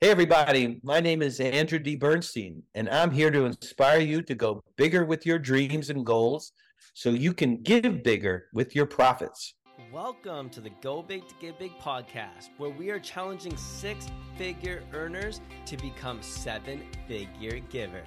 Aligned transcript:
Hey, 0.00 0.10
everybody. 0.10 0.78
My 0.84 1.00
name 1.00 1.22
is 1.22 1.40
Andrew 1.40 1.80
D. 1.80 1.96
Bernstein, 1.96 2.62
and 2.76 2.88
I'm 2.88 3.10
here 3.10 3.32
to 3.32 3.46
inspire 3.46 3.98
you 3.98 4.22
to 4.22 4.34
go 4.36 4.62
bigger 4.76 5.04
with 5.04 5.26
your 5.26 5.40
dreams 5.40 5.90
and 5.90 6.06
goals 6.06 6.52
so 6.94 7.10
you 7.10 7.34
can 7.34 7.64
give 7.64 8.04
bigger 8.04 8.46
with 8.54 8.76
your 8.76 8.86
profits. 8.86 9.54
Welcome 9.92 10.50
to 10.50 10.60
the 10.60 10.70
Go 10.82 11.02
Big 11.02 11.26
to 11.26 11.34
Give 11.40 11.58
Big 11.58 11.76
podcast, 11.80 12.50
where 12.58 12.70
we 12.70 12.90
are 12.90 13.00
challenging 13.00 13.56
six 13.56 14.06
figure 14.36 14.84
earners 14.92 15.40
to 15.66 15.76
become 15.76 16.22
seven 16.22 16.80
figure 17.08 17.58
givers. 17.68 18.06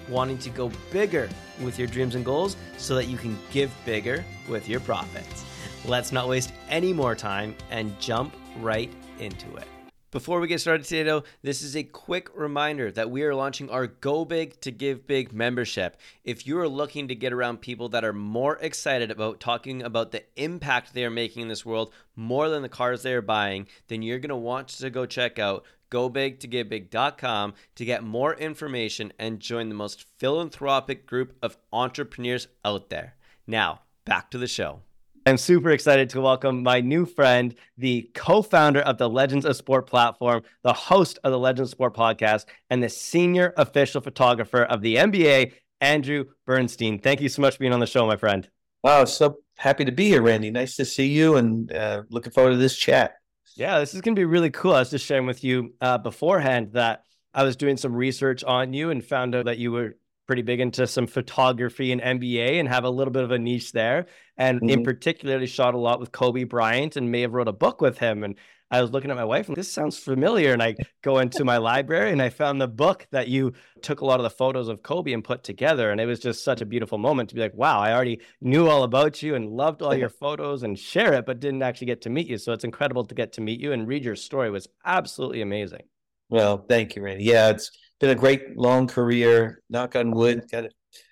wanting 0.11 0.37
to 0.39 0.49
go 0.49 0.71
bigger 0.91 1.27
with 1.63 1.79
your 1.79 1.87
dreams 1.87 2.15
and 2.15 2.23
goals 2.23 2.57
so 2.77 2.93
that 2.95 3.05
you 3.05 3.17
can 3.17 3.37
give 3.51 3.73
bigger 3.85 4.23
with 4.47 4.69
your 4.69 4.81
profits. 4.81 5.45
Let's 5.85 6.11
not 6.11 6.27
waste 6.27 6.53
any 6.69 6.93
more 6.93 7.15
time 7.15 7.55
and 7.71 7.99
jump 7.99 8.35
right 8.59 8.91
into 9.19 9.55
it. 9.55 9.67
Before 10.11 10.41
we 10.41 10.49
get 10.49 10.59
started 10.59 10.85
today, 10.85 11.03
though, 11.03 11.23
this 11.41 11.61
is 11.61 11.73
a 11.73 11.83
quick 11.83 12.29
reminder 12.35 12.91
that 12.91 13.09
we 13.09 13.23
are 13.23 13.33
launching 13.33 13.69
our 13.69 13.87
Go 13.87 14.25
Big 14.25 14.59
to 14.59 14.69
Give 14.69 15.07
Big 15.07 15.31
membership. 15.31 15.95
If 16.25 16.45
you 16.45 16.59
are 16.59 16.67
looking 16.67 17.07
to 17.07 17.15
get 17.15 17.31
around 17.31 17.61
people 17.61 17.87
that 17.89 18.03
are 18.03 18.11
more 18.11 18.57
excited 18.57 19.09
about 19.09 19.39
talking 19.39 19.81
about 19.81 20.11
the 20.11 20.25
impact 20.35 20.93
they 20.93 21.05
are 21.05 21.09
making 21.09 21.43
in 21.43 21.47
this 21.47 21.65
world 21.65 21.93
more 22.13 22.49
than 22.49 22.61
the 22.61 22.67
cars 22.67 23.03
they 23.03 23.13
are 23.13 23.21
buying, 23.21 23.67
then 23.87 24.01
you're 24.01 24.19
going 24.19 24.29
to 24.31 24.35
want 24.35 24.67
to 24.67 24.89
go 24.89 25.05
check 25.05 25.39
out 25.39 25.63
gobigtogivebig.com 25.91 27.53
to 27.75 27.85
get 27.85 28.03
more 28.03 28.33
information 28.33 29.13
and 29.19 29.39
join 29.39 29.69
the 29.69 29.75
most 29.75 30.05
philanthropic 30.17 31.05
group 31.05 31.35
of 31.43 31.57
entrepreneurs 31.71 32.47
out 32.65 32.89
there. 32.89 33.15
Now, 33.45 33.81
back 34.05 34.31
to 34.31 34.37
the 34.37 34.47
show. 34.47 34.81
I'm 35.27 35.37
super 35.37 35.69
excited 35.69 36.09
to 36.11 36.21
welcome 36.21 36.63
my 36.63 36.81
new 36.81 37.05
friend, 37.05 37.53
the 37.77 38.09
co 38.15 38.41
founder 38.41 38.79
of 38.79 38.97
the 38.97 39.07
Legends 39.07 39.45
of 39.45 39.55
Sport 39.55 39.85
platform, 39.85 40.41
the 40.63 40.73
host 40.73 41.19
of 41.23 41.31
the 41.31 41.37
Legends 41.37 41.69
of 41.69 41.71
Sport 41.71 41.95
podcast, 41.95 42.45
and 42.71 42.81
the 42.81 42.89
senior 42.89 43.53
official 43.57 44.01
photographer 44.01 44.63
of 44.63 44.81
the 44.81 44.95
NBA, 44.95 45.53
Andrew 45.79 46.25
Bernstein. 46.47 46.97
Thank 46.97 47.21
you 47.21 47.29
so 47.29 47.43
much 47.43 47.53
for 47.53 47.59
being 47.59 47.73
on 47.73 47.79
the 47.79 47.85
show, 47.85 48.07
my 48.07 48.17
friend. 48.17 48.49
Wow, 48.83 49.05
so 49.05 49.37
happy 49.57 49.85
to 49.85 49.91
be 49.91 50.07
here, 50.07 50.23
Randy. 50.23 50.49
Nice 50.49 50.75
to 50.77 50.85
see 50.85 51.07
you 51.07 51.35
and 51.35 51.71
uh, 51.71 52.01
looking 52.09 52.31
forward 52.31 52.51
to 52.51 52.57
this 52.57 52.75
chat. 52.75 53.20
Yeah, 53.55 53.79
this 53.79 53.93
is 53.93 54.01
going 54.01 54.15
to 54.15 54.19
be 54.19 54.25
really 54.25 54.49
cool. 54.49 54.73
I 54.73 54.79
was 54.79 54.89
just 54.89 55.05
sharing 55.05 55.25
with 55.25 55.43
you 55.43 55.73
uh, 55.81 55.97
beforehand 55.97 56.73
that 56.73 57.03
I 57.33 57.43
was 57.43 57.55
doing 57.55 57.77
some 57.77 57.93
research 57.93 58.43
on 58.43 58.73
you 58.73 58.89
and 58.89 59.03
found 59.03 59.35
out 59.35 59.45
that 59.45 59.57
you 59.57 59.71
were 59.71 59.95
pretty 60.27 60.41
big 60.41 60.59
into 60.59 60.87
some 60.87 61.07
photography 61.07 61.91
and 61.91 62.01
NBA 62.01 62.59
and 62.59 62.67
have 62.67 62.83
a 62.83 62.89
little 62.89 63.11
bit 63.11 63.23
of 63.23 63.31
a 63.31 63.39
niche 63.39 63.71
there. 63.71 64.05
And 64.37 64.59
mm-hmm. 64.59 64.69
in 64.69 64.83
particularly 64.83 65.47
shot 65.47 65.73
a 65.73 65.77
lot 65.77 65.99
with 65.99 66.11
Kobe 66.11 66.45
Bryant 66.45 66.95
and 66.95 67.11
may 67.11 67.21
have 67.21 67.33
wrote 67.33 67.47
a 67.47 67.53
book 67.53 67.81
with 67.81 67.97
him. 67.97 68.23
And 68.23 68.35
I 68.71 68.81
was 68.81 68.91
looking 68.91 69.11
at 69.11 69.17
my 69.17 69.25
wife 69.25 69.49
and 69.49 69.57
this 69.57 69.71
sounds 69.71 69.97
familiar. 69.97 70.53
And 70.53 70.63
I 70.63 70.75
go 71.03 71.19
into 71.19 71.43
my 71.43 71.57
library 71.57 72.11
and 72.11 72.21
I 72.21 72.29
found 72.29 72.61
the 72.61 72.67
book 72.67 73.05
that 73.11 73.27
you 73.27 73.51
took 73.81 73.99
a 73.99 74.05
lot 74.05 74.19
of 74.19 74.23
the 74.23 74.29
photos 74.29 74.69
of 74.69 74.81
Kobe 74.81 75.11
and 75.11 75.23
put 75.23 75.43
together. 75.43 75.91
And 75.91 75.99
it 75.99 76.05
was 76.05 76.19
just 76.19 76.43
such 76.45 76.61
a 76.61 76.65
beautiful 76.65 76.97
moment 76.97 77.29
to 77.29 77.35
be 77.35 77.41
like, 77.41 77.53
wow, 77.53 77.79
I 77.79 77.93
already 77.93 78.21
knew 78.39 78.67
all 78.67 78.83
about 78.83 79.21
you 79.21 79.35
and 79.35 79.49
loved 79.49 79.81
all 79.81 79.93
your 79.93 80.09
photos 80.09 80.63
and 80.63 80.79
share 80.79 81.13
it, 81.13 81.25
but 81.25 81.41
didn't 81.41 81.63
actually 81.63 81.87
get 81.87 82.01
to 82.03 82.09
meet 82.09 82.27
you. 82.27 82.37
So 82.37 82.53
it's 82.53 82.63
incredible 82.63 83.03
to 83.05 83.13
get 83.13 83.33
to 83.33 83.41
meet 83.41 83.59
you 83.59 83.73
and 83.73 83.87
read 83.87 84.05
your 84.05 84.15
story 84.15 84.47
it 84.47 84.51
was 84.51 84.67
absolutely 84.85 85.41
amazing. 85.41 85.83
Well, 86.29 86.65
thank 86.67 86.95
you, 86.95 87.01
Randy. 87.01 87.25
Yeah, 87.25 87.49
it's 87.49 87.71
been 87.99 88.09
a 88.09 88.15
great 88.15 88.57
long 88.57 88.87
career. 88.87 89.61
Knock 89.69 89.97
on 89.97 90.11
wood, 90.11 90.45
got 90.49 90.65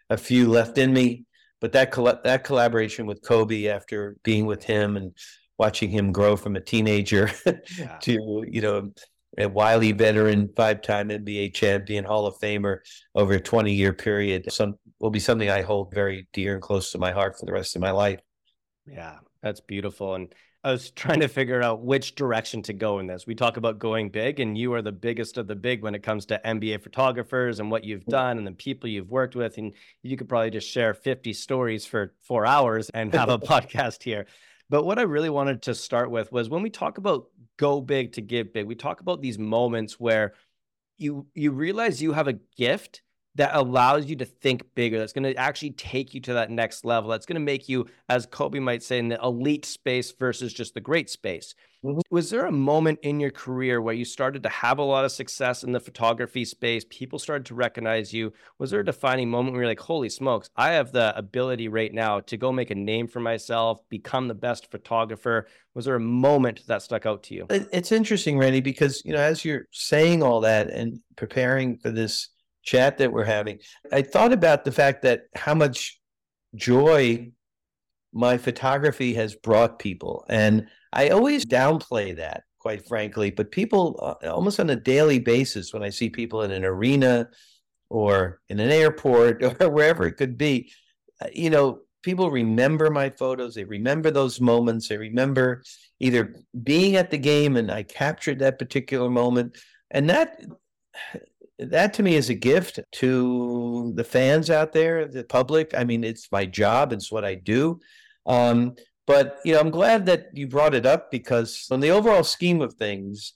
a 0.09 0.17
few 0.17 0.47
left 0.47 0.77
in 0.77 0.93
me. 0.93 1.25
But 1.59 1.73
that 1.73 1.91
coll- 1.91 2.19
that 2.23 2.45
collaboration 2.45 3.05
with 3.05 3.21
Kobe 3.21 3.67
after 3.67 4.15
being 4.23 4.45
with 4.45 4.63
him 4.63 4.95
and 4.95 5.13
watching 5.59 5.89
him 5.89 6.11
grow 6.11 6.35
from 6.35 6.55
a 6.55 6.61
teenager 6.61 7.29
yeah. 7.77 7.97
to 8.01 8.43
you 8.47 8.61
know 8.61 8.91
a 9.37 9.47
wily 9.47 9.91
veteran, 9.91 10.49
five-time 10.55 11.09
NBA 11.09 11.53
champion, 11.53 12.03
Hall 12.03 12.25
of 12.25 12.35
Famer 12.39 12.79
over 13.13 13.33
a 13.33 13.39
20-year 13.39 13.93
period, 13.93 14.51
some 14.51 14.75
will 14.99 15.11
be 15.11 15.19
something 15.19 15.49
I 15.49 15.61
hold 15.61 15.93
very 15.93 16.27
dear 16.33 16.53
and 16.55 16.61
close 16.61 16.91
to 16.91 16.97
my 16.97 17.11
heart 17.11 17.37
for 17.39 17.45
the 17.45 17.53
rest 17.53 17.75
of 17.75 17.81
my 17.81 17.91
life. 17.91 18.19
Yeah, 18.87 19.17
that's 19.43 19.61
beautiful. 19.61 20.15
And 20.15 20.33
I 20.63 20.71
was 20.71 20.91
trying 20.91 21.21
to 21.21 21.29
figure 21.29 21.61
out 21.61 21.83
which 21.83 22.15
direction 22.15 22.61
to 22.63 22.73
go 22.73 22.99
in 22.99 23.07
this. 23.07 23.25
We 23.25 23.33
talk 23.33 23.55
about 23.55 23.79
going 23.79 24.09
big, 24.09 24.41
and 24.41 24.57
you 24.57 24.73
are 24.73 24.81
the 24.81 24.91
biggest 24.91 25.37
of 25.37 25.47
the 25.47 25.55
big 25.55 25.83
when 25.83 25.95
it 25.95 26.03
comes 26.03 26.25
to 26.27 26.41
NBA 26.43 26.83
photographers 26.83 27.61
and 27.61 27.71
what 27.71 27.85
you've 27.85 28.05
done 28.05 28.37
and 28.37 28.45
the 28.45 28.51
people 28.51 28.89
you've 28.89 29.09
worked 29.09 29.35
with. 29.35 29.57
And 29.57 29.73
you 30.03 30.17
could 30.17 30.27
probably 30.27 30.49
just 30.49 30.69
share 30.69 30.93
50 30.93 31.31
stories 31.31 31.85
for 31.85 32.13
four 32.23 32.45
hours 32.45 32.89
and 32.89 33.13
have 33.13 33.29
a 33.29 33.39
podcast 33.39 34.03
here. 34.03 34.25
But 34.69 34.83
what 34.83 34.99
I 34.99 35.03
really 35.03 35.29
wanted 35.29 35.63
to 35.63 35.75
start 35.75 36.11
with 36.11 36.31
was 36.31 36.49
when 36.49 36.61
we 36.61 36.69
talk 36.69 36.97
about 36.97 37.29
go 37.57 37.81
big 37.81 38.13
to 38.13 38.21
give 38.21 38.53
big, 38.53 38.67
we 38.67 38.75
talk 38.75 39.01
about 39.01 39.21
these 39.21 39.39
moments 39.39 39.99
where 39.99 40.33
you 40.97 41.27
you 41.33 41.51
realize 41.51 42.01
you 42.01 42.13
have 42.13 42.27
a 42.27 42.39
gift 42.57 43.01
that 43.39 43.55
allows 43.55 44.07
you 44.07 44.17
to 44.17 44.25
think 44.25 44.63
bigger, 44.75 44.99
that's 44.99 45.13
going 45.13 45.23
to 45.23 45.33
actually 45.35 45.71
take 45.71 46.13
you 46.13 46.19
to 46.19 46.33
that 46.33 46.51
next 46.51 46.83
level, 46.83 47.09
that's 47.09 47.25
going 47.25 47.35
to 47.35 47.39
make 47.39 47.69
you, 47.69 47.85
as 48.09 48.25
Kobe 48.25 48.59
might 48.59 48.83
say, 48.83 48.99
in 48.99 49.07
the 49.07 49.19
elite 49.23 49.63
space 49.63 50.11
versus 50.11 50.51
just 50.51 50.73
the 50.73 50.81
great 50.81 51.09
space. 51.09 51.55
Mm-hmm. 51.85 52.01
Was 52.11 52.29
there 52.29 52.47
a 52.47 52.51
moment 52.51 52.99
in 53.01 53.21
your 53.21 53.31
career 53.31 53.81
where 53.81 53.93
you 53.93 54.03
started 54.03 54.43
to 54.43 54.49
have 54.49 54.77
a 54.77 54.83
lot 54.83 55.05
of 55.05 55.13
success 55.13 55.63
in 55.63 55.71
the 55.71 55.79
photography 55.79 56.43
space? 56.43 56.83
People 56.89 57.17
started 57.17 57.45
to 57.45 57.55
recognize 57.55 58.11
you. 58.11 58.33
Was 58.57 58.71
there 58.71 58.81
a 58.81 58.85
defining 58.85 59.29
moment 59.29 59.53
where 59.53 59.61
you're 59.61 59.71
like, 59.71 59.79
holy 59.79 60.09
smokes, 60.09 60.49
I 60.57 60.71
have 60.71 60.91
the 60.91 61.17
ability 61.17 61.69
right 61.69 61.93
now 61.93 62.19
to 62.19 62.35
go 62.35 62.51
make 62.51 62.71
a 62.71 62.75
name 62.75 63.07
for 63.07 63.21
myself, 63.21 63.79
become 63.87 64.27
the 64.27 64.33
best 64.33 64.69
photographer? 64.69 65.47
Was 65.75 65.85
there 65.85 65.95
a 65.95 66.01
moment 66.01 66.67
that 66.67 66.81
stuck 66.81 67.05
out 67.05 67.23
to 67.23 67.35
you? 67.35 67.45
It's 67.49 67.93
interesting, 67.93 68.37
Randy, 68.37 68.59
because, 68.59 69.01
you 69.05 69.13
know, 69.13 69.21
as 69.21 69.45
you're 69.45 69.63
saying 69.71 70.23
all 70.23 70.41
that 70.41 70.69
and 70.69 70.99
preparing 71.15 71.77
for 71.77 71.89
this 71.89 72.27
chat 72.69 72.97
that 72.97 73.11
we're 73.11 73.23
having, 73.23 73.59
I 73.91 74.01
thought 74.01 74.33
about 74.33 74.63
the 74.63 74.71
fact 74.71 75.01
that 75.01 75.23
how 75.35 75.55
much 75.55 75.99
joy 76.55 77.31
my 78.13 78.37
photography 78.37 79.13
has 79.13 79.35
brought 79.35 79.79
people. 79.79 80.25
And 80.29 80.67
I 80.93 81.09
always 81.09 81.45
downplay 81.45 82.15
that, 82.17 82.43
quite 82.59 82.87
frankly, 82.87 83.31
but 83.31 83.51
people 83.51 83.99
uh, 84.23 84.29
almost 84.29 84.59
on 84.59 84.69
a 84.69 84.75
daily 84.75 85.19
basis, 85.19 85.73
when 85.73 85.83
I 85.83 85.89
see 85.89 86.09
people 86.09 86.41
in 86.43 86.51
an 86.51 86.65
arena 86.65 87.29
or 87.89 88.41
in 88.49 88.59
an 88.59 88.71
airport 88.71 89.43
or 89.61 89.69
wherever 89.69 90.05
it 90.05 90.17
could 90.17 90.37
be, 90.37 90.71
uh, 91.21 91.27
you 91.33 91.49
know, 91.49 91.79
people 92.03 92.31
remember 92.31 92.89
my 92.89 93.09
photos. 93.09 93.55
They 93.55 93.65
remember 93.65 94.11
those 94.11 94.39
moments. 94.39 94.87
They 94.87 94.97
remember 94.97 95.63
either 95.99 96.35
being 96.63 96.95
at 96.95 97.11
the 97.11 97.17
game 97.17 97.57
and 97.57 97.71
I 97.71 97.83
captured 97.83 98.39
that 98.39 98.59
particular 98.59 99.09
moment. 99.09 99.57
And 99.91 100.09
that 100.09 100.41
that 101.59 101.93
to 101.95 102.03
me 102.03 102.15
is 102.15 102.29
a 102.29 102.33
gift 102.33 102.79
to 102.93 103.91
the 103.95 104.03
fans 104.03 104.49
out 104.49 104.71
there, 104.73 105.07
the 105.07 105.23
public. 105.23 105.73
I 105.75 105.83
mean, 105.83 106.03
it's 106.03 106.31
my 106.31 106.45
job, 106.45 106.93
it's 106.93 107.11
what 107.11 107.25
I 107.25 107.35
do. 107.35 107.79
Um, 108.25 108.75
but 109.05 109.39
you 109.43 109.53
know, 109.53 109.59
I'm 109.59 109.71
glad 109.71 110.05
that 110.05 110.27
you 110.33 110.47
brought 110.47 110.75
it 110.75 110.85
up 110.85 111.11
because 111.11 111.67
on 111.71 111.79
the 111.79 111.91
overall 111.91 112.23
scheme 112.23 112.61
of 112.61 112.73
things, 112.73 113.33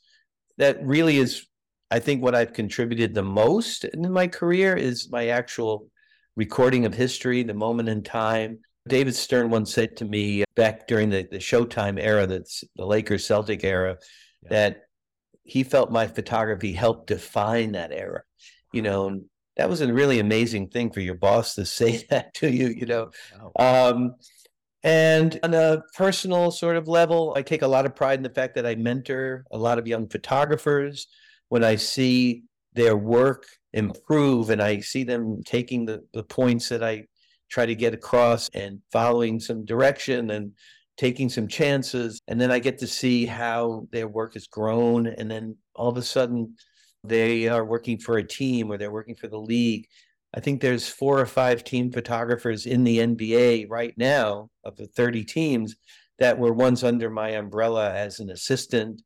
that 0.57 0.83
really 0.85 1.17
is, 1.17 1.47
I 1.89 1.99
think, 1.99 2.21
what 2.21 2.35
I've 2.35 2.53
contributed 2.53 3.13
the 3.13 3.23
most 3.23 3.85
in 3.85 4.11
my 4.11 4.27
career 4.27 4.75
is 4.75 5.09
my 5.09 5.29
actual 5.29 5.89
recording 6.35 6.85
of 6.85 6.93
history, 6.93 7.43
the 7.43 7.53
moment 7.53 7.89
in 7.89 8.03
time. 8.03 8.59
David 8.87 9.15
Stern 9.15 9.49
once 9.49 9.73
said 9.73 9.97
to 9.97 10.05
me 10.05 10.43
back 10.55 10.87
during 10.87 11.09
the, 11.09 11.27
the 11.31 11.37
Showtime 11.37 11.99
era, 11.99 12.27
that's 12.27 12.63
the 12.75 12.85
Lakers 12.85 13.25
Celtic 13.25 13.63
era, 13.63 13.97
yeah. 14.43 14.49
that 14.49 14.82
he 15.43 15.63
felt 15.63 15.91
my 15.91 16.07
photography 16.07 16.73
helped 16.73 17.07
define 17.07 17.73
that 17.73 17.91
era. 17.91 18.23
You 18.71 18.81
know, 18.81 19.07
and 19.07 19.25
that 19.57 19.69
was 19.69 19.81
a 19.81 19.93
really 19.93 20.19
amazing 20.19 20.69
thing 20.69 20.91
for 20.91 20.99
your 20.99 21.15
boss 21.15 21.55
to 21.55 21.65
say 21.79 22.05
that 22.09 22.33
to 22.35 22.51
you. 22.51 22.67
You 22.67 22.85
know, 22.85 23.11
wow. 23.55 23.89
um, 23.89 24.15
and 24.83 25.39
on 25.43 25.53
a 25.53 25.81
personal 25.95 26.51
sort 26.51 26.75
of 26.75 26.87
level, 26.87 27.33
I 27.37 27.41
take 27.41 27.61
a 27.61 27.67
lot 27.67 27.85
of 27.85 27.95
pride 27.95 28.19
in 28.19 28.23
the 28.23 28.29
fact 28.29 28.55
that 28.55 28.65
I 28.65 28.75
mentor 28.75 29.45
a 29.51 29.57
lot 29.57 29.79
of 29.79 29.87
young 29.87 30.09
photographers. 30.09 31.07
When 31.49 31.63
I 31.63 31.75
see 31.75 32.43
their 32.73 32.97
work 32.97 33.45
improve 33.73 34.49
and 34.49 34.61
I 34.61 34.79
see 34.79 35.03
them 35.03 35.43
taking 35.43 35.85
the, 35.85 36.03
the 36.13 36.23
points 36.23 36.69
that 36.69 36.83
I 36.83 37.05
try 37.49 37.65
to 37.65 37.75
get 37.75 37.93
across 37.93 38.49
and 38.49 38.79
following 38.91 39.39
some 39.39 39.63
direction 39.63 40.31
and 40.31 40.53
taking 40.97 41.29
some 41.29 41.47
chances 41.47 42.21
and 42.27 42.39
then 42.39 42.51
i 42.51 42.59
get 42.59 42.77
to 42.77 42.87
see 42.87 43.25
how 43.25 43.87
their 43.91 44.07
work 44.07 44.33
has 44.33 44.47
grown 44.47 45.07
and 45.07 45.29
then 45.29 45.55
all 45.75 45.89
of 45.89 45.97
a 45.97 46.01
sudden 46.01 46.55
they 47.03 47.47
are 47.47 47.65
working 47.65 47.97
for 47.97 48.17
a 48.17 48.27
team 48.27 48.71
or 48.71 48.77
they're 48.77 48.91
working 48.91 49.15
for 49.15 49.27
the 49.27 49.39
league 49.39 49.87
I 50.33 50.39
think 50.39 50.61
there's 50.61 50.89
four 50.89 51.19
or 51.19 51.25
five 51.25 51.63
team 51.63 51.91
photographers 51.91 52.65
in 52.65 52.83
the 52.83 52.97
NBA 52.97 53.67
right 53.69 53.93
now 53.97 54.49
of 54.63 54.75
the 54.75 54.87
30 54.87 55.23
teams 55.25 55.75
that 56.17 56.39
were 56.39 56.53
once 56.53 56.83
under 56.83 57.09
my 57.09 57.29
umbrella 57.29 57.93
as 57.93 58.19
an 58.19 58.31
assistant 58.31 59.01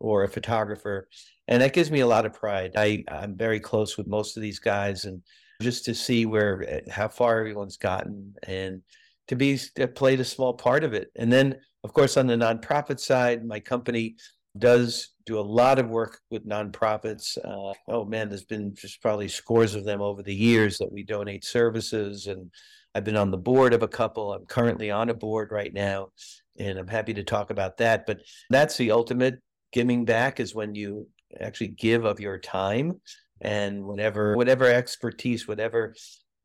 or 0.00 0.24
a 0.24 0.28
photographer. 0.28 1.08
And 1.46 1.62
that 1.62 1.72
gives 1.72 1.90
me 1.90 2.00
a 2.00 2.06
lot 2.06 2.26
of 2.26 2.32
pride. 2.32 2.72
I, 2.76 3.04
I'm 3.08 3.36
very 3.36 3.60
close 3.60 3.96
with 3.96 4.08
most 4.08 4.36
of 4.36 4.42
these 4.42 4.58
guys 4.58 5.04
and 5.04 5.22
just 5.60 5.84
to 5.84 5.94
see 5.94 6.26
where 6.26 6.82
how 6.90 7.06
far 7.06 7.38
everyone's 7.38 7.76
gotten 7.76 8.34
and 8.42 8.82
to 9.28 9.36
be 9.36 9.58
to 9.76 9.88
played 9.88 10.20
a 10.20 10.24
small 10.24 10.54
part 10.54 10.84
of 10.84 10.94
it. 10.94 11.10
And 11.16 11.32
then 11.32 11.56
of 11.84 11.92
course 11.92 12.16
on 12.16 12.26
the 12.26 12.34
nonprofit 12.34 13.00
side, 13.00 13.44
my 13.44 13.60
company 13.60 14.16
does 14.58 15.10
do 15.24 15.38
a 15.38 15.40
lot 15.40 15.78
of 15.78 15.88
work 15.88 16.20
with 16.30 16.46
nonprofits. 16.46 17.38
Uh, 17.38 17.72
oh 17.88 18.04
man, 18.04 18.28
there's 18.28 18.44
been 18.44 18.74
just 18.74 19.00
probably 19.00 19.28
scores 19.28 19.74
of 19.74 19.84
them 19.84 20.02
over 20.02 20.22
the 20.22 20.34
years 20.34 20.78
that 20.78 20.92
we 20.92 21.02
donate 21.02 21.44
services 21.44 22.26
and 22.26 22.50
I've 22.94 23.04
been 23.04 23.16
on 23.16 23.30
the 23.30 23.38
board 23.38 23.72
of 23.72 23.82
a 23.82 23.88
couple. 23.88 24.32
I'm 24.32 24.46
currently 24.46 24.90
on 24.90 25.08
a 25.08 25.14
board 25.14 25.50
right 25.50 25.72
now, 25.72 26.08
and 26.58 26.78
I'm 26.78 26.88
happy 26.88 27.14
to 27.14 27.24
talk 27.24 27.50
about 27.50 27.78
that. 27.78 28.06
But 28.06 28.20
that's 28.50 28.76
the 28.76 28.90
ultimate 28.90 29.40
giving 29.72 30.04
back 30.04 30.40
is 30.40 30.54
when 30.54 30.74
you 30.74 31.08
actually 31.40 31.68
give 31.68 32.04
of 32.04 32.20
your 32.20 32.38
time 32.38 33.00
and 33.40 33.84
whatever 33.84 34.36
whatever 34.36 34.66
expertise, 34.66 35.48
whatever 35.48 35.94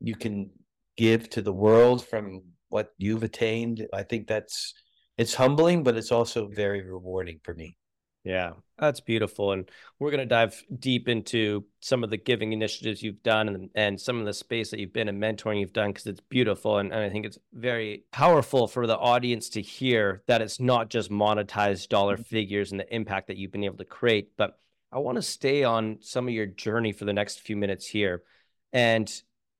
you 0.00 0.14
can 0.14 0.50
give 0.96 1.28
to 1.30 1.42
the 1.42 1.52
world 1.52 2.06
from 2.06 2.42
what 2.68 2.92
you've 2.98 3.22
attained. 3.22 3.86
I 3.92 4.02
think 4.02 4.26
that's 4.26 4.74
it's 5.16 5.34
humbling, 5.34 5.82
but 5.82 5.96
it's 5.96 6.12
also 6.12 6.46
very 6.46 6.82
rewarding 6.82 7.40
for 7.42 7.54
me. 7.54 7.76
Yeah, 8.24 8.52
that's 8.78 9.00
beautiful. 9.00 9.52
And 9.52 9.70
we're 9.98 10.10
going 10.10 10.20
to 10.20 10.26
dive 10.26 10.62
deep 10.78 11.08
into 11.08 11.64
some 11.80 12.04
of 12.04 12.10
the 12.10 12.16
giving 12.16 12.52
initiatives 12.52 13.02
you've 13.02 13.22
done 13.22 13.48
and, 13.48 13.70
and 13.74 14.00
some 14.00 14.20
of 14.20 14.26
the 14.26 14.34
space 14.34 14.70
that 14.70 14.80
you've 14.80 14.92
been 14.92 15.08
and 15.08 15.22
mentoring 15.22 15.60
you've 15.60 15.72
done 15.72 15.90
because 15.90 16.06
it's 16.06 16.20
beautiful. 16.20 16.78
And, 16.78 16.92
and 16.92 17.00
I 17.00 17.08
think 17.08 17.24
it's 17.24 17.38
very 17.52 18.04
powerful 18.12 18.68
for 18.68 18.86
the 18.86 18.98
audience 18.98 19.48
to 19.50 19.62
hear 19.62 20.22
that 20.26 20.42
it's 20.42 20.60
not 20.60 20.90
just 20.90 21.10
monetized 21.10 21.88
dollar 21.88 22.14
mm-hmm. 22.14 22.22
figures 22.24 22.70
and 22.70 22.80
the 22.80 22.94
impact 22.94 23.28
that 23.28 23.38
you've 23.38 23.52
been 23.52 23.64
able 23.64 23.78
to 23.78 23.84
create. 23.84 24.36
But 24.36 24.58
I 24.92 24.98
want 24.98 25.16
to 25.16 25.22
stay 25.22 25.64
on 25.64 25.98
some 26.00 26.28
of 26.28 26.34
your 26.34 26.46
journey 26.46 26.92
for 26.92 27.06
the 27.06 27.12
next 27.12 27.40
few 27.40 27.56
minutes 27.56 27.86
here. 27.86 28.24
And 28.72 29.10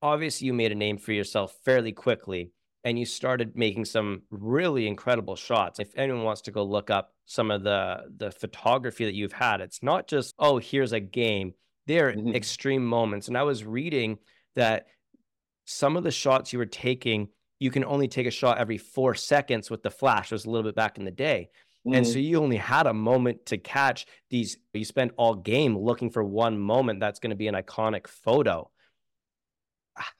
obviously, 0.02 0.46
you 0.46 0.52
made 0.52 0.72
a 0.72 0.76
name 0.76 0.98
for 0.98 1.12
yourself 1.12 1.54
fairly 1.64 1.92
quickly 1.92 2.50
and 2.88 2.98
you 2.98 3.04
started 3.04 3.54
making 3.54 3.84
some 3.84 4.22
really 4.30 4.86
incredible 4.86 5.36
shots. 5.36 5.78
If 5.78 5.90
anyone 5.94 6.22
wants 6.22 6.40
to 6.42 6.50
go 6.50 6.62
look 6.62 6.88
up 6.88 7.12
some 7.26 7.50
of 7.50 7.62
the 7.62 8.04
the 8.16 8.30
photography 8.30 9.04
that 9.04 9.14
you've 9.14 9.32
had, 9.32 9.60
it's 9.60 9.82
not 9.82 10.08
just 10.08 10.34
oh 10.38 10.56
here's 10.56 10.92
a 10.92 11.00
game. 11.00 11.52
They're 11.86 12.12
mm-hmm. 12.12 12.34
extreme 12.34 12.84
moments. 12.84 13.28
And 13.28 13.36
I 13.36 13.42
was 13.42 13.62
reading 13.62 14.18
that 14.56 14.86
some 15.66 15.98
of 15.98 16.02
the 16.02 16.10
shots 16.10 16.52
you 16.52 16.58
were 16.58 16.66
taking, 16.66 17.28
you 17.58 17.70
can 17.70 17.84
only 17.84 18.08
take 18.08 18.26
a 18.26 18.30
shot 18.30 18.56
every 18.56 18.78
four 18.78 19.14
seconds 19.14 19.70
with 19.70 19.82
the 19.82 19.90
flash. 19.90 20.32
It 20.32 20.34
was 20.34 20.46
a 20.46 20.50
little 20.50 20.68
bit 20.68 20.74
back 20.74 20.96
in 20.96 21.04
the 21.04 21.10
day. 21.10 21.50
Mm-hmm. 21.86 21.94
And 21.94 22.06
so 22.06 22.14
mm-hmm. 22.14 22.20
you 22.20 22.42
only 22.42 22.56
had 22.56 22.86
a 22.86 22.94
moment 22.94 23.44
to 23.46 23.58
catch 23.58 24.06
these. 24.30 24.56
You 24.72 24.86
spent 24.86 25.12
all 25.18 25.34
game 25.34 25.76
looking 25.76 26.10
for 26.10 26.24
one 26.24 26.58
moment 26.58 27.00
that's 27.00 27.20
going 27.20 27.30
to 27.30 27.36
be 27.36 27.48
an 27.48 27.54
iconic 27.54 28.06
photo 28.06 28.70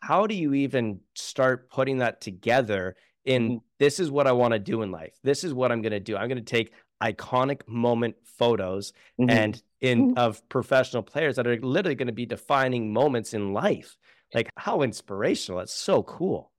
how 0.00 0.26
do 0.26 0.34
you 0.34 0.54
even 0.54 1.00
start 1.14 1.70
putting 1.70 1.98
that 1.98 2.20
together 2.20 2.96
in 3.24 3.48
mm-hmm. 3.48 3.56
this 3.78 4.00
is 4.00 4.10
what 4.10 4.26
I 4.26 4.32
want 4.32 4.52
to 4.52 4.58
do 4.58 4.82
in 4.82 4.90
life. 4.90 5.12
This 5.22 5.44
is 5.44 5.52
what 5.52 5.70
I'm 5.70 5.82
going 5.82 5.92
to 5.92 6.00
do. 6.00 6.16
I'm 6.16 6.28
going 6.28 6.38
to 6.38 6.44
take 6.44 6.72
iconic 7.02 7.66
moment 7.68 8.16
photos 8.24 8.92
mm-hmm. 9.20 9.30
and 9.30 9.62
in 9.80 10.08
mm-hmm. 10.08 10.18
of 10.18 10.46
professional 10.48 11.02
players 11.02 11.36
that 11.36 11.46
are 11.46 11.56
literally 11.60 11.94
going 11.94 12.06
to 12.06 12.12
be 12.12 12.26
defining 12.26 12.92
moments 12.92 13.34
in 13.34 13.52
life. 13.52 13.96
Like 14.34 14.50
how 14.56 14.82
inspirational. 14.82 15.60
It's 15.60 15.74
so 15.74 16.02
cool. 16.02 16.52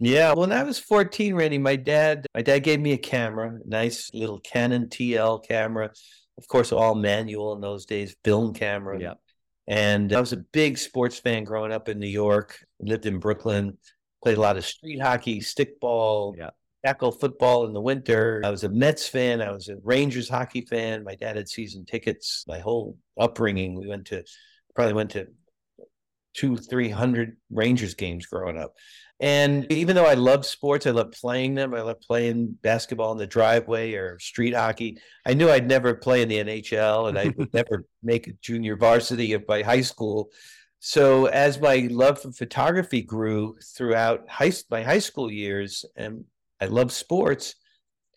Yeah, 0.00 0.34
when 0.34 0.52
I 0.52 0.64
was 0.64 0.78
14, 0.78 1.34
Randy, 1.34 1.58
my 1.58 1.76
dad, 1.76 2.26
my 2.34 2.42
dad 2.42 2.58
gave 2.60 2.80
me 2.80 2.92
a 2.92 2.98
camera, 2.98 3.58
nice 3.64 4.10
little 4.12 4.40
Canon 4.40 4.88
TL 4.88 5.46
camera. 5.46 5.92
Of 6.36 6.48
course, 6.48 6.72
all 6.72 6.94
manual 6.94 7.54
in 7.54 7.60
those 7.60 7.86
days, 7.86 8.16
film 8.24 8.54
camera. 8.54 9.00
Yeah. 9.00 9.14
And 9.66 10.12
I 10.12 10.20
was 10.20 10.32
a 10.32 10.38
big 10.38 10.76
sports 10.78 11.18
fan 11.18 11.44
growing 11.44 11.72
up 11.72 11.88
in 11.88 11.98
New 11.98 12.06
York, 12.06 12.58
lived 12.80 13.06
in 13.06 13.18
Brooklyn, 13.18 13.78
played 14.22 14.36
a 14.36 14.40
lot 14.40 14.56
of 14.56 14.64
street 14.64 15.00
hockey, 15.00 15.40
stickball, 15.40 16.36
yeah. 16.36 16.50
tackle 16.84 17.12
football 17.12 17.66
in 17.66 17.72
the 17.72 17.80
winter. 17.80 18.42
I 18.44 18.50
was 18.50 18.64
a 18.64 18.68
Mets 18.68 19.08
fan. 19.08 19.40
I 19.40 19.52
was 19.52 19.68
a 19.68 19.76
Rangers 19.82 20.28
hockey 20.28 20.62
fan. 20.62 21.04
My 21.04 21.14
dad 21.14 21.36
had 21.36 21.48
season 21.48 21.86
tickets. 21.86 22.44
My 22.46 22.58
whole 22.58 22.98
upbringing, 23.18 23.78
we 23.78 23.88
went 23.88 24.06
to, 24.06 24.22
probably 24.74 24.94
went 24.94 25.10
to 25.12 25.28
two, 26.34 26.56
300 26.56 27.36
Rangers 27.50 27.94
games 27.94 28.26
growing 28.26 28.58
up. 28.58 28.74
And 29.24 29.72
even 29.72 29.96
though 29.96 30.04
I 30.04 30.12
love 30.12 30.44
sports, 30.44 30.86
I 30.86 30.90
love 30.90 31.12
playing 31.12 31.54
them. 31.54 31.72
I 31.72 31.80
love 31.80 31.98
playing 32.02 32.58
basketball 32.60 33.10
in 33.12 33.16
the 33.16 33.26
driveway 33.26 33.94
or 33.94 34.18
street 34.18 34.54
hockey. 34.54 34.98
I 35.24 35.32
knew 35.32 35.48
I'd 35.48 35.66
never 35.66 35.94
play 35.94 36.20
in 36.20 36.28
the 36.28 36.44
NHL 36.44 37.08
and 37.08 37.18
I 37.18 37.32
would 37.34 37.50
never 37.54 37.86
make 38.02 38.26
a 38.26 38.34
junior 38.42 38.76
varsity 38.76 39.32
of 39.32 39.48
my 39.48 39.62
high 39.62 39.80
school. 39.80 40.28
So 40.78 41.24
as 41.24 41.58
my 41.58 41.88
love 41.90 42.20
for 42.20 42.32
photography 42.32 43.00
grew 43.00 43.56
throughout 43.74 44.28
high, 44.28 44.52
my 44.70 44.82
high 44.82 44.98
school 44.98 45.32
years, 45.32 45.86
and 45.96 46.26
I 46.60 46.66
love 46.66 46.92
sports, 46.92 47.54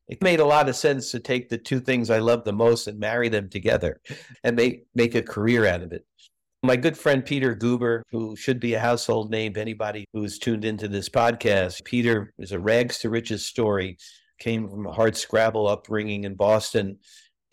it 0.09 0.21
made 0.21 0.41
a 0.41 0.45
lot 0.45 0.67
of 0.67 0.75
sense 0.75 1.11
to 1.11 1.21
take 1.21 1.47
the 1.47 1.57
two 1.57 1.79
things 1.79 2.09
I 2.09 2.19
love 2.19 2.43
the 2.43 2.51
most 2.51 2.87
and 2.87 2.99
marry 2.99 3.29
them 3.29 3.47
together 3.47 4.01
and 4.43 4.57
make 4.57 4.87
make 4.93 5.15
a 5.15 5.21
career 5.21 5.67
out 5.67 5.83
of 5.83 5.93
it. 5.93 6.05
My 6.67 6.75
good 6.75 6.97
friend 6.97 7.23
Peter 7.23 7.55
Guber, 7.55 8.01
who 8.11 8.35
should 8.35 8.59
be 8.59 8.73
a 8.73 8.79
household 8.81 9.31
name 9.31 9.53
to 9.53 9.61
anybody 9.61 10.05
who's 10.11 10.37
tuned 10.37 10.65
into 10.65 10.89
this 10.89 11.07
podcast, 11.07 11.85
Peter 11.85 12.33
is 12.39 12.51
a 12.51 12.59
rags 12.59 12.97
to 12.99 13.09
riches 13.09 13.45
story, 13.45 13.97
came 14.37 14.67
from 14.67 14.85
a 14.85 14.91
hard 14.91 15.15
scrabble 15.15 15.65
upbringing 15.69 16.25
in 16.25 16.35
Boston 16.35 16.97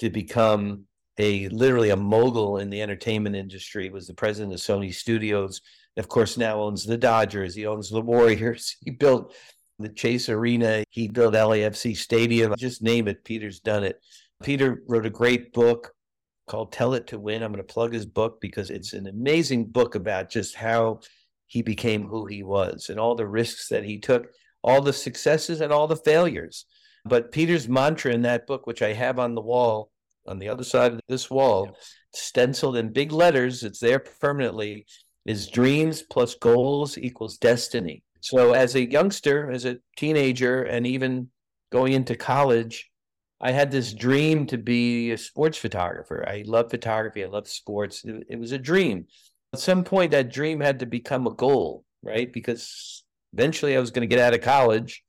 to 0.01 0.11
become 0.11 0.87
a 1.17 1.49
literally 1.51 1.91
a 1.91 1.97
mogul 1.97 2.59
in 2.59 2.71
the 2.71 2.83
entertainment 2.83 3.37
industry, 3.37 3.89
was 3.89 4.09
the 4.09 4.15
president 4.15 4.53
of 4.53 4.59
Sony 4.59 4.93
Studios. 4.93 5.61
Of 5.97 6.09
course, 6.09 6.37
now 6.37 6.63
owns 6.63 6.85
the 6.85 6.99
Dodgers. 6.99 7.55
He 7.55 7.69
owns 7.69 7.91
the 7.91 8.01
Warriors. 8.01 8.77
He 8.85 8.91
built 8.91 9.33
the 9.79 9.91
Chase 9.91 10.29
Arena. 10.29 10.83
He 10.91 11.07
built 11.07 11.35
LAFC 11.35 11.97
Stadium. 11.97 12.53
Just 12.59 12.83
name 12.83 13.07
it. 13.07 13.23
Peter's 13.23 13.61
done 13.61 13.85
it. 13.85 14.01
Peter 14.43 14.83
wrote 14.89 15.07
a 15.07 15.11
great 15.11 15.53
book 15.53 15.93
called 16.47 16.73
Tell 16.73 16.95
It 16.95 17.07
to 17.09 17.19
Win. 17.19 17.43
I'm 17.43 17.53
going 17.53 17.65
to 17.65 17.73
plug 17.73 17.93
his 17.93 18.07
book 18.07 18.41
because 18.41 18.71
it's 18.71 18.93
an 18.93 19.07
amazing 19.07 19.67
book 19.67 19.95
about 19.95 20.31
just 20.31 20.55
how 20.55 21.01
he 21.47 21.63
became 21.63 22.07
who 22.07 22.27
he 22.27 22.43
was 22.43 22.89
and 22.91 22.99
all 22.99 23.15
the 23.15 23.27
risks 23.27 23.69
that 23.69 23.85
he 23.85 23.99
took, 23.99 24.29
all 24.63 24.81
the 24.81 24.93
successes 24.93 25.61
and 25.61 25.73
all 25.73 25.87
the 25.87 25.97
failures. 25.97 26.67
But 27.05 27.33
Peter's 27.33 27.69
mantra 27.69 28.13
in 28.13 28.23
that 28.23 28.47
book, 28.47 28.67
which 28.67 28.83
I 28.83 28.93
have 28.93 29.19
on 29.19 29.35
the 29.35 29.43
wall, 29.43 29.91
on 30.27 30.39
the 30.39 30.49
other 30.49 30.65
side 30.65 30.93
of 30.95 31.01
this 31.09 31.31
wall, 31.31 31.77
stenciled 32.15 32.77
in 32.77 32.93
big 32.93 33.13
letters, 33.13 33.63
it's 33.63 33.79
there 33.79 33.99
permanently, 33.99 34.87
is 35.27 35.49
dreams 35.49 36.03
plus 36.03 36.35
goals 36.35 36.97
equals 36.97 37.37
destiny. 37.39 38.03
So 38.21 38.53
as 38.55 38.75
a 38.75 38.91
youngster, 38.91 39.51
as 39.51 39.67
a 39.67 39.79
teenager, 39.97 40.63
and 40.63 40.87
even 40.87 41.29
going 41.71 41.93
into 41.93 42.17
college, 42.17 42.91
I 43.45 43.53
had 43.53 43.71
this 43.71 43.93
dream 43.93 44.47
to 44.47 44.59
be 44.59 45.13
a 45.13 45.19
sports 45.19 45.59
photographer. 45.59 46.25
I 46.27 46.45
love 46.47 46.71
photography. 46.71 47.23
I 47.23 47.29
love 47.29 47.47
sports. 47.47 48.03
It, 48.05 48.27
it 48.31 48.39
was 48.41 48.53
a 48.53 48.59
dream. 48.59 49.07
At 49.53 49.61
some 49.61 49.85
point, 49.85 50.13
that 50.13 50.33
dream 50.33 50.61
had 50.61 50.81
to 50.81 50.87
become 50.87 51.27
a 51.27 51.35
goal, 51.35 51.85
right? 52.03 52.33
Because 52.33 53.05
eventually 53.35 53.77
I 53.77 53.81
was 53.81 53.91
going 53.91 54.09
to 54.09 54.13
get 54.13 54.25
out 54.25 54.35
of 54.35 54.41
college. 54.41 55.05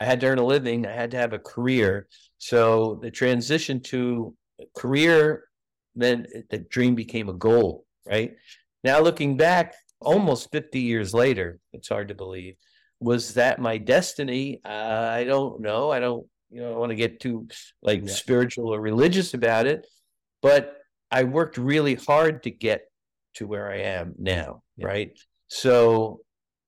I 0.00 0.06
had 0.06 0.20
to 0.20 0.28
earn 0.28 0.38
a 0.38 0.44
living. 0.44 0.86
I 0.86 0.92
had 0.92 1.10
to 1.10 1.18
have 1.18 1.34
a 1.34 1.38
career. 1.38 2.08
So 2.38 2.98
the 3.02 3.10
transition 3.10 3.80
to 3.82 4.34
career 4.74 5.44
then 5.94 6.26
the 6.50 6.58
dream 6.58 6.94
became 6.94 7.28
a 7.28 7.34
goal, 7.34 7.84
right? 8.06 8.34
Now 8.84 9.00
looking 9.00 9.36
back, 9.36 9.74
almost 10.00 10.50
50 10.50 10.80
years 10.80 11.12
later, 11.12 11.58
it's 11.72 11.88
hard 11.88 12.08
to 12.08 12.14
believe. 12.14 12.54
Was 13.00 13.34
that 13.34 13.60
my 13.60 13.78
destiny? 13.78 14.60
Uh, 14.64 14.68
I 15.12 15.24
don't 15.24 15.60
know. 15.60 15.90
I 15.90 16.00
don't 16.00 16.26
you 16.52 16.60
know, 16.60 16.66
I 16.66 16.70
don't 16.70 16.80
want 16.80 16.90
to 16.90 16.96
get 16.96 17.20
too 17.20 17.48
like 17.82 18.02
yeah. 18.02 18.12
spiritual 18.12 18.74
or 18.74 18.80
religious 18.80 19.34
about 19.34 19.66
it, 19.66 19.86
but 20.42 20.76
I 21.10 21.24
worked 21.24 21.56
really 21.56 21.94
hard 21.94 22.42
to 22.42 22.50
get 22.50 22.82
to 23.34 23.46
where 23.46 23.70
I 23.70 23.78
am 23.78 24.14
now, 24.18 24.62
yeah. 24.76 24.86
right? 24.86 25.18
So 25.48 26.20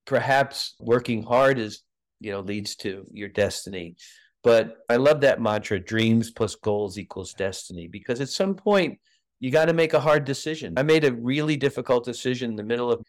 perhaps 0.06 0.74
working 0.80 1.22
hard 1.22 1.58
is, 1.58 1.82
you 2.20 2.32
know, 2.32 2.40
leads 2.40 2.76
to 2.76 3.04
your 3.12 3.28
destiny. 3.28 3.96
But 4.42 4.76
I 4.88 4.96
love 4.96 5.20
that 5.22 5.40
mantra 5.40 5.80
dreams 5.80 6.30
plus 6.30 6.54
goals 6.54 6.98
equals 6.98 7.34
destiny 7.34 7.88
because 7.88 8.20
at 8.20 8.28
some 8.28 8.54
point 8.54 8.98
you 9.40 9.50
got 9.50 9.66
to 9.66 9.72
make 9.72 9.94
a 9.94 10.00
hard 10.00 10.24
decision. 10.24 10.74
I 10.76 10.82
made 10.82 11.04
a 11.04 11.12
really 11.12 11.56
difficult 11.56 12.04
decision 12.04 12.50
in 12.50 12.56
the 12.56 12.62
middle 12.62 12.90
of 12.90 13.02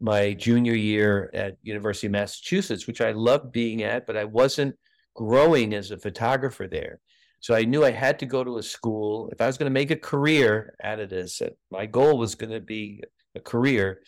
my 0.00 0.32
junior 0.32 0.74
year 0.74 1.30
at 1.34 1.56
University 1.62 2.06
of 2.06 2.12
Massachusetts, 2.12 2.86
which 2.86 3.00
I 3.00 3.12
loved 3.12 3.52
being 3.52 3.82
at, 3.82 4.06
but 4.06 4.16
I 4.16 4.24
wasn't 4.24 4.76
growing 5.18 5.74
as 5.74 5.90
a 5.90 5.98
photographer 5.98 6.68
there. 6.68 7.00
So 7.40 7.52
I 7.52 7.64
knew 7.64 7.84
I 7.84 7.90
had 7.90 8.20
to 8.20 8.26
go 8.26 8.44
to 8.44 8.58
a 8.58 8.62
school. 8.62 9.28
If 9.32 9.40
I 9.40 9.48
was 9.48 9.58
going 9.58 9.68
to 9.70 9.80
make 9.80 9.90
a 9.90 9.96
career 9.96 10.76
out 10.82 11.00
of 11.00 11.10
this, 11.10 11.42
my 11.72 11.86
goal 11.86 12.18
was 12.18 12.36
going 12.36 12.52
to 12.52 12.60
be 12.60 13.02
a 13.34 13.40
career. 13.40 14.00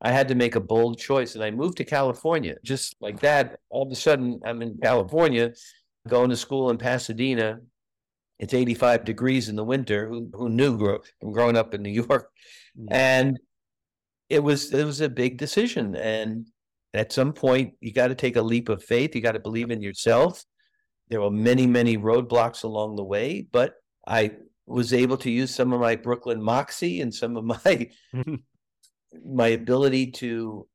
I 0.00 0.12
had 0.12 0.28
to 0.28 0.34
make 0.34 0.54
a 0.54 0.60
bold 0.60 0.98
choice 0.98 1.34
and 1.34 1.44
I 1.44 1.50
moved 1.50 1.76
to 1.76 1.84
California. 1.84 2.56
Just 2.64 2.96
like 3.02 3.20
that, 3.20 3.60
all 3.68 3.84
of 3.84 3.92
a 3.92 3.94
sudden 3.94 4.40
I'm 4.46 4.62
in 4.62 4.78
California, 4.82 5.52
going 6.08 6.30
to 6.30 6.36
school 6.36 6.70
in 6.70 6.78
Pasadena. 6.78 7.60
It's 8.38 8.54
85 8.54 9.04
degrees 9.04 9.50
in 9.50 9.56
the 9.56 9.64
winter. 9.64 10.08
Who, 10.08 10.30
who 10.32 10.48
knew 10.48 10.78
grow, 10.78 11.00
from 11.20 11.32
growing 11.32 11.56
up 11.56 11.74
in 11.74 11.82
New 11.82 12.02
York? 12.08 12.30
Mm. 12.78 12.86
And 12.90 13.40
it 14.30 14.42
was 14.42 14.72
it 14.72 14.84
was 14.84 15.02
a 15.02 15.08
big 15.08 15.36
decision. 15.36 15.96
And 15.96 16.46
at 16.98 17.12
some 17.12 17.32
point 17.32 17.74
you 17.80 17.92
got 17.92 18.08
to 18.08 18.14
take 18.14 18.36
a 18.36 18.42
leap 18.42 18.68
of 18.68 18.82
faith. 18.82 19.14
You 19.14 19.20
got 19.20 19.32
to 19.32 19.40
believe 19.40 19.70
in 19.70 19.82
yourself. 19.82 20.44
There 21.08 21.20
were 21.20 21.30
many, 21.30 21.66
many 21.66 21.96
roadblocks 21.96 22.64
along 22.64 22.96
the 22.96 23.04
way, 23.04 23.46
but 23.52 23.74
I 24.06 24.32
was 24.66 24.92
able 24.92 25.16
to 25.18 25.30
use 25.30 25.54
some 25.54 25.72
of 25.72 25.80
my 25.80 25.96
Brooklyn 25.96 26.42
moxie 26.42 27.00
and 27.00 27.14
some 27.14 27.36
of 27.36 27.44
my 27.44 27.90
my 29.24 29.48
ability 29.48 30.10
to 30.10 30.66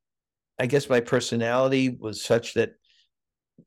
I 0.60 0.66
guess 0.66 0.90
my 0.90 1.00
personality 1.00 1.98
was 2.00 2.24
such 2.24 2.54
that 2.54 2.74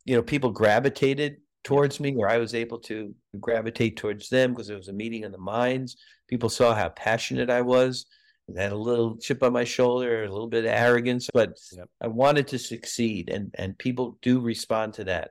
you 0.05 0.15
know 0.15 0.23
people 0.23 0.51
gravitated 0.51 1.37
towards 1.65 1.99
me 1.99 2.15
or 2.17 2.29
I 2.29 2.39
was 2.39 2.55
able 2.55 2.79
to 2.81 3.15
gravitate 3.41 3.97
towards 3.97 4.29
them 4.29 4.53
because 4.53 4.71
it 4.71 4.77
was 4.77 4.89
a 4.89 4.93
meeting 4.93 5.25
of 5.25 5.33
the 5.33 5.39
minds. 5.39 5.97
People 6.29 6.49
saw 6.49 6.75
how 6.75 6.91
passionate 6.91 7.51
I 7.51 7.63
was. 7.63 8.07
Had 8.55 8.73
a 8.73 8.77
little 8.77 9.17
chip 9.17 9.43
on 9.43 9.53
my 9.55 9.65
shoulder, 9.65 10.25
a 10.25 10.29
little 10.31 10.49
bit 10.49 10.65
of 10.67 10.71
arrogance, 10.71 11.31
but 11.33 11.59
Yep. 11.73 11.89
I 12.03 12.09
wanted 12.09 12.47
to 12.49 12.59
succeed, 12.59 13.31
and 13.31 13.51
and 13.59 13.77
people 13.79 14.19
do 14.21 14.39
respond 14.39 14.95
to 14.95 15.05
that. 15.05 15.31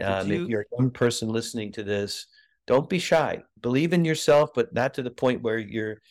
Um, 0.00 0.30
you- 0.30 0.42
If 0.44 0.48
you're 0.48 0.60
a 0.72 0.76
young 0.78 0.90
person 0.90 1.30
listening 1.30 1.72
to 1.72 1.82
this, 1.82 2.26
don't 2.66 2.88
be 2.88 2.98
shy. 2.98 3.42
Believe 3.62 3.92
in 3.94 4.04
yourself, 4.04 4.50
but 4.54 4.74
not 4.74 4.92
to 4.94 5.02
the 5.02 5.10
point 5.10 5.42
where 5.42 5.58
you're 5.58 6.02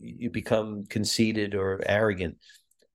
you 0.00 0.30
become 0.30 0.84
conceited 0.86 1.54
or 1.54 1.80
arrogant. 1.86 2.36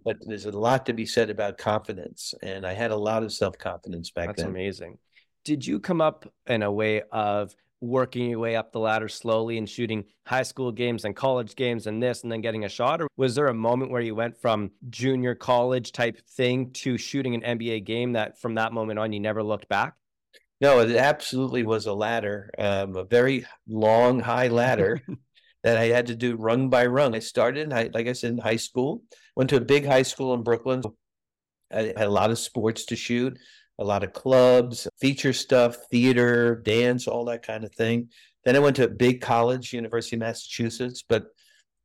But 0.04 0.18
there's 0.22 0.46
a 0.46 0.52
lot 0.52 0.86
to 0.88 0.94
be 0.94 1.06
said 1.06 1.30
about 1.30 1.58
confidence, 1.58 2.34
and 2.42 2.66
I 2.66 2.74
had 2.74 2.92
a 2.92 2.96
lot 2.98 3.24
of 3.24 3.32
self 3.34 3.58
confidence 3.58 4.10
back 4.10 4.30
That's 4.30 4.42
then. 4.42 4.50
amazing. 4.52 4.98
Did 5.44 5.66
you 5.68 5.80
come 5.80 6.02
up 6.02 6.32
in 6.48 6.64
a 6.64 6.72
way 6.72 7.02
of 7.12 7.54
working 7.82 8.30
your 8.30 8.40
way 8.40 8.56
up 8.56 8.72
the 8.72 8.80
ladder 8.80 9.10
slowly 9.10 9.58
and 9.58 9.68
shooting 9.68 10.06
high 10.26 10.44
school 10.44 10.72
games 10.72 11.04
and 11.04 11.16
college 11.16 11.56
games 11.56 11.88
and 11.88 12.02
this 12.02 12.22
and 12.24 12.32
then 12.32 12.42
getting 12.42 12.64
a 12.64 12.70
shot? 12.70 13.02
Or 13.02 13.08
was 13.18 13.36
there 13.36 13.48
a 13.48 13.54
moment 13.54 13.92
where 13.92 14.02
you 14.02 14.16
went 14.16 14.38
from 14.38 14.72
junior 14.90 15.36
college 15.36 15.92
type 15.92 16.22
thing 16.30 16.72
to 16.72 16.98
shooting 16.98 17.36
an 17.36 17.60
NBA 17.60 17.84
game 17.84 18.14
that 18.14 18.40
from 18.40 18.56
that 18.56 18.72
moment 18.72 19.00
on 19.00 19.12
you 19.12 19.20
never 19.20 19.44
looked 19.44 19.68
back? 19.68 19.96
No, 20.62 20.80
it 20.80 20.96
absolutely 20.96 21.64
was 21.64 21.88
a 21.88 21.94
ladder, 21.94 22.52
um, 22.60 22.96
a 22.96 23.04
very 23.04 23.48
long, 23.68 24.20
high 24.20 24.48
ladder 24.48 25.02
that 25.64 25.78
I 25.78 25.86
had 25.86 26.08
to 26.08 26.16
do 26.16 26.36
rung 26.36 26.70
by 26.70 26.86
rung. 26.86 27.16
I 27.16 27.20
started, 27.20 27.64
in 27.64 27.72
high, 27.72 27.90
like 27.92 28.08
I 28.08 28.14
said, 28.14 28.34
in 28.34 28.38
high 28.38 28.58
school. 28.58 29.02
Went 29.36 29.50
to 29.50 29.58
a 29.58 29.62
big 29.62 29.88
high 29.88 30.04
school 30.04 30.36
in 30.36 30.44
Brooklyn. 30.44 30.84
I 31.74 31.94
had 31.98 32.02
a 32.02 32.10
lot 32.10 32.30
of 32.30 32.38
sports 32.38 32.86
to 32.86 32.96
shoot, 32.96 33.40
a 33.80 33.84
lot 33.84 34.04
of 34.04 34.14
clubs, 34.14 34.88
feature 35.00 35.34
stuff, 35.34 35.78
theater, 35.90 36.56
dance, 36.56 37.08
all 37.08 37.26
that 37.26 37.46
kind 37.46 37.64
of 37.64 37.74
thing. 37.74 38.10
Then 38.46 38.56
I 38.56 38.60
went 38.60 38.76
to 38.78 38.86
a 38.86 38.90
big 38.90 39.22
college, 39.22 39.74
University 39.74 40.16
of 40.16 40.22
Massachusetts. 40.22 41.04
But 41.08 41.26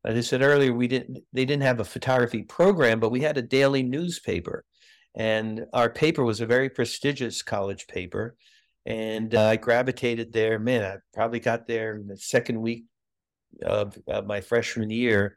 as 0.04 0.16
I 0.16 0.20
said 0.20 0.42
earlier, 0.42 0.72
we 0.72 0.88
didn't. 0.88 1.18
They 1.32 1.44
didn't 1.44 1.62
have 1.62 1.80
a 1.80 1.84
photography 1.84 2.42
program, 2.42 3.00
but 3.00 3.10
we 3.10 3.20
had 3.20 3.38
a 3.38 3.42
daily 3.42 3.82
newspaper, 3.82 4.64
and 5.14 5.66
our 5.72 5.90
paper 5.90 6.24
was 6.24 6.40
a 6.40 6.46
very 6.46 6.68
prestigious 6.68 7.42
college 7.42 7.86
paper 7.86 8.36
and 8.86 9.34
uh, 9.34 9.48
I 9.48 9.56
gravitated 9.56 10.32
there. 10.32 10.58
Man, 10.58 10.84
I 10.84 10.96
probably 11.12 11.40
got 11.40 11.66
there 11.66 11.96
in 11.96 12.06
the 12.06 12.16
second 12.16 12.60
week 12.60 12.84
of, 13.62 13.98
of 14.06 14.26
my 14.26 14.40
freshman 14.40 14.90
year. 14.90 15.36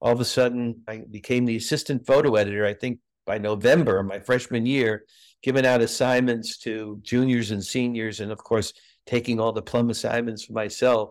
All 0.00 0.12
of 0.12 0.20
a 0.20 0.24
sudden, 0.24 0.82
I 0.88 1.04
became 1.08 1.44
the 1.44 1.56
assistant 1.56 2.06
photo 2.06 2.34
editor. 2.34 2.66
I 2.66 2.74
think 2.74 2.98
by 3.24 3.38
November 3.38 4.02
my 4.02 4.18
freshman 4.18 4.66
year, 4.66 5.04
giving 5.42 5.66
out 5.66 5.80
assignments 5.80 6.58
to 6.58 6.98
juniors 7.02 7.50
and 7.50 7.64
seniors, 7.64 8.20
and 8.20 8.30
of 8.30 8.38
course, 8.38 8.72
taking 9.06 9.40
all 9.40 9.52
the 9.52 9.62
plum 9.62 9.90
assignments 9.90 10.44
for 10.44 10.52
myself. 10.52 11.10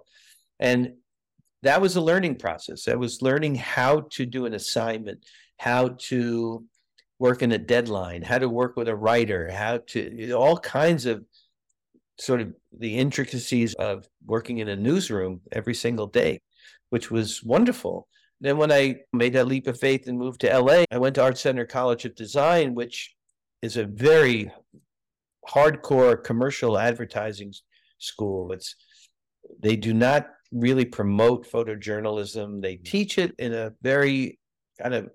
And 0.59 0.93
that 1.63 1.81
was 1.81 1.95
a 1.95 2.01
learning 2.01 2.35
process. 2.35 2.87
I 2.87 2.95
was 2.95 3.21
learning 3.21 3.55
how 3.55 4.07
to 4.11 4.25
do 4.25 4.45
an 4.45 4.53
assignment, 4.53 5.25
how 5.57 5.89
to 6.09 6.63
work 7.19 7.43
in 7.43 7.51
a 7.51 7.57
deadline, 7.57 8.23
how 8.23 8.39
to 8.39 8.49
work 8.49 8.75
with 8.75 8.87
a 8.87 8.95
writer, 8.95 9.51
how 9.51 9.77
to 9.87 10.31
all 10.31 10.57
kinds 10.57 11.05
of 11.05 11.23
sort 12.19 12.41
of 12.41 12.53
the 12.77 12.97
intricacies 12.97 13.73
of 13.75 14.07
working 14.25 14.59
in 14.59 14.69
a 14.69 14.75
newsroom 14.75 15.41
every 15.51 15.75
single 15.75 16.07
day, 16.07 16.41
which 16.89 17.11
was 17.11 17.43
wonderful. 17.43 18.07
Then 18.39 18.57
when 18.57 18.71
I 18.71 19.01
made 19.13 19.33
that 19.33 19.47
leap 19.47 19.67
of 19.67 19.79
faith 19.79 20.07
and 20.07 20.17
moved 20.17 20.41
to 20.41 20.59
LA, 20.59 20.85
I 20.91 20.97
went 20.97 21.15
to 21.15 21.23
Art 21.23 21.37
Center 21.37 21.65
College 21.65 22.05
of 22.05 22.15
Design, 22.15 22.73
which 22.73 23.13
is 23.61 23.77
a 23.77 23.85
very 23.85 24.51
hardcore 25.49 26.23
commercial 26.23 26.77
advertising 26.77 27.49
s- 27.49 27.61
school. 27.99 28.51
It's 28.51 28.75
they 29.59 29.75
do 29.75 29.93
not 29.93 30.27
really 30.51 30.85
promote 30.85 31.49
photojournalism. 31.49 32.61
They 32.61 32.75
mm-hmm. 32.75 32.83
teach 32.83 33.17
it 33.17 33.33
in 33.37 33.53
a 33.53 33.73
very 33.81 34.39
kind 34.81 34.93
of 34.93 35.09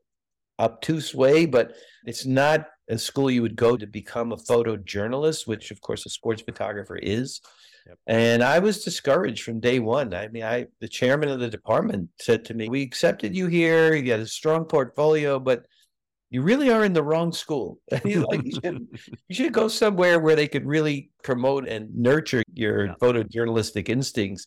obtuse 0.59 1.15
way, 1.15 1.47
but 1.47 1.75
it's 2.05 2.27
not 2.27 2.67
a 2.89 2.99
school 2.99 3.31
you 3.31 3.43
would 3.43 3.57
go 3.57 3.77
to 3.77 3.87
become 3.87 4.33
a 4.33 4.37
photojournalist, 4.37 5.47
which 5.47 5.71
of 5.71 5.81
course 5.81 6.07
a 6.07 6.11
sports 6.11 6.43
photographer 6.43 6.97
is. 6.97 7.41
Yep. 7.87 7.99
And 8.07 8.43
I 8.43 8.59
was 8.59 8.85
discouraged 8.85 9.43
from 9.45 9.61
day 9.61 9.79
one. 9.79 10.13
I 10.13 10.29
mean, 10.29 10.43
I 10.43 10.67
the 10.81 10.89
chairman 10.89 11.29
of 11.29 11.39
the 11.41 11.49
department 11.49 12.09
said 12.21 12.45
to 12.47 12.55
me, 12.55 12.69
"We 12.69 12.83
accepted 12.83 13.35
you 13.35 13.47
here. 13.47 13.95
You 13.95 14.11
had 14.11 14.21
a 14.21 14.27
strong 14.27 14.65
portfolio, 14.65 15.39
but 15.39 15.67
you 16.31 16.43
really 16.43 16.71
are 16.71 16.85
in 16.85 16.93
the 16.93 17.03
wrong 17.03 17.33
school. 17.33 17.79
He's 18.03 18.19
like, 18.19 18.45
you, 18.45 18.53
should, 18.53 18.87
you 19.29 19.35
should 19.35 19.53
go 19.53 19.69
somewhere 19.69 20.19
where 20.19 20.37
they 20.37 20.49
could 20.49 20.67
really 20.67 21.11
promote 21.23 21.69
and 21.69 21.95
nurture 21.95 22.43
your 22.55 22.87
Yeah. 22.87 22.95
photojournalistic 23.01 23.89
instincts." 23.89 24.47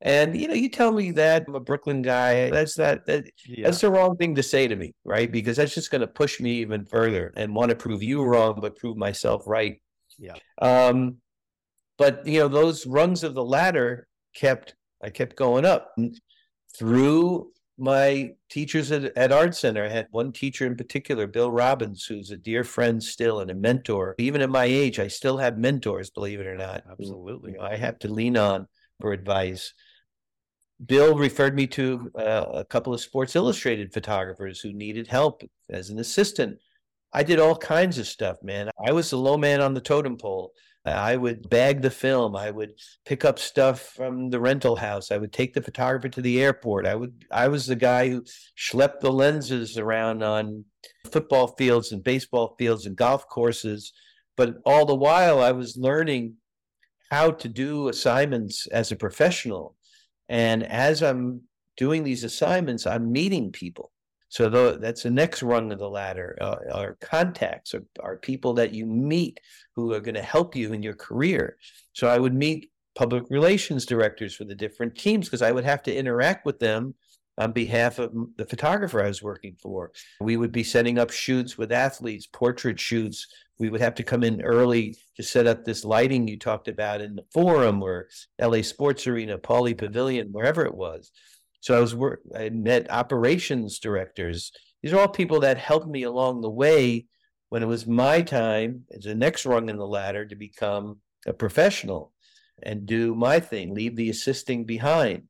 And 0.00 0.40
you 0.40 0.46
know, 0.46 0.54
you 0.54 0.68
tell 0.68 0.92
me 0.92 1.10
that 1.12 1.44
I'm 1.48 1.56
a 1.56 1.60
Brooklyn 1.60 2.02
guy. 2.02 2.50
That's 2.50 2.76
that. 2.76 3.04
that 3.06 3.24
Yeah. 3.46 3.64
that's 3.64 3.80
the 3.80 3.90
wrong 3.90 4.16
thing 4.16 4.36
to 4.36 4.44
say 4.44 4.68
to 4.68 4.76
me, 4.76 4.94
right? 5.04 5.30
Because 5.30 5.56
that's 5.56 5.74
just 5.74 5.90
going 5.90 6.02
to 6.02 6.06
push 6.06 6.38
me 6.38 6.60
even 6.60 6.84
further 6.86 7.32
and 7.36 7.52
want 7.52 7.70
to 7.70 7.76
prove 7.76 8.00
you 8.02 8.22
wrong, 8.22 8.60
but 8.60 8.76
prove 8.76 8.96
myself 8.96 9.42
right. 9.46 9.82
Yeah. 10.16 10.36
Um, 10.62 11.16
but 11.96 12.24
you 12.28 12.38
know, 12.38 12.46
those 12.48 12.86
rungs 12.86 13.24
of 13.24 13.34
the 13.34 13.42
ladder 13.44 14.06
kept 14.36 14.76
I 15.02 15.10
kept 15.10 15.34
going 15.34 15.64
up 15.64 15.92
through 16.78 17.50
my 17.78 18.32
teachers 18.50 18.90
at, 18.90 19.16
at 19.16 19.32
Art 19.32 19.54
Center. 19.54 19.84
I 19.84 19.88
had 19.88 20.08
one 20.10 20.32
teacher 20.32 20.66
in 20.66 20.76
particular, 20.76 21.26
Bill 21.26 21.50
Robbins, 21.50 22.04
who's 22.04 22.30
a 22.30 22.36
dear 22.36 22.64
friend 22.64 23.02
still 23.02 23.40
and 23.40 23.50
a 23.50 23.54
mentor. 23.54 24.16
Even 24.18 24.42
at 24.42 24.50
my 24.50 24.64
age, 24.64 24.98
I 24.98 25.08
still 25.08 25.38
have 25.38 25.58
mentors, 25.58 26.10
believe 26.10 26.40
it 26.40 26.46
or 26.46 26.56
not. 26.56 26.82
Absolutely. 26.90 27.52
you 27.52 27.58
know, 27.58 27.64
I 27.64 27.76
have 27.76 27.98
to 28.00 28.12
lean 28.12 28.36
on 28.36 28.66
for 29.00 29.12
advice. 29.12 29.72
Bill 30.84 31.16
referred 31.16 31.54
me 31.54 31.66
to 31.68 32.10
uh, 32.16 32.44
a 32.54 32.64
couple 32.64 32.92
of 32.92 33.00
Sports 33.00 33.36
Illustrated 33.36 33.92
photographers 33.92 34.60
who 34.60 34.72
needed 34.72 35.06
help 35.06 35.42
as 35.70 35.90
an 35.90 35.98
assistant. 35.98 36.58
I 37.12 37.22
did 37.22 37.38
all 37.38 37.56
kinds 37.56 37.98
of 37.98 38.06
stuff, 38.06 38.42
man. 38.42 38.70
I 38.84 38.92
was 38.92 39.10
the 39.10 39.16
low 39.16 39.36
man 39.36 39.60
on 39.60 39.74
the 39.74 39.80
totem 39.80 40.16
pole. 40.16 40.52
I 40.88 41.16
would 41.16 41.48
bag 41.48 41.82
the 41.82 41.90
film. 41.90 42.36
I 42.36 42.50
would 42.50 42.72
pick 43.04 43.24
up 43.24 43.38
stuff 43.38 43.80
from 43.80 44.30
the 44.30 44.40
rental 44.40 44.76
house. 44.76 45.10
I 45.10 45.18
would 45.18 45.32
take 45.32 45.54
the 45.54 45.62
photographer 45.62 46.08
to 46.08 46.22
the 46.22 46.42
airport. 46.42 46.86
I 46.86 46.94
would 46.94 47.24
I 47.30 47.48
was 47.48 47.66
the 47.66 47.76
guy 47.76 48.08
who 48.08 48.24
schlepped 48.58 49.00
the 49.00 49.12
lenses 49.12 49.78
around 49.78 50.22
on 50.22 50.64
football 51.10 51.48
fields 51.48 51.92
and 51.92 52.02
baseball 52.02 52.54
fields 52.58 52.86
and 52.86 52.96
golf 52.96 53.28
courses. 53.28 53.92
But 54.36 54.56
all 54.64 54.86
the 54.86 54.94
while 54.94 55.40
I 55.40 55.52
was 55.52 55.76
learning 55.76 56.34
how 57.10 57.30
to 57.30 57.48
do 57.48 57.88
assignments 57.88 58.66
as 58.68 58.92
a 58.92 58.96
professional. 58.96 59.76
And 60.28 60.62
as 60.62 61.02
I'm 61.02 61.42
doing 61.76 62.04
these 62.04 62.24
assignments, 62.24 62.86
I'm 62.86 63.10
meeting 63.10 63.50
people. 63.50 63.92
So 64.28 64.48
tho- 64.48 64.76
that's 64.76 65.02
the 65.02 65.10
next 65.10 65.42
rung 65.42 65.72
of 65.72 65.78
the 65.78 65.88
ladder. 65.88 66.36
Uh, 66.40 66.56
our 66.72 66.96
contacts 67.00 67.74
are, 67.74 67.84
are 68.00 68.16
people 68.16 68.52
that 68.54 68.74
you 68.74 68.86
meet 68.86 69.40
who 69.74 69.92
are 69.92 70.00
going 70.00 70.14
to 70.14 70.22
help 70.22 70.54
you 70.54 70.72
in 70.72 70.82
your 70.82 70.94
career. 70.94 71.56
So 71.92 72.08
I 72.08 72.18
would 72.18 72.34
meet 72.34 72.70
public 72.94 73.24
relations 73.30 73.86
directors 73.86 74.34
for 74.34 74.44
the 74.44 74.54
different 74.54 74.96
teams 74.96 75.26
because 75.26 75.42
I 75.42 75.52
would 75.52 75.64
have 75.64 75.82
to 75.84 75.94
interact 75.94 76.44
with 76.44 76.58
them 76.58 76.94
on 77.38 77.52
behalf 77.52 77.98
of 78.00 78.12
the 78.36 78.44
photographer 78.44 79.02
I 79.02 79.06
was 79.06 79.22
working 79.22 79.56
for. 79.62 79.92
We 80.20 80.36
would 80.36 80.52
be 80.52 80.64
setting 80.64 80.98
up 80.98 81.10
shoots 81.10 81.56
with 81.56 81.70
athletes, 81.70 82.26
portrait 82.26 82.78
shoots. 82.78 83.26
We 83.58 83.70
would 83.70 83.80
have 83.80 83.94
to 83.96 84.02
come 84.02 84.24
in 84.24 84.42
early 84.42 84.96
to 85.16 85.22
set 85.22 85.46
up 85.46 85.64
this 85.64 85.84
lighting 85.84 86.26
you 86.26 86.38
talked 86.38 86.68
about 86.68 87.00
in 87.00 87.14
the 87.14 87.24
forum 87.32 87.82
or 87.82 88.08
LA 88.40 88.62
Sports 88.62 89.06
Arena, 89.06 89.38
Pauley 89.38 89.78
Pavilion, 89.78 90.28
wherever 90.32 90.66
it 90.66 90.74
was. 90.74 91.12
So 91.60 91.76
I 91.76 91.80
was 91.80 91.94
work. 91.94 92.20
I 92.36 92.50
met 92.50 92.90
operations 92.90 93.78
directors. 93.78 94.52
These 94.82 94.92
are 94.92 95.00
all 95.00 95.08
people 95.08 95.40
that 95.40 95.58
helped 95.58 95.88
me 95.88 96.04
along 96.04 96.40
the 96.40 96.50
way 96.50 97.06
when 97.48 97.62
it 97.62 97.66
was 97.66 97.86
my 97.86 98.22
time 98.22 98.84
as 98.94 99.04
the 99.04 99.14
next 99.14 99.46
rung 99.46 99.68
in 99.68 99.76
the 99.76 99.86
ladder 99.86 100.24
to 100.26 100.36
become 100.36 101.00
a 101.26 101.32
professional 101.32 102.12
and 102.62 102.86
do 102.86 103.14
my 103.14 103.40
thing, 103.40 103.74
leave 103.74 103.96
the 103.96 104.10
assisting 104.10 104.64
behind. 104.64 105.24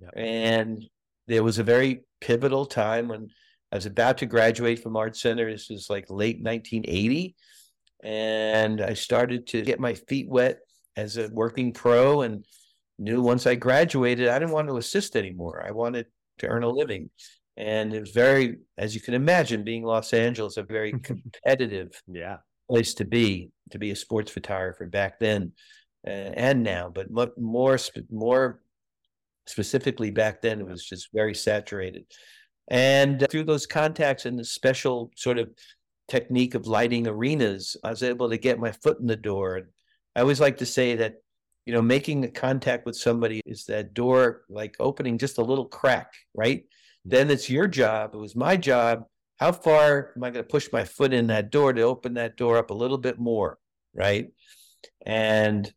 Yep. 0.00 0.12
And 0.16 0.84
there 1.26 1.42
was 1.42 1.58
a 1.58 1.64
very 1.64 2.04
pivotal 2.20 2.66
time 2.66 3.08
when 3.08 3.28
I 3.72 3.76
was 3.76 3.86
about 3.86 4.18
to 4.18 4.26
graduate 4.26 4.82
from 4.82 4.96
Art 4.96 5.16
Center. 5.16 5.50
This 5.50 5.68
was 5.70 5.88
like 5.88 6.06
late 6.10 6.42
1980. 6.42 7.34
And 8.02 8.80
I 8.80 8.94
started 8.94 9.46
to 9.48 9.62
get 9.62 9.80
my 9.80 9.94
feet 9.94 10.28
wet 10.28 10.58
as 10.96 11.16
a 11.16 11.28
working 11.32 11.72
pro 11.72 12.22
and 12.22 12.44
knew 12.98 13.22
once 13.22 13.46
I 13.46 13.54
graduated, 13.54 14.28
I 14.28 14.38
didn't 14.38 14.54
want 14.54 14.68
to 14.68 14.76
assist 14.76 15.16
anymore. 15.16 15.64
I 15.66 15.72
wanted 15.72 16.06
to 16.38 16.46
earn 16.46 16.62
a 16.62 16.68
living. 16.68 17.10
And 17.56 17.94
it 17.94 18.00
was 18.00 18.10
very, 18.10 18.58
as 18.78 18.94
you 18.94 19.00
can 19.00 19.14
imagine, 19.14 19.64
being 19.64 19.84
Los 19.84 20.12
Angeles, 20.12 20.56
a 20.56 20.62
very 20.62 20.92
competitive 21.02 21.90
yeah. 22.06 22.38
place 22.68 22.94
to 22.94 23.04
be, 23.04 23.50
to 23.70 23.78
be 23.78 23.90
a 23.90 23.96
sports 23.96 24.30
photographer 24.30 24.86
back 24.86 25.18
then 25.18 25.52
uh, 26.06 26.10
and 26.10 26.62
now, 26.62 26.90
but 26.92 27.10
more, 27.38 27.78
more 28.10 28.60
specifically 29.46 30.10
back 30.10 30.42
then, 30.42 30.60
it 30.60 30.66
was 30.66 30.84
just 30.84 31.08
very 31.12 31.34
saturated. 31.34 32.04
And 32.68 33.26
through 33.30 33.44
those 33.44 33.66
contacts 33.66 34.26
and 34.26 34.38
the 34.38 34.44
special 34.44 35.10
sort 35.16 35.38
of 35.38 35.50
technique 36.08 36.54
of 36.54 36.66
lighting 36.66 37.06
arenas, 37.06 37.76
I 37.84 37.90
was 37.90 38.02
able 38.02 38.30
to 38.30 38.38
get 38.38 38.58
my 38.58 38.72
foot 38.72 39.00
in 39.00 39.06
the 39.06 39.16
door. 39.16 39.56
And 39.56 39.66
I 40.16 40.20
always 40.20 40.40
like 40.40 40.58
to 40.58 40.66
say 40.66 40.96
that, 40.96 41.16
you 41.66 41.72
know, 41.72 41.82
making 41.82 42.24
a 42.24 42.28
contact 42.28 42.86
with 42.86 42.96
somebody 42.96 43.40
is 43.46 43.64
that 43.66 43.94
door 43.94 44.42
like 44.48 44.76
opening 44.80 45.18
just 45.18 45.38
a 45.38 45.42
little 45.42 45.66
crack, 45.66 46.12
right? 46.34 46.64
Then 47.04 47.30
it's 47.30 47.50
your 47.50 47.68
job. 47.68 48.14
It 48.14 48.18
was 48.18 48.36
my 48.36 48.56
job. 48.56 49.04
How 49.38 49.52
far 49.52 50.12
am 50.16 50.24
I 50.24 50.30
going 50.30 50.44
to 50.44 50.50
push 50.50 50.68
my 50.72 50.84
foot 50.84 51.12
in 51.12 51.26
that 51.28 51.50
door 51.50 51.72
to 51.72 51.82
open 51.82 52.14
that 52.14 52.36
door 52.36 52.58
up 52.58 52.70
a 52.70 52.74
little 52.74 52.98
bit 52.98 53.18
more, 53.18 53.58
right? 53.94 54.28
And 55.04 55.72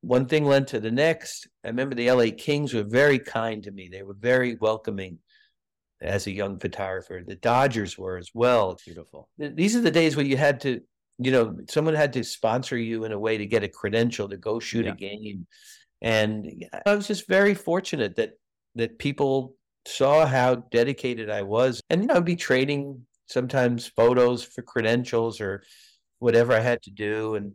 one 0.00 0.26
thing 0.26 0.44
led 0.44 0.68
to 0.68 0.80
the 0.80 0.90
next. 0.90 1.48
I 1.64 1.68
remember 1.68 1.94
the 1.94 2.10
LA 2.10 2.26
Kings 2.36 2.74
were 2.74 2.82
very 2.82 3.18
kind 3.18 3.62
to 3.62 3.70
me. 3.70 3.88
They 3.90 4.02
were 4.02 4.16
very 4.18 4.56
welcoming 4.60 5.18
as 6.02 6.26
a 6.26 6.32
young 6.32 6.58
photographer. 6.58 7.22
The 7.26 7.36
Dodgers 7.36 7.96
were 7.96 8.18
as 8.18 8.30
well. 8.34 8.78
Beautiful. 8.84 9.28
These 9.38 9.74
are 9.76 9.80
the 9.80 9.90
days 9.90 10.14
where 10.14 10.26
you 10.26 10.36
had 10.36 10.60
to, 10.62 10.82
you 11.18 11.30
know, 11.30 11.56
someone 11.68 11.94
had 11.94 12.12
to 12.14 12.24
sponsor 12.24 12.76
you 12.76 13.04
in 13.04 13.12
a 13.12 13.18
way 13.18 13.38
to 13.38 13.46
get 13.46 13.62
a 13.62 13.68
credential 13.68 14.28
to 14.28 14.36
go 14.36 14.58
shoot 14.58 14.86
yeah. 14.86 14.92
a 14.92 14.96
game. 14.96 15.46
And 16.02 16.66
I 16.84 16.94
was 16.94 17.06
just 17.06 17.28
very 17.28 17.54
fortunate 17.54 18.16
that 18.16 18.32
that 18.74 18.98
people 18.98 19.54
saw 19.86 20.26
how 20.26 20.56
dedicated 20.56 21.30
I 21.30 21.42
was. 21.42 21.80
And 21.90 22.02
you 22.02 22.08
know, 22.08 22.14
I'd 22.14 22.24
be 22.24 22.36
trading 22.36 23.06
sometimes 23.26 23.86
photos 23.86 24.42
for 24.42 24.62
credentials 24.62 25.40
or 25.40 25.62
whatever 26.18 26.52
I 26.52 26.60
had 26.60 26.82
to 26.82 26.90
do. 26.90 27.36
And 27.36 27.52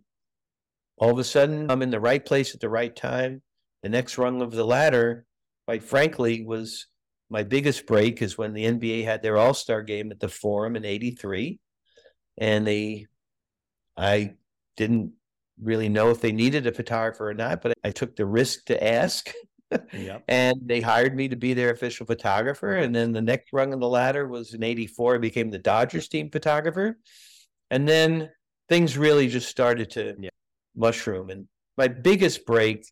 all 0.97 1.11
of 1.11 1.19
a 1.19 1.23
sudden 1.23 1.69
I'm 1.69 1.81
in 1.81 1.91
the 1.91 1.99
right 1.99 2.23
place 2.23 2.53
at 2.53 2.61
the 2.61 2.69
right 2.69 2.95
time. 2.95 3.41
The 3.83 3.89
next 3.89 4.17
rung 4.17 4.41
of 4.41 4.51
the 4.51 4.65
ladder, 4.65 5.25
quite 5.65 5.83
frankly, 5.83 6.43
was 6.43 6.87
my 7.29 7.43
biggest 7.43 7.85
break 7.85 8.21
is 8.21 8.37
when 8.37 8.53
the 8.53 8.65
NBA 8.65 9.05
had 9.05 9.21
their 9.21 9.37
All 9.37 9.53
Star 9.53 9.81
game 9.83 10.11
at 10.11 10.19
the 10.19 10.27
Forum 10.27 10.75
in 10.75 10.83
'83, 10.83 11.59
and 12.37 12.65
they, 12.65 13.05
I 13.99 14.35
didn't 14.77 15.11
really 15.61 15.89
know 15.89 16.09
if 16.09 16.21
they 16.21 16.31
needed 16.31 16.65
a 16.65 16.71
photographer 16.71 17.29
or 17.29 17.33
not, 17.33 17.61
but 17.61 17.73
I 17.83 17.91
took 17.91 18.15
the 18.15 18.25
risk 18.25 18.65
to 18.65 18.83
ask. 18.83 19.31
Yep. 19.93 20.23
and 20.27 20.57
they 20.65 20.81
hired 20.81 21.15
me 21.15 21.27
to 21.27 21.35
be 21.35 21.53
their 21.53 21.69
official 21.69 22.07
photographer. 22.07 22.77
And 22.77 22.95
then 22.95 23.11
the 23.11 23.21
next 23.21 23.53
rung 23.53 23.71
of 23.71 23.79
the 23.79 23.87
ladder 23.87 24.27
was 24.27 24.55
in 24.55 24.63
'84. 24.63 25.13
I 25.13 25.17
became 25.19 25.51
the 25.51 25.59
Dodgers 25.59 26.07
team 26.07 26.31
photographer, 26.31 26.97
and 27.69 27.87
then 27.87 28.31
things 28.67 28.97
really 28.97 29.27
just 29.27 29.47
started 29.47 29.91
to 29.91 30.15
yeah. 30.19 30.29
mushroom. 30.75 31.29
And 31.29 31.47
my 31.77 31.87
biggest 31.87 32.47
break 32.47 32.83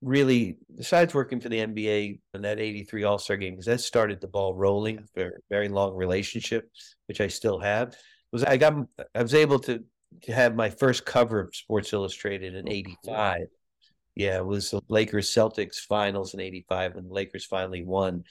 really, 0.00 0.56
besides 0.74 1.14
working 1.14 1.40
for 1.40 1.48
the 1.48 1.58
NBA 1.58 2.20
in 2.34 2.42
that 2.42 2.60
83 2.60 3.04
All 3.04 3.18
Star 3.18 3.36
game, 3.36 3.54
because 3.54 3.66
that 3.66 3.80
started 3.80 4.20
the 4.20 4.28
ball 4.28 4.54
rolling 4.54 5.06
for 5.14 5.26
a 5.26 5.30
very 5.50 5.68
long 5.68 5.94
relationship, 5.94 6.70
which 7.08 7.20
I 7.20 7.28
still 7.28 7.58
have, 7.58 7.94
was 8.32 8.44
I 8.44 8.56
got, 8.56 8.74
I 9.14 9.22
was 9.22 9.34
able 9.34 9.58
to 9.60 9.84
have 10.28 10.54
my 10.54 10.70
first 10.70 11.04
cover 11.04 11.40
of 11.40 11.54
Sports 11.54 11.92
Illustrated 11.92 12.54
in 12.54 12.68
85. 12.68 13.46
Yeah, 14.14 14.38
it 14.38 14.46
was 14.46 14.70
the 14.70 14.80
Lakers 14.88 15.30
Celtics 15.30 15.78
finals 15.78 16.34
in 16.34 16.40
85 16.40 16.94
when 16.94 17.08
the 17.08 17.12
Lakers 17.12 17.44
finally 17.44 17.82
won. 17.82 18.24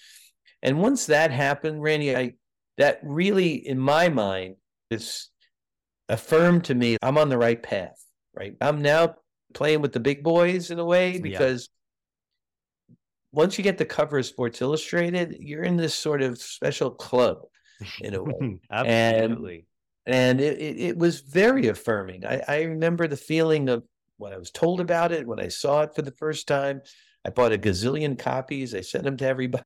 And 0.61 0.81
once 0.81 1.07
that 1.07 1.31
happened, 1.31 1.81
Randy, 1.81 2.15
I, 2.15 2.33
that 2.77 2.99
really, 3.03 3.55
in 3.67 3.77
my 3.77 4.07
mind, 4.09 4.55
is 4.89 5.29
affirmed 6.09 6.65
to 6.65 6.75
me 6.75 6.97
I'm 7.01 7.17
on 7.17 7.29
the 7.29 7.37
right 7.37 7.61
path, 7.61 8.01
right? 8.33 8.55
I'm 8.61 8.81
now 8.81 9.15
playing 9.53 9.81
with 9.81 9.91
the 9.91 9.99
big 9.99 10.23
boys 10.23 10.71
in 10.71 10.79
a 10.79 10.85
way 10.85 11.19
because 11.19 11.69
yeah. 12.89 12.95
once 13.31 13.57
you 13.57 13.63
get 13.63 13.77
the 13.77 13.85
cover 13.85 14.17
of 14.17 14.25
Sports 14.25 14.61
Illustrated, 14.61 15.35
you're 15.39 15.63
in 15.63 15.77
this 15.77 15.93
sort 15.93 16.21
of 16.21 16.39
special 16.39 16.91
club 16.91 17.39
in 18.01 18.13
a 18.13 18.23
way. 18.23 18.59
Absolutely. 18.71 19.55
And, 19.55 19.63
and 20.05 20.41
it, 20.41 20.59
it, 20.59 20.79
it, 20.79 20.97
was 20.97 21.21
very 21.21 21.67
affirming. 21.67 22.25
I, 22.25 22.41
I 22.47 22.61
remember 22.63 23.07
the 23.07 23.17
feeling 23.17 23.69
of 23.69 23.83
when 24.17 24.33
I 24.33 24.37
was 24.37 24.51
told 24.51 24.79
about 24.79 25.11
it, 25.11 25.27
when 25.27 25.39
I 25.39 25.47
saw 25.47 25.81
it 25.81 25.95
for 25.95 26.01
the 26.01 26.11
first 26.11 26.47
time. 26.47 26.81
I 27.25 27.29
bought 27.29 27.53
a 27.53 27.57
gazillion 27.57 28.19
copies. 28.19 28.75
I 28.75 28.81
sent 28.81 29.05
them 29.05 29.15
to 29.17 29.25
everybody. 29.25 29.63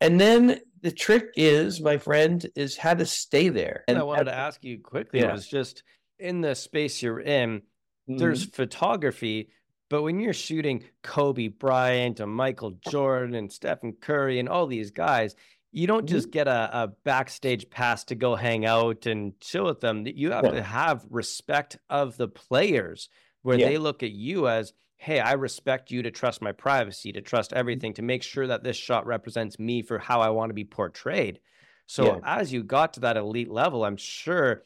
And 0.00 0.20
then 0.20 0.60
the 0.82 0.90
trick 0.90 1.30
is, 1.36 1.80
my 1.80 1.98
friend, 1.98 2.44
is 2.56 2.76
how 2.76 2.94
to 2.94 3.06
stay 3.06 3.48
there. 3.48 3.84
And 3.86 3.96
I 3.96 4.02
wanted 4.02 4.24
to 4.24 4.34
ask 4.34 4.64
you 4.64 4.80
quickly 4.80 5.20
yeah. 5.20 5.32
was 5.32 5.46
just 5.46 5.84
in 6.18 6.40
the 6.40 6.56
space 6.56 7.00
you're 7.00 7.20
in, 7.20 7.62
Mm-hmm. 8.08 8.18
There's 8.18 8.44
photography, 8.44 9.50
but 9.90 10.02
when 10.02 10.18
you're 10.18 10.32
shooting 10.32 10.84
Kobe 11.02 11.48
Bryant 11.48 12.20
and 12.20 12.32
Michael 12.32 12.78
Jordan 12.88 13.34
and 13.34 13.52
Stephen 13.52 13.94
Curry 14.00 14.38
and 14.38 14.48
all 14.48 14.66
these 14.66 14.90
guys, 14.90 15.34
you 15.78 15.86
don't 15.86 16.06
mm-hmm. 16.06 16.16
just 16.16 16.32
get 16.32 16.48
a, 16.48 16.70
a, 16.82 16.88
backstage 17.04 17.70
pass 17.70 18.02
to 18.04 18.16
go 18.16 18.34
hang 18.34 18.66
out 18.66 19.06
and 19.06 19.38
chill 19.38 19.64
with 19.64 19.80
them. 19.80 20.04
You 20.06 20.32
have 20.32 20.44
yeah. 20.46 20.50
to 20.50 20.62
have 20.62 21.06
respect 21.08 21.78
of 21.88 22.16
the 22.16 22.26
players 22.26 23.08
where 23.42 23.56
yeah. 23.56 23.68
they 23.68 23.78
look 23.78 24.02
at 24.02 24.10
you 24.10 24.48
as, 24.48 24.72
hey, 24.96 25.20
I 25.20 25.34
respect 25.34 25.92
you 25.92 26.02
to 26.02 26.10
trust 26.10 26.42
my 26.42 26.50
privacy, 26.50 27.12
to 27.12 27.20
trust 27.20 27.50
mm-hmm. 27.50 27.60
everything, 27.60 27.94
to 27.94 28.02
make 28.02 28.24
sure 28.24 28.48
that 28.48 28.64
this 28.64 28.76
shot 28.76 29.06
represents 29.06 29.60
me 29.60 29.82
for 29.82 30.00
how 30.00 30.20
I 30.20 30.30
want 30.30 30.50
to 30.50 30.54
be 30.54 30.64
portrayed. 30.64 31.38
So 31.86 32.06
yeah. 32.06 32.18
as 32.24 32.52
you 32.52 32.64
got 32.64 32.94
to 32.94 33.00
that 33.00 33.16
elite 33.16 33.50
level, 33.50 33.84
I'm 33.84 33.96
sure 33.96 34.64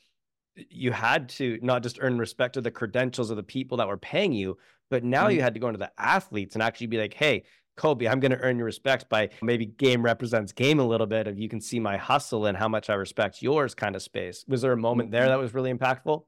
you 0.54 0.92
had 0.92 1.28
to 1.30 1.58
not 1.60 1.82
just 1.82 1.98
earn 2.00 2.16
respect 2.16 2.56
of 2.56 2.64
the 2.64 2.70
credentials 2.70 3.28
of 3.28 3.36
the 3.36 3.42
people 3.42 3.76
that 3.78 3.88
were 3.88 3.98
paying 3.98 4.32
you, 4.32 4.56
but 4.88 5.04
now 5.04 5.26
mm-hmm. 5.26 5.36
you 5.36 5.42
had 5.42 5.54
to 5.54 5.60
go 5.60 5.68
into 5.68 5.78
the 5.78 5.92
athletes 5.98 6.54
and 6.54 6.62
actually 6.62 6.86
be 6.86 6.98
like, 6.98 7.12
hey, 7.12 7.44
Kobe, 7.76 8.06
I'm 8.06 8.20
going 8.20 8.32
to 8.32 8.38
earn 8.38 8.56
your 8.56 8.66
respect 8.66 9.08
by 9.08 9.30
maybe 9.40 9.66
game 9.66 10.02
represents 10.02 10.52
game 10.52 10.78
a 10.78 10.86
little 10.86 11.06
bit 11.06 11.26
of 11.26 11.38
you 11.38 11.48
can 11.48 11.60
see 11.60 11.80
my 11.80 11.96
hustle 11.96 12.46
and 12.46 12.56
how 12.56 12.68
much 12.68 12.90
I 12.90 12.94
respect 12.94 13.42
yours 13.42 13.74
kind 13.74 13.96
of 13.96 14.02
space. 14.02 14.44
Was 14.46 14.62
there 14.62 14.72
a 14.72 14.76
moment 14.76 15.10
there 15.10 15.22
mm-hmm. 15.22 15.30
that 15.30 15.38
was 15.38 15.54
really 15.54 15.72
impactful? 15.72 16.22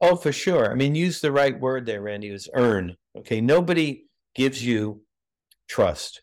Oh, 0.00 0.16
for 0.16 0.32
sure. 0.32 0.70
I 0.70 0.74
mean, 0.74 0.94
use 0.94 1.20
the 1.20 1.32
right 1.32 1.58
word 1.58 1.84
there, 1.84 2.00
Randy, 2.00 2.28
is 2.28 2.48
earn. 2.54 2.96
Okay. 3.18 3.40
Nobody 3.40 4.06
gives 4.34 4.64
you 4.64 5.02
trust. 5.68 6.22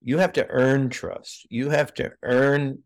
You 0.00 0.18
have 0.18 0.32
to 0.34 0.46
earn 0.48 0.88
trust. 0.88 1.46
You 1.50 1.70
have 1.70 1.92
to 1.94 2.12
earn 2.22 2.78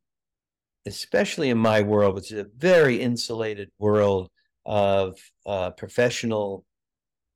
especially 0.86 1.50
in 1.50 1.58
my 1.58 1.82
world, 1.82 2.14
which 2.14 2.32
is 2.32 2.38
a 2.38 2.46
very 2.56 3.00
insulated 3.00 3.70
world 3.78 4.30
of 4.64 5.18
uh, 5.46 5.70
professional 5.70 6.64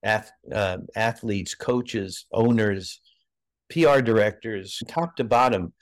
ath- 0.02 0.33
uh, 0.52 0.78
athletes, 0.96 1.54
coaches, 1.54 2.26
owners, 2.33 3.00
PR 3.70 4.00
directors, 4.00 4.83
top 4.88 5.16
to 5.16 5.24
bottom, 5.24 5.72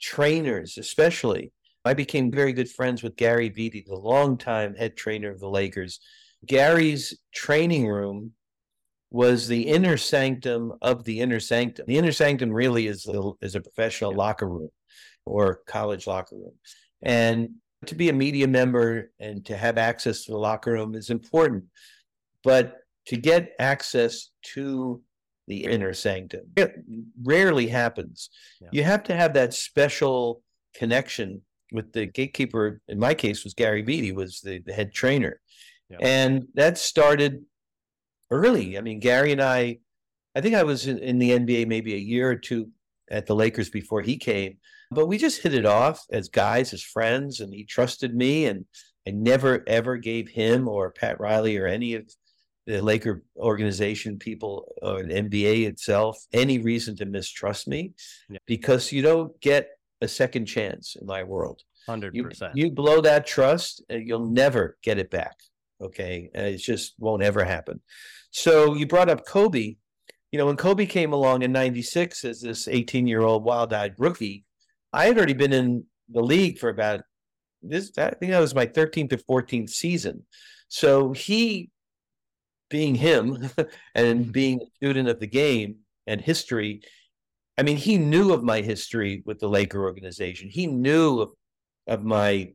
trainers, 0.00 0.78
especially. 0.78 1.52
I 1.84 1.94
became 1.94 2.30
very 2.30 2.52
good 2.52 2.68
friends 2.68 3.02
with 3.02 3.16
Gary 3.16 3.50
Vitti, 3.50 3.84
the 3.86 3.94
longtime 3.94 4.74
head 4.74 4.96
trainer 4.96 5.30
of 5.30 5.40
the 5.40 5.48
Lakers. 5.48 6.00
Gary's 6.44 7.18
training 7.32 7.86
room 7.86 8.32
was 9.10 9.48
the 9.48 9.62
inner 9.62 9.96
sanctum 9.96 10.72
of 10.82 11.04
the 11.04 11.20
inner 11.20 11.40
sanctum. 11.40 11.86
The 11.86 11.98
inner 11.98 12.12
sanctum 12.12 12.50
really 12.50 12.86
is 12.86 13.06
a, 13.06 13.32
is 13.40 13.54
a 13.54 13.60
professional 13.60 14.14
locker 14.14 14.48
room 14.48 14.70
or 15.26 15.60
college 15.66 16.06
locker 16.06 16.36
room. 16.36 16.54
And 17.02 17.50
to 17.86 17.94
be 17.94 18.08
a 18.08 18.14
media 18.14 18.46
member 18.46 19.10
and 19.18 19.44
to 19.46 19.56
have 19.56 19.78
access 19.78 20.24
to 20.24 20.32
the 20.32 20.38
locker 20.38 20.72
room 20.72 20.94
is 20.94 21.10
important. 21.10 21.64
But 22.44 22.76
to 23.06 23.16
get 23.16 23.52
access 23.58 24.30
to 24.54 25.02
the 25.50 25.64
inner 25.64 25.92
sanctum, 25.92 26.46
it 26.56 26.72
rarely 27.22 27.66
happens. 27.66 28.30
Yeah. 28.60 28.68
You 28.72 28.84
have 28.84 29.02
to 29.04 29.16
have 29.16 29.34
that 29.34 29.52
special 29.52 30.42
connection 30.74 31.42
with 31.72 31.92
the 31.92 32.06
gatekeeper. 32.06 32.80
In 32.86 33.00
my 33.00 33.14
case, 33.14 33.42
was 33.42 33.54
Gary 33.54 33.82
Vitti, 33.82 34.14
was 34.14 34.40
the, 34.40 34.60
the 34.64 34.72
head 34.72 34.92
trainer. 34.94 35.40
Yeah. 35.88 35.98
And 36.00 36.46
that 36.54 36.78
started 36.78 37.44
early. 38.30 38.78
I 38.78 38.80
mean, 38.80 39.00
Gary 39.00 39.32
and 39.32 39.42
I, 39.42 39.78
I 40.36 40.40
think 40.40 40.54
I 40.54 40.62
was 40.62 40.86
in, 40.86 40.98
in 40.98 41.18
the 41.18 41.30
NBA 41.30 41.66
maybe 41.66 41.94
a 41.94 41.98
year 41.98 42.30
or 42.30 42.36
two 42.36 42.70
at 43.10 43.26
the 43.26 43.34
Lakers 43.34 43.70
before 43.70 44.02
he 44.02 44.16
came. 44.16 44.58
But 44.92 45.06
we 45.06 45.18
just 45.18 45.42
hit 45.42 45.54
it 45.54 45.66
off 45.66 46.04
as 46.12 46.28
guys, 46.28 46.72
as 46.72 46.82
friends, 46.82 47.40
and 47.40 47.52
he 47.52 47.64
trusted 47.64 48.14
me. 48.14 48.46
And 48.46 48.66
I 49.06 49.10
never, 49.10 49.64
ever 49.66 49.96
gave 49.96 50.28
him 50.28 50.68
or 50.68 50.92
Pat 50.92 51.18
Riley 51.18 51.56
or 51.56 51.66
any 51.66 51.94
of 51.94 52.08
the 52.70 52.82
Laker 52.82 53.22
organization 53.36 54.18
people 54.18 54.72
or 54.82 55.02
the 55.02 55.14
NBA 55.14 55.66
itself 55.66 56.18
any 56.32 56.58
reason 56.58 56.96
to 56.96 57.04
mistrust 57.04 57.66
me 57.66 57.92
yeah. 58.28 58.38
because 58.46 58.92
you 58.92 59.02
don't 59.02 59.38
get 59.40 59.70
a 60.00 60.08
second 60.08 60.46
chance 60.46 60.96
in 60.98 61.06
my 61.06 61.22
world. 61.22 61.62
100%. 61.88 62.52
you 62.54 62.70
blow 62.70 63.00
that 63.00 63.26
trust, 63.26 63.82
uh, 63.90 63.96
you'll 63.96 64.30
never 64.30 64.76
get 64.82 64.98
it 64.98 65.10
back. 65.10 65.36
Okay, 65.80 66.30
Uh, 66.36 66.42
it 66.42 66.58
just 66.58 66.94
won't 66.98 67.22
ever 67.22 67.42
happen. 67.42 67.80
So 68.30 68.74
you 68.74 68.86
brought 68.86 69.08
up 69.08 69.26
Kobe. 69.26 69.76
You 70.30 70.38
know, 70.38 70.46
when 70.46 70.56
Kobe 70.56 70.86
came 70.86 71.12
along 71.12 71.42
in 71.42 71.52
'96 71.52 72.24
as 72.24 72.42
this 72.42 72.68
18 72.68 73.06
year 73.06 73.22
old 73.22 73.44
wild 73.44 73.72
eyed 73.72 73.94
rookie, 73.98 74.44
I 74.92 75.06
had 75.06 75.16
already 75.16 75.32
been 75.32 75.54
in 75.54 75.86
the 76.10 76.22
league 76.22 76.58
for 76.58 76.68
about 76.68 77.00
this. 77.62 77.90
I 77.96 78.10
think 78.10 78.30
that 78.30 78.40
was 78.40 78.54
my 78.54 78.66
13th 78.66 79.12
or 79.14 79.42
14th 79.42 79.70
season. 79.70 80.26
So 80.68 81.12
he, 81.12 81.70
being 82.70 82.94
him 82.94 83.50
and 83.94 84.22
mm-hmm. 84.22 84.30
being 84.30 84.60
a 84.62 84.66
student 84.76 85.08
of 85.08 85.20
the 85.20 85.26
game 85.26 85.76
and 86.06 86.20
history, 86.20 86.82
I 87.58 87.62
mean, 87.62 87.76
he 87.76 87.98
knew 87.98 88.32
of 88.32 88.42
my 88.42 88.62
history 88.62 89.22
with 89.26 89.38
the 89.38 89.48
Laker 89.48 89.82
organization. 89.82 90.48
He 90.48 90.66
knew 90.66 91.20
of, 91.20 91.30
of 91.86 92.04
my 92.04 92.52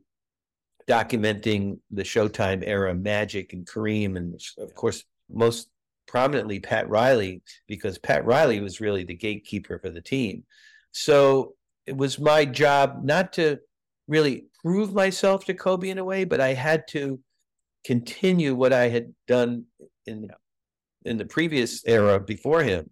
documenting 0.88 1.80
the 1.92 2.04
Showtime 2.04 2.64
era, 2.66 2.94
Magic 2.94 3.54
and 3.54 3.66
Kareem, 3.66 4.18
and 4.18 4.40
of 4.58 4.74
course, 4.74 5.04
most 5.30 5.70
prominently 6.08 6.60
Pat 6.60 6.90
Riley, 6.90 7.42
because 7.68 7.98
Pat 7.98 8.26
Riley 8.26 8.60
was 8.62 8.82
really 8.82 9.04
the 9.04 9.16
gatekeeper 9.16 9.80
for 9.80 9.90
the 9.90 10.02
team. 10.02 10.44
So 10.92 11.54
it 11.86 11.96
was 11.96 12.20
my 12.20 12.46
job 12.46 13.02
not 13.04 13.34
to 13.34 13.60
really 14.08 14.46
prove 14.64 14.94
myself 14.94 15.46
to 15.46 15.54
Kobe 15.54 15.90
in 15.90 15.98
a 15.98 16.04
way, 16.04 16.24
but 16.24 16.40
I 16.40 16.54
had 16.54 16.88
to 16.90 17.20
continue 17.86 18.56
what 18.56 18.74
I 18.74 18.90
had 18.90 19.14
done 19.28 19.66
in 20.08 20.22
the, 20.22 20.30
in 21.10 21.18
the 21.18 21.26
previous 21.26 21.84
era 21.86 22.20
before 22.20 22.64
him. 22.64 22.90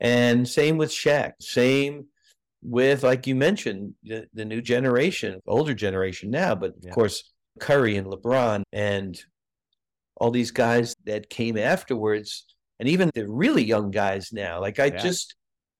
And 0.00 0.48
same 0.48 0.78
with 0.78 0.90
Shaq, 0.90 1.32
same 1.40 2.06
with 2.62 3.02
like 3.02 3.26
you 3.26 3.34
mentioned, 3.34 3.94
the, 4.02 4.26
the 4.34 4.44
new 4.44 4.60
generation, 4.60 5.40
older 5.46 5.74
generation 5.74 6.30
now, 6.30 6.54
but 6.54 6.70
of 6.70 6.76
Yeah. 6.82 6.90
course 6.92 7.32
Curry 7.60 7.96
and 7.96 8.06
LeBron 8.06 8.62
and 8.72 9.20
all 10.16 10.30
these 10.30 10.50
guys 10.50 10.94
that 11.04 11.28
came 11.28 11.56
afterwards, 11.58 12.46
and 12.78 12.88
even 12.88 13.10
the 13.14 13.28
really 13.28 13.64
young 13.64 13.90
guys 13.90 14.32
now. 14.32 14.60
Like 14.60 14.78
I 14.78 14.86
Yeah. 14.86 14.98
just 14.98 15.34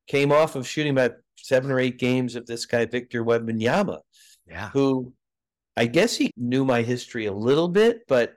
came 0.06 0.32
off 0.32 0.56
of 0.56 0.66
shooting 0.68 0.92
about 0.92 1.12
seven 1.36 1.70
or 1.70 1.78
eight 1.80 1.98
games 1.98 2.34
of 2.36 2.46
this 2.46 2.66
guy 2.66 2.84
Victor 2.86 3.24
Wembanyama, 3.24 4.00
Yeah. 4.48 4.70
who 4.70 5.12
I 5.76 5.86
guess 5.86 6.16
he 6.16 6.30
knew 6.36 6.64
my 6.64 6.82
history 6.82 7.26
a 7.26 7.32
little 7.32 7.68
bit, 7.68 8.06
but 8.06 8.34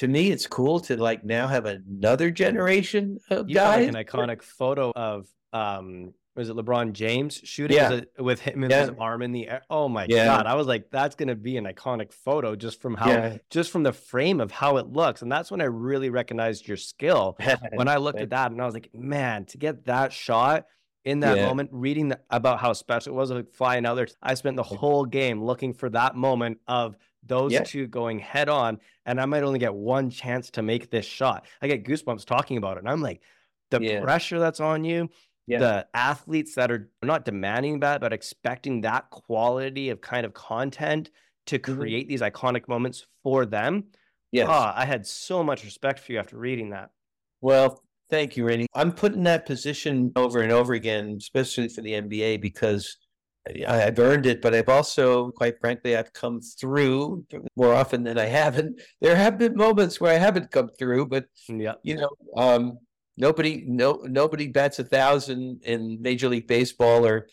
to 0.00 0.08
me, 0.08 0.30
it's 0.30 0.46
cool 0.46 0.80
to 0.80 0.96
like 0.96 1.24
now 1.24 1.46
have 1.46 1.64
another 1.66 2.30
generation 2.30 3.18
of 3.30 3.48
You 3.48 3.54
guys. 3.54 3.86
like 3.86 3.94
an 3.96 4.04
iconic 4.04 4.42
photo 4.42 4.92
of 4.94 5.26
um 5.52 6.12
was 6.36 6.48
it 6.48 6.56
LeBron 6.56 6.92
James 6.92 7.34
shooting 7.44 7.76
Yeah. 7.76 8.00
With 8.18 8.40
him 8.40 8.62
and 8.62 8.70
Yeah. 8.70 8.80
his 8.82 8.90
arm 8.98 9.20
in 9.20 9.32
the 9.32 9.48
air? 9.48 9.62
Oh 9.68 9.88
my 9.88 10.06
Yeah. 10.08 10.24
god. 10.26 10.46
I 10.46 10.54
was 10.54 10.66
like, 10.66 10.88
that's 10.90 11.16
gonna 11.16 11.34
be 11.34 11.56
an 11.56 11.64
iconic 11.66 12.12
photo 12.12 12.54
just 12.56 12.80
from 12.80 12.94
how 12.94 13.36
just 13.50 13.70
from 13.70 13.82
the 13.82 13.92
frame 13.92 14.40
of 14.40 14.50
how 14.50 14.76
it 14.78 14.86
looks. 14.86 15.22
And 15.22 15.30
that's 15.30 15.50
when 15.50 15.60
I 15.60 15.64
really 15.64 16.08
recognized 16.08 16.66
your 16.68 16.76
skill. 16.76 17.36
When 17.74 17.88
I 17.88 17.96
looked 17.96 18.20
at 18.20 18.30
that 18.30 18.52
and 18.52 18.62
I 18.62 18.64
was 18.64 18.74
like, 18.74 18.90
man, 18.94 19.44
to 19.46 19.58
get 19.58 19.84
that 19.86 20.12
shot 20.12 20.66
in 21.04 21.20
that 21.20 21.36
Yeah. 21.38 21.46
moment, 21.46 21.70
reading 21.72 22.08
the, 22.08 22.20
about 22.30 22.60
how 22.60 22.72
special 22.74 23.12
it 23.12 23.16
was 23.16 23.30
like 23.30 23.50
flying 23.52 23.84
out 23.84 23.96
there. 23.96 24.08
I 24.22 24.34
spent 24.34 24.56
the 24.56 24.62
whole 24.62 25.04
game 25.04 25.42
looking 25.42 25.74
for 25.74 25.90
that 25.90 26.14
moment 26.14 26.58
of 26.68 26.96
those 27.22 27.52
Yeah. 27.52 27.62
two 27.64 27.86
going 27.86 28.18
head 28.18 28.48
on, 28.48 28.80
and 29.06 29.20
I 29.20 29.26
might 29.26 29.42
only 29.42 29.58
get 29.58 29.74
one 29.74 30.10
chance 30.10 30.50
to 30.52 30.62
make 30.62 30.90
this 30.90 31.06
shot. 31.06 31.46
I 31.60 31.66
get 31.68 31.84
goosebumps 31.84 32.24
talking 32.24 32.56
about 32.56 32.76
it. 32.76 32.80
And 32.80 32.88
I'm 32.88 33.02
like, 33.02 33.22
the 33.70 33.80
Yeah. 33.82 34.00
pressure 34.00 34.38
that's 34.38 34.60
on 34.60 34.84
you, 34.84 35.10
Yeah. 35.46 35.58
the 35.58 35.88
athletes 35.94 36.54
that 36.54 36.70
are 36.70 36.90
not 37.02 37.24
demanding 37.24 37.80
that, 37.80 38.00
but 38.00 38.12
expecting 38.12 38.80
that 38.82 39.10
quality 39.10 39.90
of 39.90 40.00
kind 40.00 40.24
of 40.26 40.32
content 40.34 41.10
to 41.46 41.58
Mhm. 41.58 41.76
create 41.78 42.08
these 42.08 42.20
iconic 42.20 42.68
moments 42.68 43.06
for 43.22 43.46
them. 43.46 43.84
yes. 44.32 44.46
Ah, 44.48 44.72
I 44.76 44.84
had 44.84 45.04
so 45.06 45.42
much 45.42 45.64
respect 45.64 45.98
for 45.98 46.12
you 46.12 46.18
after 46.20 46.38
reading 46.38 46.70
that. 46.70 46.90
Well, 47.40 47.82
thank 48.10 48.36
you, 48.36 48.46
Randy. 48.46 48.66
I'm 48.74 48.92
put 48.92 49.12
in 49.14 49.24
that 49.24 49.44
position 49.44 50.12
over 50.14 50.40
and 50.40 50.52
over 50.52 50.72
again, 50.72 51.16
especially 51.18 51.66
for 51.68 51.80
the 51.80 51.94
NBA, 51.94 52.36
because 52.36 52.96
I- 53.48 53.84
I've 53.86 53.98
earned 53.98 54.26
it, 54.26 54.42
but 54.42 54.54
I've 54.54 54.68
also, 54.68 55.30
quite 55.32 55.58
frankly, 55.60 55.96
I've 55.96 56.12
come 56.12 56.40
through 56.40 57.24
more 57.56 57.74
often 57.74 58.02
than 58.04 58.18
I 58.18 58.26
haven't. 58.26 58.80
There 59.00 59.16
have 59.16 59.38
been 59.38 59.56
moments 59.56 60.00
where 60.00 60.12
I 60.14 60.18
haven't 60.18 60.50
come 60.50 60.68
through, 60.78 61.06
but 61.06 61.24
Yeah. 61.48 61.74
you 61.82 61.96
know, 61.96 62.10
um, 62.36 62.78
nobody, 63.16 63.64
no, 63.66 64.02
nobody 64.04 64.46
bats 64.48 64.78
a 64.78 64.84
thousand 64.84 65.62
in 65.64 66.00
Major 66.00 66.28
League 66.28 66.46
Baseball 66.46 67.06
or 67.06 67.28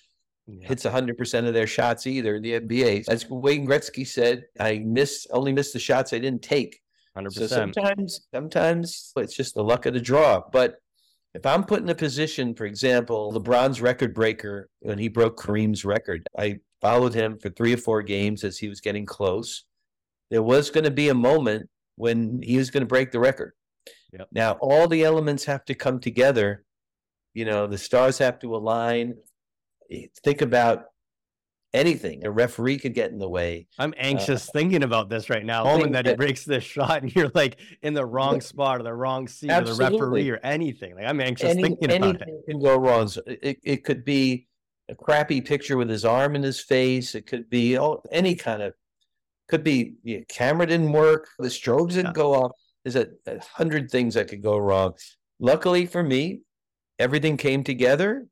Yeah. 0.47 0.67
hits 0.69 0.85
hundred 0.85 1.17
percent 1.17 1.45
of 1.45 1.53
their 1.53 1.67
shots 1.67 2.07
either. 2.07 2.35
in 2.35 2.41
The 2.41 2.53
NBA, 2.53 3.03
as 3.09 3.29
Wayne 3.29 3.67
Gretzky 3.67 4.07
said, 4.07 4.45
I 4.59 4.79
miss 4.79 5.27
only 5.31 5.51
miss 5.51 5.73
the 5.73 5.79
shots 5.79 6.13
I 6.13 6.19
didn't 6.19 6.41
take. 6.41 6.79
100%. 7.17 7.33
So 7.33 7.47
sometimes, 7.47 8.27
sometimes 8.33 9.11
it's 9.17 9.35
just 9.35 9.55
the 9.55 9.63
luck 9.63 9.85
of 9.85 9.93
the 9.93 9.99
draw. 9.99 10.41
But 10.51 10.77
if 11.33 11.45
I'm 11.45 11.63
put 11.63 11.81
in 11.81 11.89
a 11.89 11.95
position, 11.95 12.55
for 12.55 12.65
example, 12.65 13.31
LeBron's 13.33 13.81
record 13.81 14.13
breaker 14.13 14.69
when 14.79 14.97
he 14.97 15.07
broke 15.07 15.39
Kareem's 15.39 15.85
record, 15.85 16.27
I 16.37 16.59
followed 16.81 17.13
him 17.13 17.37
for 17.37 17.49
three 17.49 17.73
or 17.73 17.77
four 17.77 18.01
games 18.01 18.43
as 18.43 18.57
he 18.57 18.67
was 18.69 18.81
getting 18.81 19.05
close. 19.05 19.65
There 20.31 20.43
was 20.43 20.69
going 20.69 20.83
to 20.83 20.91
be 20.91 21.09
a 21.09 21.13
moment 21.13 21.69
when 21.95 22.41
he 22.41 22.57
was 22.57 22.69
going 22.69 22.81
to 22.81 22.87
break 22.87 23.11
the 23.11 23.19
record. 23.19 23.53
Yep. 24.13 24.27
Now 24.31 24.51
all 24.61 24.87
the 24.87 25.03
elements 25.03 25.45
have 25.45 25.65
to 25.65 25.75
come 25.75 25.99
together. 25.99 26.63
You 27.33 27.45
know, 27.45 27.67
the 27.67 27.77
stars 27.77 28.17
have 28.17 28.39
to 28.39 28.55
align. 28.55 29.15
Think 30.23 30.41
about 30.41 30.85
anything. 31.73 32.25
A 32.25 32.31
referee 32.31 32.77
could 32.79 32.93
get 32.93 33.11
in 33.11 33.19
the 33.19 33.29
way. 33.29 33.67
I'm 33.77 33.93
anxious 33.97 34.49
thinking 34.51 34.83
about 34.83 35.09
this 35.09 35.29
right 35.29 35.45
now. 35.45 35.63
Uh, 35.65 35.77
Hoping 35.77 35.91
that 35.93 36.05
he 36.05 36.15
breaks 36.15 36.43
this 36.45 36.63
shot 36.75 37.01
and 37.03 37.13
you're 37.15 37.31
like 37.33 37.59
in 37.81 37.93
the 37.93 38.05
wrong 38.05 38.41
spot 38.41 38.79
or 38.79 38.83
the 38.83 38.93
wrong 38.93 39.27
seat 39.27 39.51
or 39.51 39.61
the 39.61 39.73
referee 39.73 40.29
or 40.29 40.39
anything. 40.43 40.95
Like 40.95 41.05
I'm 41.05 41.21
anxious 41.21 41.49
Any, 41.51 41.63
thinking 41.63 41.91
about 41.91 42.15
it. 42.15 42.21
anything 42.21 42.41
can 42.49 42.59
go 42.61 42.77
wrong. 42.77 43.07
So 43.07 43.21
it, 43.27 43.59
it 43.63 43.83
could 43.83 44.03
be 44.05 44.47
a 44.89 44.95
crappy 44.95 45.41
picture 45.41 45.77
with 45.77 45.89
his 45.89 46.05
arm 46.05 46.35
in 46.35 46.43
his 46.43 46.59
face. 46.59 47.13
It 47.15 47.27
could 47.27 47.49
be 47.49 47.77
all, 47.77 48.03
any 48.11 48.35
kind 48.35 48.61
of, 48.61 48.73
could 49.49 49.63
be 49.63 49.95
yeah, 50.03 50.19
camera 50.29 50.65
didn't 50.65 50.91
work, 50.91 51.27
the 51.39 51.47
strobes 51.47 51.89
didn't 51.93 52.07
Yeah. 52.07 52.13
go 52.13 52.33
off. 52.33 52.51
There's 52.83 52.95
a, 52.95 53.07
a 53.25 53.39
hundred 53.43 53.91
things 53.91 54.13
that 54.13 54.29
could 54.29 54.41
go 54.41 54.57
wrong. 54.57 54.93
Luckily 55.39 55.85
for 55.85 56.01
me, 56.03 56.41
everything 56.99 57.35
came 57.37 57.63
together. 57.63 58.27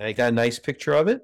I 0.00 0.12
got 0.12 0.30
a 0.32 0.34
nice 0.34 0.58
picture 0.58 0.92
of 0.92 1.06
it. 1.08 1.20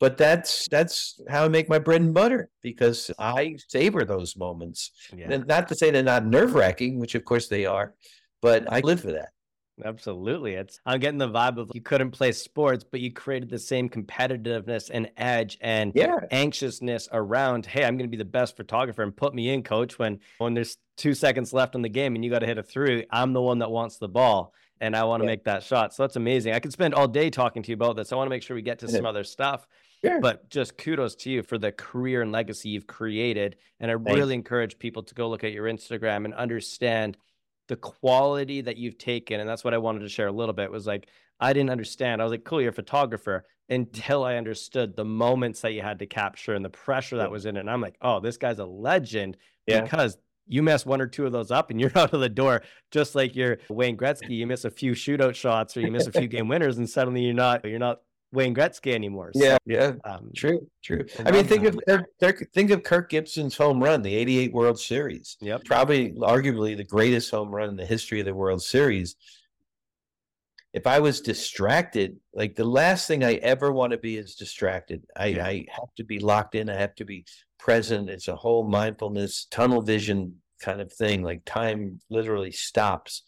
But 0.00 0.16
that's 0.16 0.68
that's 0.68 1.20
how 1.28 1.44
I 1.44 1.48
make 1.48 1.68
my 1.68 1.78
bread 1.80 2.00
and 2.02 2.14
butter 2.14 2.50
because 2.62 3.10
I 3.18 3.56
savor 3.68 4.04
those 4.04 4.36
moments. 4.36 4.92
Yeah, 5.16 5.32
And 5.32 5.46
not 5.46 5.66
to 5.68 5.74
say 5.74 5.90
they're 5.90 6.02
not 6.04 6.24
nerve 6.24 6.54
wracking, 6.54 6.98
which 7.00 7.14
of 7.16 7.24
course 7.24 7.48
they 7.48 7.66
are, 7.66 7.94
but 8.40 8.70
I 8.72 8.78
live 8.80 9.00
for 9.00 9.12
that. 9.12 9.30
absolutely. 9.84 10.54
It's 10.54 10.80
I'm 10.86 11.00
getting 11.00 11.18
the 11.18 11.28
vibe 11.28 11.58
of 11.58 11.70
you 11.74 11.80
couldn't 11.80 12.12
play 12.12 12.30
sports, 12.32 12.84
but 12.88 13.00
you 13.00 13.12
created 13.12 13.48
the 13.50 13.58
same 13.58 13.88
competitiveness 13.88 14.90
and 14.92 15.10
edge 15.16 15.58
and 15.60 15.92
Yeah. 15.94 16.16
anxiousness 16.30 17.08
around, 17.12 17.66
hey, 17.66 17.84
I'm 17.84 17.96
going 17.96 18.08
to 18.08 18.16
be 18.16 18.16
the 18.16 18.24
best 18.24 18.56
photographer 18.56 19.02
and 19.02 19.16
put 19.16 19.34
me 19.34 19.50
in, 19.50 19.62
coach. 19.62 19.98
When 19.98 20.20
when 20.38 20.54
there's 20.54 20.76
two 20.96 21.14
seconds 21.14 21.52
left 21.52 21.74
in 21.74 21.82
the 21.82 21.88
game 21.88 22.14
and 22.14 22.24
you 22.24 22.30
got 22.30 22.40
to 22.40 22.46
hit 22.46 22.58
a 22.58 22.62
three, 22.62 23.04
I'm 23.10 23.32
the 23.32 23.42
one 23.42 23.58
that 23.60 23.70
wants 23.70 23.98
the 23.98 24.08
ball 24.08 24.52
and 24.80 24.94
I 24.96 25.02
want 25.04 25.22
to 25.22 25.24
Yeah. 25.24 25.32
make 25.32 25.44
that 25.44 25.62
shot. 25.64 25.92
So 25.94 26.04
that's 26.04 26.16
amazing. 26.16 26.54
I 26.54 26.60
could 26.60 26.72
spend 26.72 26.94
all 26.94 27.08
day 27.08 27.30
talking 27.30 27.62
to 27.64 27.68
you 27.70 27.74
about 27.74 27.96
this. 27.96 28.12
I 28.12 28.16
want 28.16 28.26
to 28.26 28.30
make 28.30 28.42
sure 28.44 28.54
we 28.54 28.62
get 28.62 28.78
to 28.80 28.88
some 28.88 29.06
other 29.06 29.24
stuff. 29.24 29.66
Sure. 30.04 30.20
But 30.20 30.48
just 30.48 30.78
kudos 30.78 31.14
to 31.16 31.30
you 31.30 31.42
for 31.42 31.58
the 31.58 31.72
career 31.72 32.22
and 32.22 32.30
legacy 32.32 32.68
you've 32.70 32.86
created. 32.86 33.56
And 33.80 33.90
I 33.90 33.94
Thanks. 33.94 34.14
really 34.16 34.34
encourage 34.34 34.78
people 34.78 35.02
to 35.04 35.14
go 35.14 35.28
look 35.28 35.44
at 35.44 35.52
your 35.52 35.64
Instagram 35.66 36.24
and 36.24 36.34
understand 36.34 37.16
the 37.68 37.76
quality 37.76 38.60
that 38.62 38.76
you've 38.76 38.98
taken. 38.98 39.40
And 39.40 39.48
that's 39.48 39.64
what 39.64 39.74
I 39.74 39.78
wanted 39.78 40.00
to 40.00 40.08
share 40.08 40.28
a 40.28 40.32
little 40.32 40.54
bit 40.54 40.70
was 40.70 40.86
like, 40.86 41.08
I 41.40 41.52
didn't 41.52 41.70
understand. 41.70 42.20
I 42.20 42.24
was 42.24 42.30
like, 42.32 42.44
cool, 42.44 42.60
you're 42.60 42.70
a 42.70 42.74
photographer 42.74 43.44
until 43.68 44.24
I 44.24 44.36
understood 44.36 44.96
the 44.96 45.04
moments 45.04 45.60
that 45.60 45.72
you 45.72 45.82
had 45.82 45.98
to 45.98 46.06
capture 46.06 46.54
and 46.54 46.64
the 46.64 46.70
pressure 46.70 47.18
that 47.18 47.30
was 47.30 47.44
in 47.46 47.56
it. 47.56 47.60
And 47.60 47.70
I'm 47.70 47.80
like, 47.82 47.96
oh, 48.00 48.20
this 48.20 48.36
guy's 48.36 48.58
a 48.58 48.64
legend 48.64 49.36
Yeah. 49.66 49.82
because 49.82 50.16
you 50.46 50.62
mess 50.62 50.86
one 50.86 51.02
or 51.02 51.06
two 51.06 51.26
of 51.26 51.32
those 51.32 51.50
up 51.50 51.70
and 51.70 51.78
you're 51.78 51.92
out 51.96 52.14
of 52.14 52.20
the 52.20 52.28
door, 52.30 52.62
just 52.90 53.14
like 53.14 53.36
you're 53.36 53.58
Wayne 53.68 53.96
Gretzky. 53.98 54.30
You 54.30 54.46
miss 54.46 54.64
a 54.64 54.70
few 54.70 54.92
shootout 54.92 55.34
shots 55.34 55.76
or 55.76 55.82
you 55.82 55.90
miss 55.90 56.06
a 56.06 56.12
few 56.12 56.26
game 56.28 56.48
winners, 56.48 56.78
and 56.78 56.88
suddenly 56.88 57.22
you're 57.22 57.34
not 57.34 57.64
you're 57.66 57.78
not 57.78 58.00
Wayne 58.32 58.54
Gretzky 58.54 58.94
anymore. 58.94 59.32
So, 59.34 59.42
Yeah, 59.42 59.58
yeah, 59.64 59.92
um, 60.04 60.30
true, 60.36 60.66
true. 60.82 61.04
I 61.24 61.30
mean, 61.30 61.46
think 61.46 61.64
of 61.64 61.78
think 62.52 62.70
of 62.70 62.82
Kirk 62.82 63.10
Gibson's 63.10 63.56
home 63.56 63.82
run, 63.82 64.02
the 64.02 64.14
'88 64.14 64.52
World 64.52 64.78
Series. 64.78 65.36
Yep. 65.40 65.64
Probably, 65.64 66.12
arguably, 66.12 66.76
the 66.76 66.84
greatest 66.84 67.30
home 67.30 67.54
run 67.54 67.70
in 67.70 67.76
the 67.76 67.86
history 67.86 68.20
of 68.20 68.26
the 68.26 68.34
World 68.34 68.62
Series. 68.62 69.16
If 70.74 70.86
I 70.86 71.00
was 71.00 71.22
distracted, 71.22 72.18
like 72.34 72.54
the 72.54 72.64
last 72.64 73.08
thing 73.08 73.24
I 73.24 73.34
ever 73.36 73.72
want 73.72 73.92
to 73.92 73.98
be 73.98 74.18
is 74.18 74.34
distracted. 74.34 75.06
I, 75.16 75.26
Yeah. 75.28 75.46
I 75.46 75.66
have 75.70 75.94
to 75.96 76.04
be 76.04 76.18
locked 76.18 76.54
in. 76.54 76.68
I 76.68 76.74
have 76.74 76.94
to 76.96 77.06
be 77.06 77.24
present. 77.58 78.10
It's 78.10 78.28
a 78.28 78.36
whole 78.36 78.68
mindfulness, 78.68 79.46
tunnel 79.50 79.80
vision 79.80 80.42
kind 80.60 80.82
of 80.82 80.92
thing. 80.92 81.22
Like 81.22 81.44
time 81.46 82.00
literally 82.10 82.52
stops. 82.52 83.22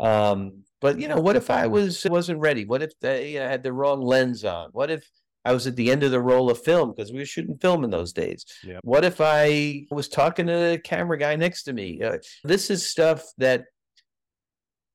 Um, 0.00 0.64
but 0.80 0.98
you 0.98 1.08
know, 1.08 1.20
what 1.20 1.36
if 1.36 1.50
I 1.50 1.66
was 1.66 2.04
wasn't 2.08 2.40
ready? 2.40 2.64
What 2.64 2.82
if 2.82 2.98
they 3.00 3.38
uh, 3.38 3.48
had 3.48 3.62
the 3.62 3.72
wrong 3.72 4.00
lens 4.00 4.44
on? 4.44 4.70
What 4.72 4.90
if 4.90 5.08
I 5.44 5.52
was 5.52 5.66
at 5.66 5.76
the 5.76 5.90
end 5.90 6.02
of 6.02 6.10
the 6.10 6.20
roll 6.20 6.50
of 6.50 6.62
film 6.62 6.90
because 6.90 7.12
we 7.12 7.18
were 7.18 7.24
shooting 7.24 7.56
film 7.56 7.84
in 7.84 7.90
those 7.90 8.12
days. 8.12 8.44
What 8.82 9.04
if 9.04 9.20
I 9.20 9.86
was 9.90 10.08
talking 10.08 10.46
to 10.46 10.52
the 10.52 10.80
camera 10.82 11.18
guy 11.18 11.36
next 11.36 11.62
to 11.64 11.72
me? 11.72 12.02
Uh, 12.02 12.18
this 12.44 12.70
is 12.70 12.88
stuff 12.88 13.24
that 13.38 13.64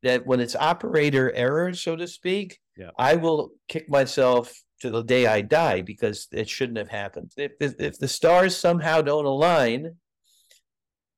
that 0.03 0.25
when 0.27 0.39
it's 0.39 0.55
operator 0.55 1.31
error, 1.33 1.73
so 1.73 1.95
to 1.95 2.07
speak. 2.07 2.59
I 2.97 3.15
will 3.15 3.51
kick 3.67 3.89
myself 3.89 4.53
to 4.81 4.89
the 4.89 5.01
day 5.01 5.25
I 5.25 5.41
die 5.41 5.81
because 5.81 6.27
it 6.31 6.49
shouldn't 6.49 6.77
have 6.77 6.89
happened. 6.89 7.31
If, 7.37 7.53
if 7.59 7.75
if 7.79 7.97
the 7.97 8.07
stars 8.07 8.55
somehow 8.55 9.01
don't 9.01 9.25
align, 9.25 9.95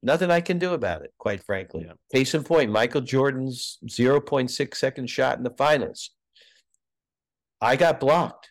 nothing 0.08 0.32
I 0.32 0.42
can 0.42 0.58
do 0.58 0.74
about 0.74 1.04
it, 1.04 1.14
quite 1.20 1.44
frankly. 1.44 1.84
Yeah. 1.86 1.94
Case 2.12 2.34
in 2.34 2.44
point, 2.44 2.72
Michael 2.72 3.02
Jordan's 3.02 3.78
0.6 3.86 4.74
second 4.76 5.08
shot 5.10 5.38
in 5.38 5.44
the 5.44 5.52
finals. 5.58 6.10
I 7.62 7.76
got 7.76 8.00
blocked. 8.00 8.50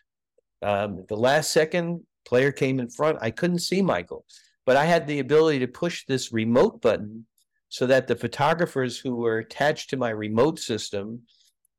Um, 0.63 1.05
the 1.09 1.17
last 1.17 1.51
second, 1.53 2.03
player 2.25 2.53
came 2.53 2.79
in 2.79 2.91
front. 2.91 3.19
I 3.21 3.31
couldn't 3.31 3.61
see 3.61 3.83
Michael, 3.83 4.25
but 4.65 4.77
I 4.77 4.85
had 4.85 5.07
the 5.07 5.19
ability 5.21 5.59
to 5.61 5.69
push 5.69 6.05
this 6.07 6.33
remote 6.33 6.81
button 6.81 7.27
so 7.69 7.87
that 7.87 8.07
the 8.07 8.17
photographers 8.17 8.99
who 8.99 9.17
were 9.17 9.39
attached 9.39 9.91
to 9.91 9.97
my 9.97 10.11
remote 10.11 10.59
system, 10.59 11.23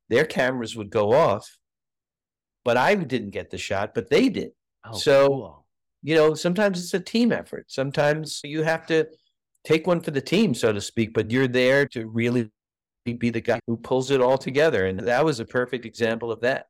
their 0.10 0.26
cameras 0.26 0.76
would 0.76 0.90
go 0.90 1.14
off. 1.14 1.58
But 2.66 2.76
I 2.78 2.96
didn't 2.96 3.30
get 3.30 3.50
the 3.50 3.58
shot, 3.58 3.94
but 3.94 4.10
they 4.10 4.28
did. 4.30 4.52
Oh, 4.86 4.98
So- 4.98 5.28
cool. 5.28 5.64
You 6.04 6.16
know, 6.16 6.36
sometimes 6.36 6.82
it's 6.82 6.94
a 6.94 7.00
team 7.00 7.32
effort. 7.32 7.66
Sometimes 7.70 8.40
you 8.44 8.62
have 8.64 8.86
to 8.88 9.08
take 9.68 9.86
one 9.86 10.00
for 10.00 10.12
the 10.12 10.22
team, 10.22 10.54
so 10.54 10.72
to 10.72 10.80
speak, 10.80 11.14
but 11.14 11.30
you're 11.30 11.48
there 11.48 11.86
to 11.88 12.08
really 12.08 12.50
be 13.06 13.30
the 13.30 13.42
guy 13.42 13.60
who 13.68 13.76
pulls 13.76 14.12
it 14.12 14.22
all 14.22 14.38
together. 14.38 14.86
And 14.86 15.00
that 15.02 15.26
was 15.26 15.40
a 15.42 15.46
perfect 15.46 15.86
example 15.86 16.32
of 16.32 16.40
that. 16.42 16.68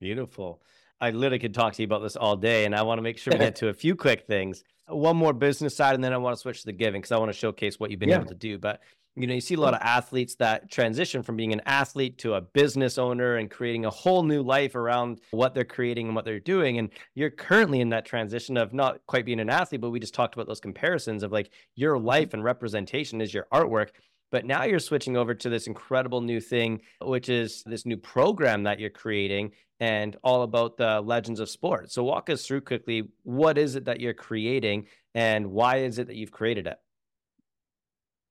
Beautiful. 0.00 0.62
I 1.00 1.10
literally 1.10 1.38
could 1.38 1.54
talk 1.54 1.72
to 1.74 1.82
you 1.82 1.86
about 1.86 2.02
this 2.02 2.16
all 2.16 2.36
day, 2.36 2.66
and 2.66 2.74
I 2.74 2.82
want 2.82 2.98
to 2.98 3.02
make 3.02 3.16
sure 3.18 3.32
we 3.32 3.38
get 3.48 3.56
to 3.56 3.68
a 3.68 3.74
few 3.74 3.96
quick 3.96 4.26
things. 4.26 4.62
One 4.88 5.16
more 5.16 5.32
business 5.32 5.74
side, 5.74 5.94
and 5.94 6.04
then 6.04 6.12
I 6.12 6.18
want 6.18 6.36
to 6.36 6.40
switch 6.40 6.60
to 6.60 6.66
the 6.66 6.72
giving 6.72 7.00
because 7.00 7.12
I 7.12 7.16
want 7.16 7.32
to 7.32 7.38
showcase 7.38 7.80
what 7.80 7.90
you've 7.90 8.00
been 8.00 8.10
Yeah. 8.10 8.16
able 8.16 8.26
to 8.26 8.34
do. 8.34 8.58
But 8.58 8.80
you 9.16 9.28
know, 9.28 9.34
you 9.34 9.40
see 9.40 9.54
a 9.54 9.60
lot 9.60 9.74
of 9.74 9.80
athletes 9.80 10.34
that 10.36 10.70
transition 10.70 11.22
from 11.22 11.36
being 11.36 11.52
an 11.52 11.62
athlete 11.66 12.18
to 12.18 12.34
a 12.34 12.40
business 12.40 12.98
owner 12.98 13.36
and 13.36 13.50
creating 13.50 13.84
a 13.84 13.90
whole 13.90 14.24
new 14.24 14.42
life 14.42 14.74
around 14.74 15.20
what 15.30 15.54
they're 15.54 15.64
creating 15.64 16.06
and 16.06 16.16
what 16.16 16.24
they're 16.24 16.40
doing. 16.40 16.78
And 16.78 16.90
you're 17.14 17.30
currently 17.30 17.80
in 17.80 17.90
that 17.90 18.06
transition 18.06 18.56
of 18.56 18.72
not 18.72 19.00
quite 19.06 19.24
being 19.24 19.38
an 19.38 19.50
athlete, 19.50 19.80
but 19.80 19.90
we 19.90 20.00
just 20.00 20.14
talked 20.14 20.34
about 20.34 20.48
those 20.48 20.60
comparisons 20.60 21.22
of 21.22 21.30
like 21.30 21.50
your 21.76 21.96
mm-hmm. 21.96 22.06
life 22.06 22.34
and 22.34 22.42
representation 22.42 23.20
is 23.20 23.32
your 23.32 23.46
artwork. 23.52 23.90
But 24.32 24.46
now 24.46 24.64
you're 24.64 24.80
switching 24.80 25.16
over 25.16 25.32
to 25.32 25.48
this 25.48 25.68
incredible 25.68 26.20
new 26.20 26.40
thing, 26.40 26.80
which 27.00 27.28
is 27.28 27.62
this 27.66 27.86
new 27.86 27.96
program 27.96 28.64
that 28.64 28.80
you're 28.80 28.90
creating 28.90 29.52
and 29.78 30.16
all 30.24 30.42
about 30.42 30.76
the 30.76 31.00
legends 31.00 31.38
of 31.38 31.48
sport. 31.48 31.92
So 31.92 32.02
walk 32.02 32.30
us 32.30 32.44
through 32.44 32.62
quickly 32.62 33.10
what 33.22 33.58
is 33.58 33.76
it 33.76 33.84
that 33.84 34.00
you're 34.00 34.14
creating 34.14 34.86
and 35.14 35.52
why 35.52 35.78
is 35.78 36.00
it 36.00 36.08
that 36.08 36.16
you've 36.16 36.32
created 36.32 36.66
it? 36.66 36.78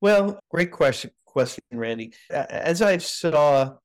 Well, 0.03 0.37
great 0.49 0.73
question, 0.73 1.11
question, 1.25 1.63
Randy. 1.71 2.11
As 2.29 2.81
I 2.81 2.97
saw 2.97 3.75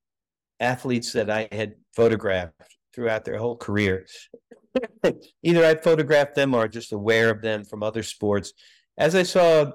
athletes 0.59 1.12
that 1.12 1.31
I 1.31 1.46
had 1.52 1.76
photographed 1.94 2.61
throughout 2.92 3.24
their 3.24 3.38
whole 3.38 3.57
career, 3.57 4.04
either 5.44 5.64
I 5.64 5.76
photographed 5.76 6.35
them 6.35 6.54
or 6.54 6.66
just 6.66 6.92
aware 6.92 7.31
of 7.31 7.40
them 7.40 7.64
from 7.64 7.85
other 7.85 8.02
sports. 8.02 8.52
As 8.98 9.14
I 9.14 9.22
saw 9.22 9.70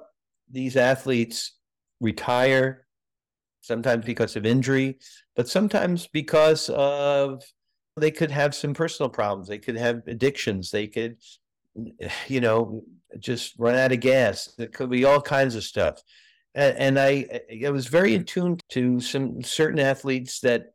these 0.51 0.75
athletes 0.75 1.53
retire, 2.01 2.87
sometimes 3.61 4.03
because 4.03 4.35
of 4.35 4.45
injury, 4.45 4.97
but 5.37 5.47
sometimes 5.47 6.07
because 6.07 6.67
of 6.67 7.41
they 7.95 8.11
could 8.11 8.31
have 8.31 8.53
some 8.53 8.73
personal 8.73 9.09
problems. 9.09 9.47
They 9.47 9.59
could 9.59 9.77
have 9.77 10.01
addictions. 10.07 10.71
They 10.71 10.87
could, 10.87 11.15
you 12.27 12.41
know, 12.41 12.83
just 13.17 13.53
run 13.57 13.75
out 13.75 13.93
of 13.93 14.01
gas. 14.01 14.53
It 14.57 14.73
could 14.73 14.89
be 14.89 15.05
all 15.05 15.21
kinds 15.21 15.55
of 15.55 15.63
stuff 15.63 16.01
and 16.55 16.99
I 16.99 17.41
I 17.65 17.69
was 17.69 17.87
very 17.87 18.15
attuned 18.15 18.61
to 18.69 18.99
some 18.99 19.41
certain 19.43 19.79
athletes 19.79 20.39
that 20.41 20.73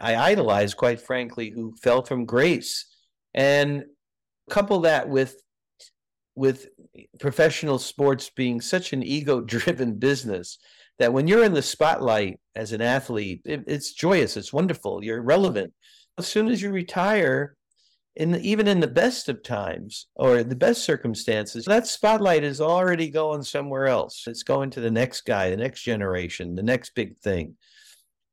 I 0.00 0.16
idolized, 0.16 0.76
quite 0.76 1.00
frankly, 1.00 1.50
who 1.50 1.74
fell 1.82 2.02
from 2.02 2.26
grace, 2.26 2.86
and 3.34 3.84
couple 4.50 4.80
that 4.80 5.08
with 5.08 5.36
with 6.34 6.68
professional 7.18 7.78
sports 7.78 8.30
being 8.30 8.60
such 8.60 8.92
an 8.92 9.02
ego-driven 9.02 9.94
business 9.98 10.58
that 10.98 11.12
when 11.12 11.26
you're 11.26 11.44
in 11.44 11.54
the 11.54 11.62
spotlight 11.62 12.38
as 12.54 12.72
an 12.72 12.80
athlete, 12.82 13.42
it, 13.44 13.64
it's 13.66 13.92
joyous, 13.92 14.36
it's 14.36 14.52
wonderful, 14.52 15.02
you're 15.02 15.22
relevant. 15.22 15.72
As 16.18 16.26
soon 16.26 16.48
as 16.48 16.62
you 16.62 16.70
retire, 16.70 17.56
in 18.16 18.32
the, 18.32 18.40
even 18.40 18.66
in 18.66 18.80
the 18.80 18.86
best 18.86 19.28
of 19.28 19.42
times 19.42 20.06
or 20.14 20.42
the 20.42 20.56
best 20.56 20.84
circumstances, 20.84 21.64
that 21.66 21.86
spotlight 21.86 22.44
is 22.44 22.60
already 22.60 23.10
going 23.10 23.42
somewhere 23.42 23.86
else. 23.86 24.24
It's 24.26 24.42
going 24.42 24.70
to 24.70 24.80
the 24.80 24.90
next 24.90 25.22
guy, 25.26 25.50
the 25.50 25.56
next 25.56 25.82
generation, 25.82 26.54
the 26.54 26.62
next 26.62 26.94
big 26.94 27.18
thing. 27.18 27.56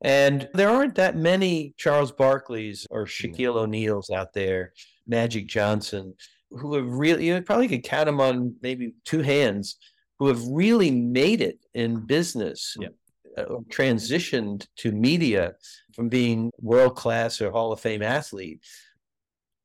And 0.01 0.49
there 0.53 0.69
aren't 0.69 0.95
that 0.95 1.15
many 1.15 1.73
Charles 1.77 2.11
Barkleys 2.11 2.85
or 2.89 3.05
Shaquille 3.05 3.55
O'Neals 3.55 4.09
out 4.09 4.33
there, 4.33 4.73
Magic 5.07 5.47
Johnson, 5.47 6.13
who 6.49 6.75
have 6.75 6.87
really, 6.87 7.27
you 7.27 7.41
probably 7.41 7.67
could 7.67 7.83
count 7.83 8.05
them 8.07 8.19
on 8.21 8.55
maybe 8.61 8.93
two 9.05 9.21
hands, 9.21 9.77
who 10.19 10.27
have 10.27 10.45
really 10.47 10.91
made 10.91 11.41
it 11.41 11.59
in 11.73 12.05
business, 12.05 12.75
Yep. 12.79 12.93
uh, 13.37 13.43
transitioned 13.69 14.67
to 14.77 14.91
media 14.91 15.55
from 15.93 16.09
being 16.09 16.51
world 16.61 16.95
class 16.95 17.41
or 17.41 17.51
Hall 17.51 17.71
of 17.71 17.79
Fame 17.79 18.01
athlete. 18.01 18.61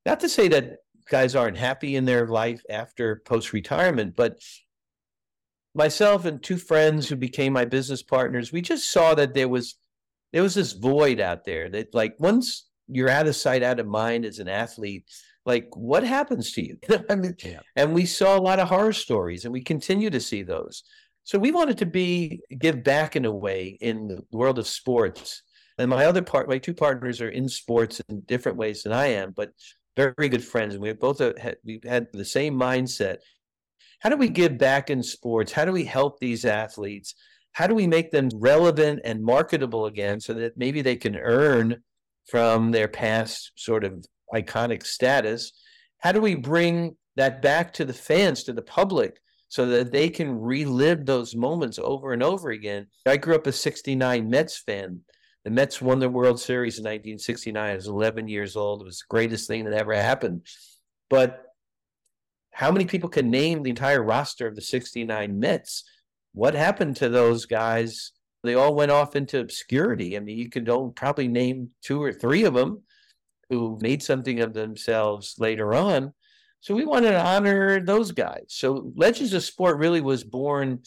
Not 0.08 0.20
to 0.20 0.28
say 0.28 0.48
that 0.48 0.78
guys 1.10 1.34
aren't 1.36 1.58
happy 1.58 1.94
in 1.94 2.06
their 2.06 2.26
life 2.26 2.62
after 2.70 3.20
post 3.26 3.52
retirement, 3.52 4.16
but 4.16 4.38
myself 5.74 6.24
and 6.24 6.42
two 6.42 6.56
friends 6.56 7.08
who 7.08 7.16
became 7.16 7.52
my 7.52 7.66
business 7.66 8.02
partners, 8.02 8.50
we 8.50 8.62
just 8.62 8.90
saw 8.90 9.14
that 9.14 9.34
there 9.34 9.48
was 9.50 9.76
there 10.32 10.42
was 10.42 10.54
this 10.54 10.72
void 10.72 11.20
out 11.20 11.44
there 11.44 11.68
that 11.70 11.94
like 11.94 12.14
once 12.18 12.68
you're 12.86 13.10
out 13.10 13.26
of 13.26 13.36
sight, 13.36 13.62
out 13.62 13.80
of 13.80 13.86
mind 13.86 14.24
as 14.24 14.38
an 14.38 14.48
athlete, 14.48 15.04
like 15.44 15.68
what 15.74 16.04
happens 16.04 16.52
to 16.52 16.62
you? 16.66 16.78
I 17.10 17.14
mean, 17.14 17.34
Yeah. 17.44 17.60
and 17.76 17.92
we 17.92 18.06
saw 18.06 18.38
a 18.38 18.40
lot 18.40 18.58
of 18.58 18.68
horror 18.68 18.94
stories 18.94 19.44
and 19.44 19.52
we 19.52 19.62
continue 19.62 20.08
to 20.08 20.20
see 20.20 20.42
those. 20.42 20.84
So 21.24 21.38
we 21.38 21.50
wanted 21.50 21.76
to 21.78 21.86
be 21.86 22.40
give 22.58 22.82
back 22.82 23.14
in 23.14 23.26
a 23.26 23.30
way 23.32 23.76
in 23.82 24.08
the 24.08 24.24
world 24.32 24.58
of 24.58 24.66
sports. 24.66 25.42
And 25.76 25.90
my 25.90 26.06
other 26.06 26.22
part, 26.22 26.48
my 26.48 26.58
two 26.58 26.74
partners 26.74 27.20
are 27.20 27.28
in 27.28 27.46
sports 27.48 28.00
in 28.08 28.20
different 28.22 28.56
ways 28.56 28.82
than 28.82 28.92
I 28.92 29.08
am, 29.08 29.32
but 29.36 29.50
very 29.98 30.28
good 30.28 30.44
friends. 30.44 30.74
And 30.74 30.82
we 30.82 30.92
both 30.92 31.18
had, 31.18 31.56
we've 31.64 31.84
had 31.84 32.06
the 32.12 32.24
same 32.24 32.54
mindset. 32.54 33.16
How 34.00 34.10
do 34.10 34.16
we 34.16 34.28
give 34.28 34.56
back 34.56 34.90
in 34.90 35.02
sports? 35.02 35.52
How 35.52 35.64
do 35.64 35.72
we 35.72 35.84
help 35.84 36.20
these 36.20 36.44
athletes? 36.44 37.14
How 37.52 37.66
do 37.66 37.74
we 37.74 37.88
make 37.88 38.12
them 38.12 38.28
relevant 38.34 39.00
and 39.04 39.22
marketable 39.22 39.86
again 39.86 40.20
so 40.20 40.34
that 40.34 40.56
maybe 40.56 40.82
they 40.82 40.94
can 40.94 41.16
earn 41.16 41.82
from 42.30 42.70
their 42.70 42.86
past 42.86 43.50
sort 43.56 43.82
of 43.82 44.04
iconic 44.32 44.86
status? 44.86 45.52
How 45.98 46.12
do 46.12 46.20
we 46.20 46.36
bring 46.36 46.96
that 47.16 47.42
back 47.42 47.72
to 47.74 47.84
the 47.84 47.92
fans, 47.92 48.44
to 48.44 48.52
the 48.52 48.62
public, 48.62 49.18
so 49.48 49.66
that 49.66 49.90
they 49.90 50.08
can 50.10 50.38
relive 50.38 51.04
those 51.04 51.34
moments 51.34 51.80
over 51.82 52.12
and 52.12 52.22
over 52.22 52.50
again? 52.50 52.86
I 53.04 53.16
grew 53.16 53.34
up 53.34 53.48
a 53.48 53.52
69 53.52 54.30
Mets 54.30 54.58
fan. 54.58 55.00
The 55.48 55.54
Mets 55.54 55.80
won 55.80 55.98
the 55.98 56.10
World 56.10 56.38
Series 56.38 56.76
in 56.76 56.82
1969. 56.82 57.70
I 57.70 57.74
was 57.74 57.86
11 57.86 58.28
years 58.28 58.54
old. 58.54 58.82
It 58.82 58.84
was 58.84 58.98
the 58.98 59.06
greatest 59.08 59.48
thing 59.48 59.64
that 59.64 59.72
ever 59.72 59.94
happened. 59.94 60.42
But 61.08 61.42
how 62.50 62.70
many 62.70 62.84
people 62.84 63.08
can 63.08 63.30
name 63.30 63.62
the 63.62 63.70
entire 63.70 64.02
roster 64.02 64.46
of 64.46 64.56
the 64.56 64.60
69 64.60 65.40
Mets? 65.40 65.84
What 66.34 66.52
happened 66.52 66.96
to 66.96 67.08
those 67.08 67.46
guys? 67.46 68.12
They 68.44 68.56
all 68.56 68.74
went 68.74 68.90
off 68.90 69.16
into 69.16 69.40
obscurity. 69.40 70.18
I 70.18 70.20
mean, 70.20 70.36
you 70.36 70.50
could 70.50 70.66
probably 70.94 71.28
name 71.28 71.70
two 71.82 72.02
or 72.02 72.12
three 72.12 72.44
of 72.44 72.52
them 72.52 72.82
who 73.48 73.78
made 73.80 74.02
something 74.02 74.40
of 74.40 74.52
themselves 74.52 75.36
later 75.38 75.72
on. 75.72 76.12
So 76.60 76.74
we 76.74 76.84
wanted 76.84 77.12
to 77.12 77.24
honor 77.24 77.80
those 77.80 78.12
guys. 78.12 78.44
So 78.48 78.92
Legends 78.96 79.32
of 79.32 79.42
Sport 79.42 79.78
really 79.78 80.02
was 80.02 80.24
born 80.24 80.80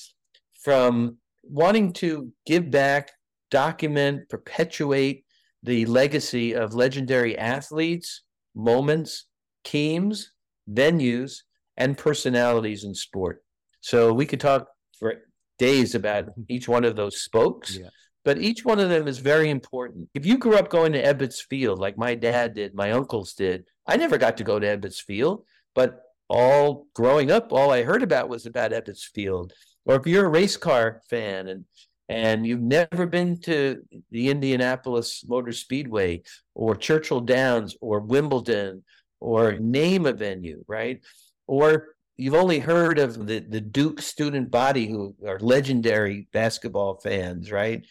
from 0.62 1.17
wanting 1.41 1.93
to 1.93 2.32
give 2.45 2.69
back, 2.69 3.10
document, 3.52 4.28
perpetuate 4.30 5.26
the 5.64 5.86
legacy 5.86 6.54
of 6.56 6.74
legendary 6.74 7.38
athletes, 7.38 8.24
moments, 8.56 9.28
teams, 9.64 10.32
venues, 10.70 11.42
and 11.78 11.98
personalities 11.98 12.84
in 12.84 12.96
sport. 12.96 13.44
So 13.82 14.12
we 14.14 14.26
could 14.26 14.40
talk 14.40 14.68
for 14.98 15.16
days 15.60 15.94
about 15.94 16.30
each 16.50 16.68
one 16.68 16.84
of 16.84 16.96
those 16.96 17.22
spokes, 17.22 17.78
Yeah. 17.78 17.90
but 18.26 18.40
each 18.40 18.66
one 18.66 18.80
of 18.80 18.90
them 18.90 19.08
is 19.08 19.20
very 19.20 19.50
important. 19.50 20.10
If 20.16 20.26
you 20.26 20.38
grew 20.38 20.56
up 20.58 20.70
going 20.70 20.94
to 20.94 21.04
Ebbets 21.04 21.42
Field, 21.48 21.78
like 21.80 21.98
my 21.98 22.16
dad 22.16 22.56
did, 22.56 22.74
my 22.74 22.92
uncles 22.92 23.34
did, 23.34 23.66
I 23.88 23.98
never 23.98 24.18
got 24.18 24.38
to 24.38 24.44
go 24.44 24.58
to 24.60 24.66
Ebbets 24.78 25.02
Field, 25.02 25.44
but 25.76 26.02
all 26.30 26.88
growing 26.96 27.30
up, 27.30 27.52
all 27.52 27.72
I 27.72 27.84
heard 27.84 28.04
about 28.04 28.30
was 28.30 28.46
about 28.46 28.72
Ebbets 28.72 29.04
Field. 29.14 29.54
Or 29.86 29.96
if 29.96 30.08
you're 30.08 30.26
a 30.26 30.30
race 30.30 30.58
car 30.58 31.02
fan 31.10 31.48
and 31.48 31.66
and 32.12 32.45
you've 32.45 32.62
never 32.62 33.06
been 33.06 33.39
to 33.39 33.82
the 34.12 34.30
Indianapolis 34.30 35.24
Motor 35.26 35.54
Speedway 35.54 36.24
or 36.54 36.76
Churchill 36.76 37.21
Downs 37.21 37.78
or 37.80 38.02
Wimbledon 38.02 38.84
or 39.21 39.54
name 39.54 40.06
a 40.06 40.12
venue, 40.12 40.62
right? 40.67 41.00
Or 41.47 41.95
you've 42.17 42.36
only 42.36 42.60
heard 42.60 43.00
of 43.00 43.28
the, 43.28 43.39
the 43.39 43.62
Duke 43.62 44.02
student 44.02 44.52
body 44.52 44.88
who 44.88 45.15
are 45.26 45.39
legendary 45.39 46.28
basketball 46.34 47.00
fans, 47.02 47.50
right? 47.50 47.88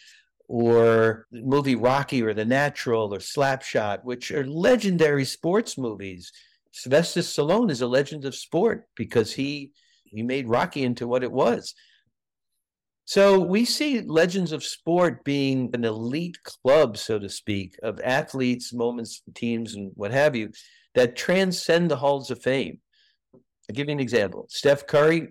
Or 0.48 1.26
the 1.32 1.40
movie 1.40 1.76
Rocky 1.76 2.22
or 2.22 2.34
The 2.34 2.44
Natural 2.44 3.14
or 3.14 3.20
Slapshot, 3.20 4.04
which 4.04 4.30
are 4.32 4.46
legendary 4.46 5.24
sports 5.24 5.78
movies. 5.78 6.30
Sylvester 6.72 7.20
Stallone 7.20 7.70
is 7.70 7.80
a 7.80 7.86
legend 7.86 8.26
of 8.26 8.34
sport 8.34 8.84
because 8.96 9.32
he 9.32 9.72
he 10.04 10.22
made 10.22 10.48
Rocky 10.48 10.82
into 10.82 11.06
what 11.06 11.22
it 11.22 11.32
was. 11.32 11.74
So 13.10 13.40
we 13.40 13.64
see 13.64 14.02
legends 14.02 14.52
of 14.52 14.62
sport 14.62 15.24
being 15.24 15.68
an 15.74 15.84
elite 15.84 16.38
club, 16.44 16.96
so 16.96 17.18
to 17.18 17.28
speak, 17.28 17.76
of 17.82 18.00
athletes, 18.04 18.72
moments, 18.72 19.20
teams, 19.34 19.74
and 19.74 19.90
what 19.96 20.12
have 20.12 20.36
you, 20.36 20.52
that 20.94 21.16
transcend 21.16 21.90
the 21.90 21.96
halls 21.96 22.30
of 22.30 22.40
fame. 22.40 22.78
I'll 23.34 23.74
give 23.74 23.88
you 23.88 23.94
an 23.94 23.98
example. 23.98 24.46
Steph 24.48 24.86
Curry, 24.86 25.26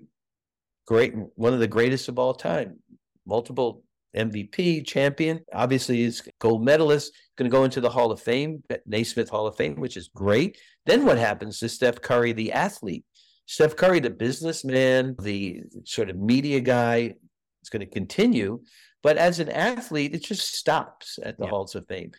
great, 0.87 1.13
one 1.35 1.53
of 1.53 1.61
the 1.61 1.69
greatest 1.69 2.09
of 2.09 2.19
all 2.19 2.33
time, 2.33 2.79
multiple 3.25 3.81
MVP 4.13 4.85
champion. 4.85 5.39
Obviously, 5.53 6.01
is 6.01 6.21
gold 6.41 6.65
medalist. 6.65 7.13
Going 7.37 7.49
to 7.49 7.57
go 7.57 7.63
into 7.63 7.79
the 7.79 7.89
Hall 7.89 8.11
of 8.11 8.19
Fame, 8.19 8.61
Naismith 8.87 9.29
Hall 9.29 9.47
of 9.47 9.55
Fame, 9.55 9.79
which 9.79 9.95
is 9.95 10.09
great. 10.13 10.57
Then 10.85 11.05
what 11.05 11.17
happens 11.17 11.59
to 11.59 11.69
Steph 11.69 12.01
Curry, 12.01 12.33
the 12.33 12.51
athlete? 12.51 13.05
Steph 13.45 13.77
Curry, 13.77 14.01
the 14.01 14.09
businessman, 14.09 15.15
the 15.21 15.61
sort 15.85 16.09
of 16.09 16.17
media 16.17 16.59
guy, 16.59 17.15
it's 17.61 17.69
going 17.69 17.81
to 17.81 17.85
continue. 17.85 18.61
But 19.01 19.17
as 19.17 19.39
an 19.39 19.49
athlete, 19.49 20.13
it 20.13 20.23
just 20.23 20.55
stops 20.55 21.19
at 21.23 21.37
the 21.37 21.45
yeah. 21.45 21.49
halls 21.49 21.75
of 21.75 21.87
fame. 21.87 22.11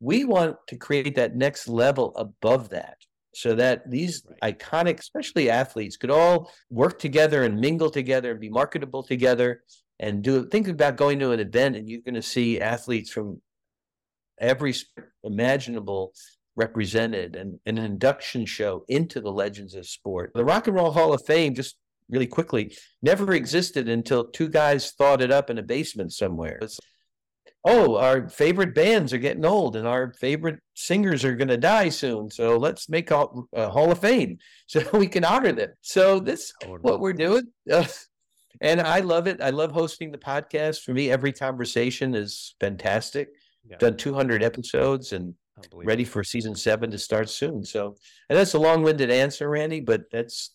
We 0.00 0.24
want 0.24 0.56
to 0.68 0.76
create 0.76 1.14
that 1.16 1.36
next 1.36 1.68
level 1.68 2.12
above 2.16 2.70
that 2.70 2.96
so 3.34 3.54
that 3.54 3.88
these 3.90 4.22
right. 4.42 4.58
iconic, 4.58 5.00
especially 5.00 5.50
athletes, 5.50 5.96
could 5.96 6.10
all 6.10 6.50
work 6.70 6.98
together 6.98 7.44
and 7.44 7.60
mingle 7.60 7.90
together 7.90 8.32
and 8.32 8.40
be 8.40 8.50
marketable 8.50 9.02
together 9.02 9.62
and 10.00 10.22
do 10.22 10.46
think 10.46 10.68
about 10.68 10.96
going 10.96 11.18
to 11.20 11.30
an 11.30 11.40
event 11.40 11.76
and 11.76 11.88
you're 11.88 12.02
going 12.02 12.14
to 12.14 12.22
see 12.22 12.60
athletes 12.60 13.10
from 13.10 13.40
every 14.40 14.74
imaginable 15.22 16.12
represented 16.56 17.36
and 17.36 17.58
an 17.66 17.78
induction 17.78 18.46
show 18.46 18.84
into 18.88 19.20
the 19.20 19.30
legends 19.30 19.74
of 19.74 19.86
sport. 19.86 20.32
The 20.34 20.44
Rock 20.44 20.66
and 20.66 20.76
Roll 20.76 20.90
Hall 20.90 21.12
of 21.12 21.24
Fame 21.26 21.54
just 21.54 21.76
really 22.08 22.26
quickly, 22.26 22.76
never 23.02 23.32
existed 23.32 23.88
until 23.88 24.24
two 24.24 24.48
guys 24.48 24.92
thought 24.92 25.22
it 25.22 25.30
up 25.30 25.50
in 25.50 25.58
a 25.58 25.62
basement 25.62 26.12
somewhere. 26.12 26.58
It's, 26.62 26.78
oh, 27.64 27.96
our 27.96 28.28
favorite 28.28 28.74
bands 28.74 29.12
are 29.12 29.18
getting 29.18 29.44
old 29.44 29.76
and 29.76 29.86
our 29.86 30.12
favorite 30.14 30.60
singers 30.74 31.24
are 31.24 31.34
going 31.34 31.48
to 31.48 31.56
die 31.56 31.88
soon. 31.88 32.30
So 32.30 32.56
let's 32.56 32.88
make 32.88 33.10
a, 33.10 33.26
a, 33.54 33.70
Hall 33.70 33.90
of 33.90 34.00
Fame 34.00 34.38
so 34.66 34.82
we 34.92 35.06
can 35.06 35.24
honor 35.24 35.52
them. 35.52 35.70
So 35.80 36.20
this 36.20 36.52
what 36.66 37.00
we're 37.00 37.12
doing. 37.12 37.44
Uh, 37.70 37.86
and 38.60 38.80
I 38.80 39.00
love 39.00 39.26
it. 39.26 39.40
I 39.40 39.50
love 39.50 39.72
hosting 39.72 40.10
the 40.10 40.18
podcast. 40.18 40.82
For 40.82 40.92
me, 40.92 41.10
every 41.10 41.32
conversation 41.32 42.14
is 42.14 42.54
fantastic. 42.60 43.28
Yeah. 43.68 43.78
Done 43.78 43.96
200 43.96 44.42
episodes 44.42 45.12
and 45.12 45.34
ready 45.72 46.04
for 46.04 46.22
season 46.22 46.54
seven 46.54 46.90
to 46.90 46.98
start 46.98 47.30
soon. 47.30 47.64
So, 47.64 47.96
and 48.28 48.38
that's 48.38 48.54
a 48.54 48.58
long-winded 48.58 49.10
answer, 49.10 49.48
Randy, 49.48 49.80
but 49.80 50.02
that's 50.10 50.50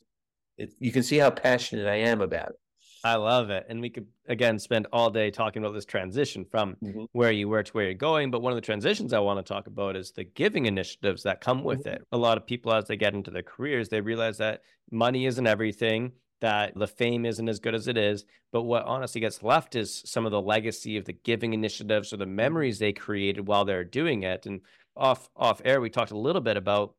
it, 0.59 0.73
you 0.79 0.91
can 0.91 1.03
see 1.03 1.17
how 1.17 1.29
passionate 1.29 1.87
I 1.87 1.95
am 1.95 2.21
about 2.21 2.49
it. 2.49 2.55
I 3.03 3.15
love 3.15 3.49
it. 3.49 3.65
And 3.69 3.79
we 3.79 3.89
could, 3.89 4.07
again, 4.27 4.59
spend 4.59 4.87
all 4.91 5.09
day 5.09 5.31
talking 5.31 5.63
about 5.63 5.73
this 5.73 5.85
transition 5.85 6.45
from 6.51 6.75
mm-hmm. 6.83 7.05
where 7.13 7.31
you 7.31 7.47
were 7.47 7.63
to 7.63 7.71
where 7.71 7.85
you're 7.85 7.93
going. 7.93 8.29
But 8.29 8.41
one 8.41 8.51
of 8.51 8.57
the 8.57 8.61
transitions 8.61 9.13
I 9.13 9.19
want 9.19 9.43
to 9.43 9.53
talk 9.53 9.67
about 9.67 9.95
is 9.95 10.11
the 10.11 10.25
giving 10.25 10.65
initiatives 10.65 11.23
that 11.23 11.39
come 11.39 11.63
with 11.63 11.79
mm-hmm. 11.85 11.95
it. 11.95 12.07
A 12.11 12.17
lot 12.17 12.37
of 12.37 12.45
people, 12.45 12.73
as 12.73 12.85
they 12.85 12.97
get 12.97 13.13
into 13.13 13.31
their 13.31 13.41
careers, 13.43 13.87
they 13.87 14.01
realize 14.01 14.37
that 14.39 14.61
money 14.91 15.25
isn't 15.25 15.47
everything, 15.47 16.11
that 16.41 16.73
the 16.75 16.87
fame 16.87 17.25
isn't 17.25 17.47
as 17.47 17.59
good 17.59 17.75
as 17.75 17.87
it 17.87 17.97
is. 17.97 18.25
But 18.51 18.63
what 18.63 18.83
honestly 18.83 19.21
gets 19.21 19.43
left 19.43 19.77
is 19.77 20.03
some 20.05 20.25
of 20.25 20.31
the 20.31 20.41
legacy 20.41 20.97
of 20.97 21.05
the 21.05 21.13
giving 21.13 21.53
initiatives 21.53 22.11
or 22.11 22.17
the 22.17 22.25
mm-hmm. 22.25 22.35
memories 22.35 22.79
they 22.79 22.91
created 22.91 23.47
while 23.47 23.63
they're 23.63 23.85
doing 23.85 24.23
it. 24.23 24.45
And 24.45 24.59
off 24.97 25.29
off 25.37 25.61
air, 25.63 25.79
we 25.79 25.89
talked 25.89 26.11
a 26.11 26.17
little 26.17 26.41
bit 26.41 26.57
about 26.57 26.95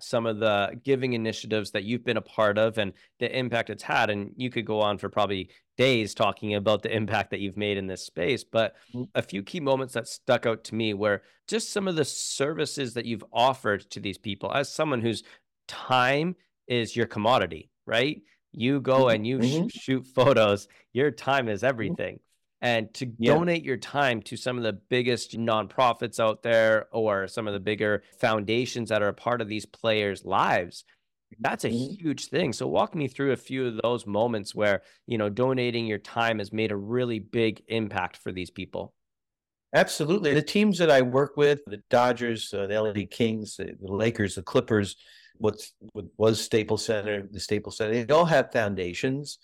some 0.00 0.26
of 0.26 0.38
the 0.38 0.78
giving 0.84 1.14
initiatives 1.14 1.70
that 1.70 1.84
you've 1.84 2.04
been 2.04 2.16
a 2.16 2.22
part 2.22 2.58
of 2.58 2.78
and 2.78 2.92
the 3.18 3.36
impact 3.36 3.70
it's 3.70 3.82
had. 3.82 4.10
And 4.10 4.32
you 4.36 4.50
could 4.50 4.66
go 4.66 4.80
on 4.80 4.98
for 4.98 5.08
probably 5.08 5.50
days 5.76 6.14
talking 6.14 6.54
about 6.54 6.82
the 6.82 6.94
impact 6.94 7.30
that 7.30 7.40
you've 7.40 7.56
made 7.56 7.78
in 7.78 7.86
this 7.86 8.04
space. 8.04 8.44
But 8.44 8.74
mm-hmm. 8.94 9.04
a 9.14 9.22
few 9.22 9.42
key 9.42 9.60
moments 9.60 9.94
that 9.94 10.08
stuck 10.08 10.46
out 10.46 10.64
to 10.64 10.74
me 10.74 10.94
were 10.94 11.22
just 11.48 11.72
some 11.72 11.88
of 11.88 11.96
the 11.96 12.04
services 12.04 12.94
that 12.94 13.06
you've 13.06 13.24
offered 13.32 13.88
to 13.90 14.00
these 14.00 14.18
people 14.18 14.52
as 14.52 14.72
someone 14.72 15.00
whose 15.00 15.22
time 15.68 16.36
is 16.66 16.96
your 16.96 17.06
commodity, 17.06 17.70
right? 17.86 18.22
You 18.52 18.80
go 18.80 19.04
mm-hmm. 19.04 19.14
and 19.14 19.26
you 19.26 19.38
mm-hmm. 19.38 19.68
sh- 19.68 19.80
shoot 19.80 20.06
photos, 20.06 20.68
your 20.92 21.10
time 21.10 21.48
is 21.48 21.62
everything 21.62 22.20
and 22.62 22.92
to 22.94 23.12
yeah. 23.18 23.34
donate 23.34 23.64
your 23.64 23.76
time 23.76 24.22
to 24.22 24.36
some 24.36 24.56
of 24.56 24.64
the 24.64 24.72
biggest 24.72 25.36
nonprofits 25.38 26.18
out 26.18 26.42
there 26.42 26.86
or 26.92 27.28
some 27.28 27.46
of 27.46 27.52
the 27.52 27.60
bigger 27.60 28.02
foundations 28.18 28.88
that 28.88 29.02
are 29.02 29.08
a 29.08 29.14
part 29.14 29.40
of 29.40 29.48
these 29.48 29.66
players' 29.66 30.24
lives 30.24 30.84
that's 31.40 31.64
a 31.64 31.68
mm-hmm. 31.68 31.94
huge 31.94 32.28
thing 32.28 32.52
so 32.52 32.66
walk 32.66 32.94
me 32.94 33.08
through 33.08 33.32
a 33.32 33.36
few 33.36 33.66
of 33.66 33.80
those 33.82 34.06
moments 34.06 34.54
where 34.54 34.82
you 35.06 35.18
know 35.18 35.28
donating 35.28 35.86
your 35.86 35.98
time 35.98 36.38
has 36.38 36.52
made 36.52 36.72
a 36.72 36.76
really 36.76 37.18
big 37.18 37.62
impact 37.68 38.16
for 38.16 38.32
these 38.32 38.50
people 38.50 38.94
absolutely 39.74 40.32
the 40.34 40.42
teams 40.42 40.78
that 40.78 40.90
i 40.90 41.02
work 41.02 41.36
with 41.36 41.60
the 41.66 41.82
dodgers 41.90 42.52
uh, 42.54 42.66
the 42.66 42.80
la 42.80 42.92
kings 43.10 43.56
the, 43.56 43.76
the 43.80 43.92
lakers 43.92 44.34
the 44.34 44.42
clippers 44.42 44.96
what's 45.38 45.72
what 45.92 46.06
was 46.16 46.40
staples 46.40 46.84
center 46.84 47.28
the 47.30 47.40
staples 47.40 47.76
center 47.76 48.04
they 48.04 48.14
all 48.14 48.24
have 48.24 48.52
foundations 48.52 49.38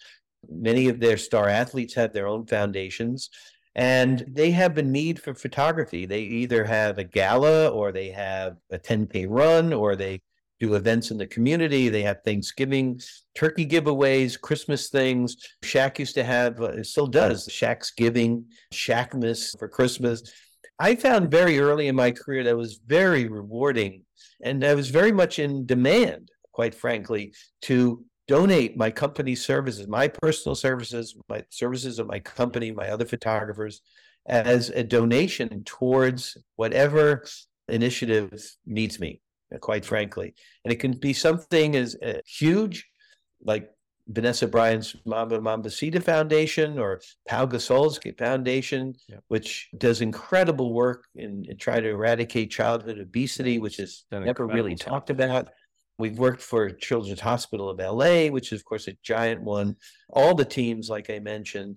Many 0.49 0.89
of 0.89 1.01
their 1.01 1.17
star 1.17 1.49
athletes 1.49 1.95
have 1.95 2.13
their 2.13 2.27
own 2.27 2.47
foundations 2.47 3.31
and 3.75 4.25
they 4.29 4.51
have 4.51 4.77
a 4.77 4.83
need 4.83 5.21
for 5.21 5.35
photography. 5.35 6.05
They 6.05 6.21
either 6.21 6.65
have 6.65 6.99
a 6.99 7.05
gala 7.05 7.69
or 7.69 7.91
they 7.91 8.11
have 8.11 8.57
a 8.71 8.79
10K 8.79 9.27
run 9.29 9.73
or 9.73 9.97
they 9.97 10.21
do 10.61 10.75
events 10.75 11.11
in 11.11 11.19
the 11.19 11.27
community. 11.27 11.89
They 11.89 12.03
have 12.03 12.19
Thanksgiving 12.25 13.01
turkey 13.35 13.67
giveaways, 13.67 14.39
Christmas 14.39 14.91
things. 14.91 15.37
Shaq 15.65 15.99
used 15.99 16.15
to 16.15 16.25
have, 16.25 16.61
uh, 16.61 16.83
still 16.85 17.07
does, 17.07 17.49
Shaq's 17.49 17.91
Giving, 17.91 18.45
Shaqmas 18.73 19.59
for 19.59 19.69
Christmas. 19.69 20.23
I 20.79 20.95
found 20.95 21.31
very 21.31 21.59
early 21.59 21.89
in 21.89 21.97
my 21.97 22.11
career 22.11 22.45
that 22.45 22.57
was 22.57 22.81
very 22.87 23.27
rewarding 23.27 24.05
and 24.43 24.65
I 24.65 24.75
was 24.75 24.91
very 24.91 25.13
much 25.13 25.39
in 25.39 25.67
demand, 25.67 26.31
quite 26.53 26.75
frankly, 26.75 27.33
to 27.63 28.05
donate 28.29 28.77
my 28.77 28.91
company 28.91 29.35
services, 29.35 29.89
my 29.89 30.09
personal 30.09 30.55
services, 30.55 31.17
my 31.29 31.43
services 31.51 31.99
of 31.99 32.07
my 32.07 32.21
company, 32.21 32.71
my 32.71 32.89
other 32.89 33.05
photographers, 33.05 33.83
as 34.27 34.71
a 34.71 34.85
donation 34.85 35.65
towards 35.65 36.37
whatever 36.57 37.25
initiative 37.69 38.33
needs 38.67 39.01
me, 39.01 39.21
quite 39.61 39.85
frankly. 39.85 40.35
And 40.65 40.73
it 40.73 40.77
can 40.77 40.93
be 40.93 41.13
something 41.13 41.75
as 41.77 41.97
uh, 41.97 42.21
huge, 42.25 42.87
like 43.45 43.69
Vanessa 44.09 44.47
Bryant's 44.47 44.97
Mamba 45.05 45.39
Mambacita 45.39 46.03
Foundation 46.03 46.79
or 46.79 47.01
Pau 47.29 47.47
Gasol's 47.47 47.99
Foundation, 48.19 48.95
which 49.29 49.69
does 49.79 50.01
incredible 50.01 50.73
work 50.73 51.07
in, 51.15 51.45
in, 51.49 51.57
trying 51.57 51.83
to 51.83 51.91
eradicate 51.91 52.51
childhood 52.51 52.99
obesity, 52.99 53.59
which 53.59 53.79
is 53.79 54.05
never 54.11 54.47
really 54.47 54.75
talked 54.75 55.11
about. 55.11 55.49
We've 56.03 56.19
worked 56.19 56.43
for 56.43 56.69
Children's 56.69 57.21
Hospital 57.21 57.71
of 57.71 57.79
LA, 57.79 58.27
which 58.27 58.51
is, 58.51 58.59
of 58.59 58.65
course, 58.65 58.89
a 58.89 58.97
giant 59.05 59.41
one. 59.41 59.77
All 60.11 60.35
the 60.35 60.45
teams, 60.45 60.91
like 60.91 61.09
I 61.11 61.21
mentioned, 61.21 61.77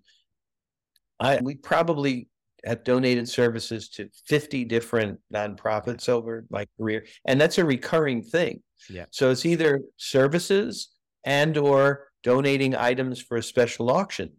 I 1.19 1.39
we 1.43 1.53
probably 1.53 2.27
have 2.65 2.83
donated 2.83 3.29
services 3.29 3.87
to 3.89 4.09
50 4.25 4.65
different 4.65 5.19
nonprofits 5.31 6.09
over 6.09 6.43
my 6.49 6.65
career, 6.75 7.05
and 7.25 7.39
that's 7.39 7.59
a 7.59 7.65
recurring 7.65 8.23
thing. 8.23 8.63
Yeah. 8.89 9.05
So 9.11 9.29
it's 9.29 9.45
either 9.45 9.81
services 9.97 10.89
and 11.23 11.55
or 11.55 12.07
donating 12.23 12.75
items 12.75 13.21
for 13.21 13.37
a 13.37 13.43
special 13.43 13.91
auction, 13.91 14.31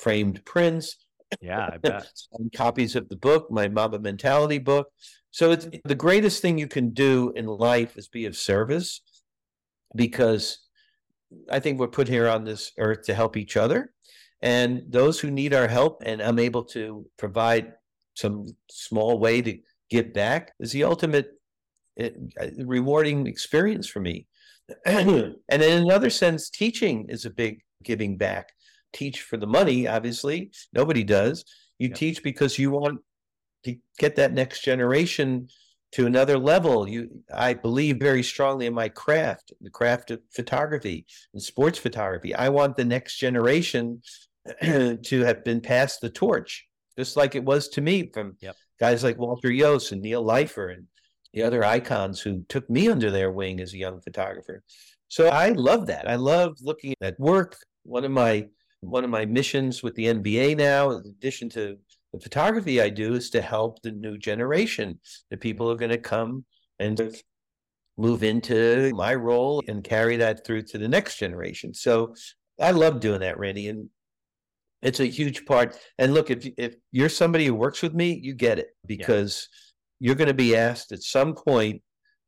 framed 0.00 0.44
prints. 0.46 0.96
Yeah, 1.40 1.70
I 1.74 1.76
bet. 1.76 2.10
copies 2.56 2.96
of 2.96 3.08
the 3.08 3.16
book, 3.16 3.52
my 3.52 3.68
Mamba 3.68 4.00
Mentality 4.00 4.58
book. 4.58 4.88
So 5.30 5.52
it's 5.52 5.68
the 5.84 5.94
greatest 5.94 6.42
thing 6.42 6.58
you 6.58 6.66
can 6.66 6.90
do 6.90 7.32
in 7.36 7.46
life 7.46 7.96
is 7.96 8.08
be 8.08 8.26
of 8.26 8.36
service 8.36 9.00
because 9.94 10.58
I 11.50 11.60
think 11.60 11.78
we're 11.78 11.88
put 11.88 12.08
here 12.08 12.28
on 12.28 12.44
this 12.44 12.72
earth 12.78 13.02
to 13.04 13.14
help 13.14 13.36
each 13.36 13.56
other. 13.56 13.92
And 14.40 14.82
those 14.88 15.18
who 15.18 15.30
need 15.30 15.52
our 15.52 15.68
help, 15.68 16.02
and 16.04 16.22
I'm 16.22 16.38
able 16.38 16.64
to 16.66 17.06
provide 17.16 17.72
some 18.14 18.46
small 18.70 19.18
way 19.18 19.42
to 19.42 19.58
give 19.90 20.12
back, 20.12 20.52
is 20.60 20.72
the 20.72 20.84
ultimate 20.84 21.30
eh, 21.98 22.10
rewarding 22.58 23.26
experience 23.26 23.88
for 23.88 24.00
me. 24.00 24.26
and 24.86 25.34
in 25.48 25.82
another 25.82 26.10
sense, 26.10 26.50
teaching 26.50 27.06
is 27.08 27.24
a 27.24 27.30
big 27.30 27.60
giving 27.82 28.16
back. 28.16 28.50
Teach 28.92 29.22
for 29.22 29.36
the 29.36 29.46
money, 29.46 29.86
obviously. 29.88 30.50
Nobody 30.72 31.04
does. 31.04 31.44
You 31.78 31.92
teach 31.92 32.22
because 32.22 32.58
you 32.58 32.70
want 32.70 33.00
to 33.64 33.76
get 33.98 34.16
that 34.16 34.32
next 34.32 34.62
generation 34.62 35.48
to 35.92 36.06
another 36.06 36.38
level. 36.38 36.88
You, 36.88 37.08
I 37.34 37.54
believe 37.54 37.98
very 37.98 38.22
strongly 38.22 38.66
in 38.66 38.74
my 38.74 38.88
craft, 38.88 39.52
the 39.60 39.70
craft 39.70 40.10
of 40.10 40.20
photography 40.30 41.06
and 41.32 41.42
sports 41.42 41.78
photography. 41.78 42.34
I 42.34 42.48
want 42.50 42.76
the 42.76 42.84
next 42.84 43.18
generation 43.18 44.02
to 44.62 45.24
have 45.24 45.44
been 45.44 45.60
passed 45.60 46.00
the 46.00 46.10
torch, 46.10 46.66
just 46.98 47.16
like 47.16 47.34
it 47.34 47.44
was 47.44 47.68
to 47.70 47.80
me 47.80 48.10
from 48.12 48.36
Yep. 48.40 48.56
guys 48.80 49.04
like 49.04 49.18
Walter 49.18 49.48
Iooss 49.48 49.92
and 49.92 50.02
Neil 50.02 50.24
Leifer 50.24 50.72
and 50.74 50.84
the 51.32 51.42
other 51.42 51.64
icons 51.64 52.20
who 52.20 52.44
took 52.48 52.68
me 52.70 52.88
under 52.88 53.10
their 53.10 53.30
wing 53.30 53.60
as 53.60 53.74
a 53.74 53.78
young 53.78 54.00
photographer. 54.00 54.62
So 55.08 55.28
I 55.28 55.50
love 55.50 55.86
that. 55.86 56.08
I 56.08 56.16
love 56.16 56.56
looking 56.60 56.94
at 57.00 57.18
work. 57.18 57.56
One 57.84 58.04
of 58.04 58.10
my 58.10 58.46
one 58.80 59.02
of 59.04 59.10
my 59.10 59.24
missions 59.26 59.82
with 59.82 59.94
the 59.96 60.04
NBA 60.06 60.56
now, 60.56 60.90
in 60.90 60.98
addition 61.06 61.48
to 61.50 61.78
the 62.12 62.20
photography 62.20 62.80
I 62.80 62.88
do, 62.88 63.14
is 63.14 63.30
to 63.30 63.42
help 63.42 63.82
the 63.82 63.92
new 63.92 64.16
generation, 64.18 65.00
the 65.30 65.36
people 65.36 65.66
who 65.66 65.72
are 65.72 65.78
going 65.78 65.90
to 65.90 65.98
come 65.98 66.44
and 66.78 67.16
move 67.96 68.22
into 68.22 68.92
my 68.94 69.14
role 69.14 69.62
and 69.68 69.82
carry 69.82 70.16
that 70.16 70.46
through 70.46 70.62
to 70.62 70.78
the 70.78 70.88
next 70.88 71.16
generation. 71.16 71.74
So 71.74 72.14
I 72.60 72.70
love 72.70 73.00
doing 73.00 73.20
that, 73.20 73.38
Randy, 73.38 73.68
and 73.68 73.88
it's 74.82 75.00
a 75.00 75.06
huge 75.06 75.44
part. 75.44 75.76
And 75.98 76.14
look, 76.14 76.30
if 76.30 76.46
if 76.56 76.76
you're 76.92 77.08
somebody 77.08 77.46
who 77.46 77.54
works 77.54 77.82
with 77.82 77.94
me, 77.94 78.18
you 78.22 78.34
get 78.34 78.58
it 78.58 78.68
because 78.86 79.48
you're 79.98 80.14
going 80.14 80.28
to 80.28 80.34
be 80.34 80.56
asked 80.56 80.92
at 80.92 81.02
some 81.02 81.34
point 81.34 81.82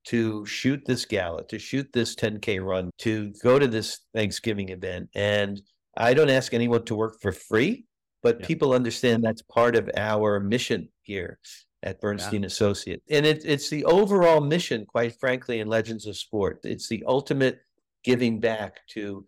to 0.06 0.44
shoot 0.46 0.82
this 0.86 1.04
gala, 1.04 1.46
to 1.46 1.58
shoot 1.58 1.88
this 1.92 2.16
10K 2.16 2.64
run, 2.64 2.90
to 2.98 3.32
go 3.42 3.58
to 3.58 3.68
this 3.68 4.00
Thanksgiving 4.14 4.70
event. 4.70 5.08
And 5.14 5.60
I 5.96 6.14
don't 6.14 6.30
ask 6.30 6.54
anyone 6.54 6.84
to 6.86 6.94
work 6.94 7.20
for 7.20 7.32
free, 7.32 7.84
but 8.22 8.40
Yeah. 8.40 8.46
people 8.46 8.72
understand 8.72 9.24
that's 9.24 9.42
part 9.42 9.76
of 9.76 9.90
our 9.96 10.40
mission 10.40 10.88
here 11.02 11.38
at 11.82 12.00
Bernstein 12.00 12.44
Associate. 12.44 13.02
And 13.10 13.24
it, 13.24 13.42
it's 13.44 13.70
the 13.70 13.84
overall 13.84 14.40
mission, 14.40 14.84
quite 14.86 15.18
frankly, 15.18 15.60
in 15.60 15.68
Legends 15.68 16.06
of 16.06 16.16
Sport. 16.16 16.60
It's 16.64 16.88
the 16.88 17.02
ultimate 17.06 17.60
giving 18.04 18.40
back 18.40 18.86
to 18.88 19.24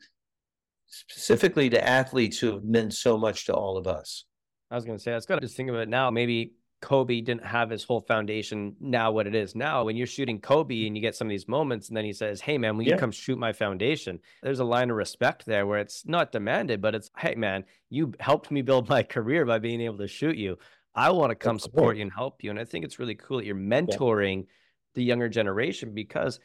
specifically 0.87 1.71
to 1.71 1.89
athletes 1.89 2.39
who 2.39 2.53
have 2.53 2.65
meant 2.65 2.93
so 2.93 3.17
much 3.17 3.47
to 3.47 3.55
all 3.55 3.77
of 3.79 3.87
us. 3.87 4.25
I 4.71 4.75
was 4.75 4.85
going 4.85 4.97
to 4.99 5.03
say, 5.03 5.13
let's 5.13 5.27
got 5.27 5.37
to 5.37 5.41
just 5.41 5.57
think 5.57 5.71
of 5.71 5.77
it 5.77 5.89
now. 5.89 6.11
Maybe 6.11 6.53
Kobe 6.83 7.21
didn't 7.23 7.47
have 7.47 7.71
his 7.71 7.85
whole 7.85 8.03
foundation 8.03 8.77
now 8.81 9.11
what 9.13 9.27
it 9.27 9.35
is 9.35 9.55
now. 9.55 9.85
When 9.85 9.97
you're 9.97 10.07
shooting 10.07 10.41
Kobe 10.41 10.87
and 10.87 10.95
you 10.97 11.01
get 11.01 11.15
some 11.17 11.29
of 11.29 11.31
these 11.31 11.49
moments, 11.49 11.89
and 11.89 11.97
then 11.97 12.05
he 12.05 12.13
says, 12.13 12.41
Hey, 12.43 12.59
man, 12.59 12.77
will 12.77 12.85
you 12.85 12.97
come 12.97 13.13
shoot 13.13 13.39
my 13.39 13.53
foundation? 13.53 14.19
There's 14.43 14.59
a 14.61 14.65
line 14.65 14.91
of 14.91 14.97
respect 14.97 15.47
there 15.47 15.67
where 15.67 15.79
it's 15.79 16.05
not 16.07 16.33
demanded, 16.33 16.83
but 16.83 16.95
it's, 16.95 17.11
Hey, 17.17 17.35
man, 17.37 17.65
you 17.89 18.13
helped 18.21 18.51
me 18.51 18.61
build 18.61 18.89
my 18.89 19.03
career 19.03 19.47
by 19.47 19.59
being 19.61 19.81
able 19.81 19.99
to 19.99 20.09
shoot 20.09 20.37
you. 20.37 20.59
I 20.95 21.11
want 21.11 21.31
to 21.31 21.37
come 21.37 21.59
support 21.59 21.97
you 21.97 22.03
and 22.03 22.13
help 22.13 22.43
you. 22.45 22.51
And 22.51 22.59
I 22.59 22.65
think 22.65 22.85
it's 22.85 22.99
really 22.99 23.15
cool 23.15 23.39
that 23.39 23.47
you're 23.47 23.55
mentoring 23.57 24.47
the 24.95 25.03
younger 25.03 25.29
generation 25.31 25.95
because 25.95 26.39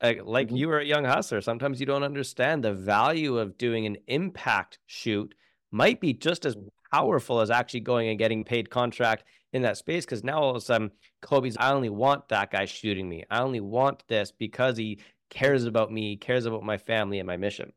uh, 0.00 0.14
like 0.24 0.50
Mhm. 0.50 0.58
you 0.58 0.68
were 0.68 0.80
a 0.80 0.84
young 0.84 1.04
hustler, 1.04 1.40
sometimes 1.40 1.80
you 1.80 1.86
don't 1.86 2.02
understand 2.02 2.62
the 2.62 2.74
value 2.74 3.38
of 3.38 3.56
doing 3.56 3.86
an 3.86 3.96
impact 4.08 4.78
shoot 4.86 5.34
might 5.70 6.00
be 6.00 6.12
just 6.12 6.44
as 6.44 6.56
powerful 6.92 7.40
as 7.40 7.50
actually 7.50 7.80
going 7.80 8.08
and 8.08 8.18
getting 8.18 8.44
paid 8.44 8.70
contract 8.70 9.24
in 9.54 9.62
that 9.62 9.78
space. 9.78 10.04
Cause 10.04 10.22
now 10.22 10.42
all 10.42 10.50
of 10.50 10.56
a 10.56 10.60
sudden, 10.60 10.90
Kobe's, 11.22 11.56
I 11.56 11.72
only 11.72 11.88
want 11.88 12.28
that 12.28 12.50
guy 12.50 12.66
shooting 12.66 13.08
me. 13.08 13.24
I 13.30 13.40
only 13.40 13.60
want 13.60 14.02
this 14.08 14.32
because 14.32 14.76
he 14.76 14.98
cares 15.30 15.64
about 15.64 15.90
me, 15.90 16.16
cares 16.16 16.44
about 16.44 16.64
my 16.64 16.76
family 16.76 17.20
and 17.20 17.26
my 17.26 17.38
mission. 17.38 17.72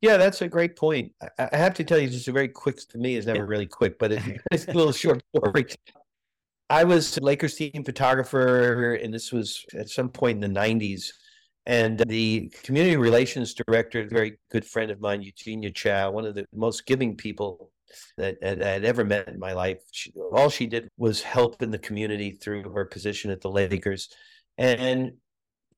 Yeah, 0.00 0.16
that's 0.16 0.40
a 0.40 0.48
great 0.48 0.76
point. 0.76 1.12
I, 1.38 1.50
I 1.52 1.56
have 1.56 1.74
to 1.74 1.84
tell 1.84 1.98
you, 1.98 2.08
just 2.08 2.26
a 2.26 2.32
very 2.32 2.48
quick 2.48 2.78
to 2.88 2.98
me 2.98 3.16
is 3.16 3.26
never 3.26 3.40
Yeah. 3.40 3.44
really 3.44 3.66
quick, 3.66 3.98
but 3.98 4.12
it, 4.12 4.22
it's 4.50 4.66
a 4.66 4.72
little 4.72 4.92
short 4.92 5.22
story. 5.36 5.66
I 6.70 6.84
was 6.84 7.18
a 7.18 7.20
Lakers 7.20 7.56
team 7.56 7.84
photographer, 7.84 8.94
and 8.94 9.12
this 9.12 9.32
was 9.32 9.64
at 9.74 9.90
some 9.90 10.08
point 10.08 10.42
in 10.42 10.54
the 10.54 10.60
'90s. 10.60 11.10
And 11.66 11.98
the 11.98 12.50
community 12.62 12.96
relations 12.96 13.52
director, 13.52 14.00
a 14.00 14.08
very 14.08 14.38
good 14.50 14.64
friend 14.64 14.90
of 14.90 15.00
mine, 15.00 15.20
Eugenia 15.20 15.70
Chow, 15.70 16.10
one 16.10 16.24
of 16.24 16.34
the 16.34 16.46
most 16.54 16.86
giving 16.86 17.16
people 17.16 17.69
that, 18.16 18.36
I 18.42 18.68
had 18.68 18.84
ever 18.84 19.04
met 19.04 19.28
in 19.28 19.38
my 19.38 19.52
life. 19.52 19.78
She, 19.92 20.12
all 20.32 20.48
she 20.48 20.66
did 20.66 20.88
was 20.96 21.22
help 21.22 21.62
in 21.62 21.70
the 21.70 21.78
community 21.78 22.32
through 22.32 22.70
her 22.70 22.84
position 22.84 23.30
at 23.30 23.40
the 23.40 23.50
Lakers. 23.50 24.08
And 24.58 25.12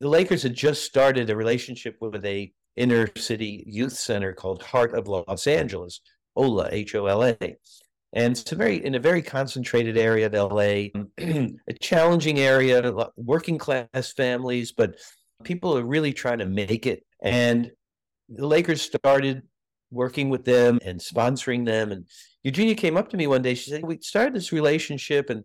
the 0.00 0.08
Lakers 0.08 0.42
had 0.42 0.54
just 0.54 0.84
started 0.84 1.30
a 1.30 1.36
relationship 1.36 1.96
with 2.00 2.24
a 2.24 2.52
inner 2.76 3.08
city 3.16 3.64
youth 3.66 3.92
center 3.92 4.32
called 4.32 4.62
Heart 4.62 4.94
of 4.94 5.08
Los 5.08 5.46
Angeles, 5.46 6.00
OLA, 6.36 6.68
H 6.70 6.94
O 6.94 7.06
L 7.06 7.24
A. 7.24 7.36
And 8.14 8.32
it's 8.36 8.52
a 8.52 8.56
very 8.56 8.84
in 8.84 8.94
a 8.94 9.00
very 9.00 9.22
concentrated 9.22 9.96
area 9.96 10.26
of 10.26 10.34
LA, 10.34 10.88
a 11.18 11.72
challenging 11.80 12.38
area, 12.38 12.92
working 13.16 13.58
class 13.58 14.12
families, 14.16 14.72
but 14.72 14.96
people 15.44 15.76
are 15.76 15.84
really 15.84 16.12
trying 16.12 16.38
to 16.38 16.46
make 16.46 16.86
it. 16.86 17.04
And 17.22 17.70
the 18.28 18.46
Lakers 18.46 18.82
started 18.82 19.42
working 19.92 20.30
with 20.30 20.44
them 20.44 20.80
and 20.84 20.98
sponsoring 20.98 21.64
them. 21.64 21.92
And 21.92 22.06
Eugenia 22.42 22.74
came 22.74 22.96
up 22.96 23.10
to 23.10 23.16
me 23.16 23.26
one 23.26 23.42
day. 23.42 23.54
She 23.54 23.70
said, 23.70 23.84
"We 23.84 23.98
started 24.00 24.34
this 24.34 24.52
relationship, 24.52 25.30
and 25.30 25.44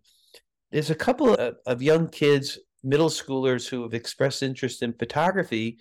there's 0.72 0.90
a 0.90 0.94
couple 0.94 1.34
of, 1.34 1.56
of 1.66 1.82
young 1.82 2.08
kids, 2.08 2.58
middle 2.82 3.10
schoolers, 3.10 3.68
who 3.68 3.82
have 3.82 3.94
expressed 3.94 4.42
interest 4.42 4.82
in 4.82 4.92
photography. 4.94 5.78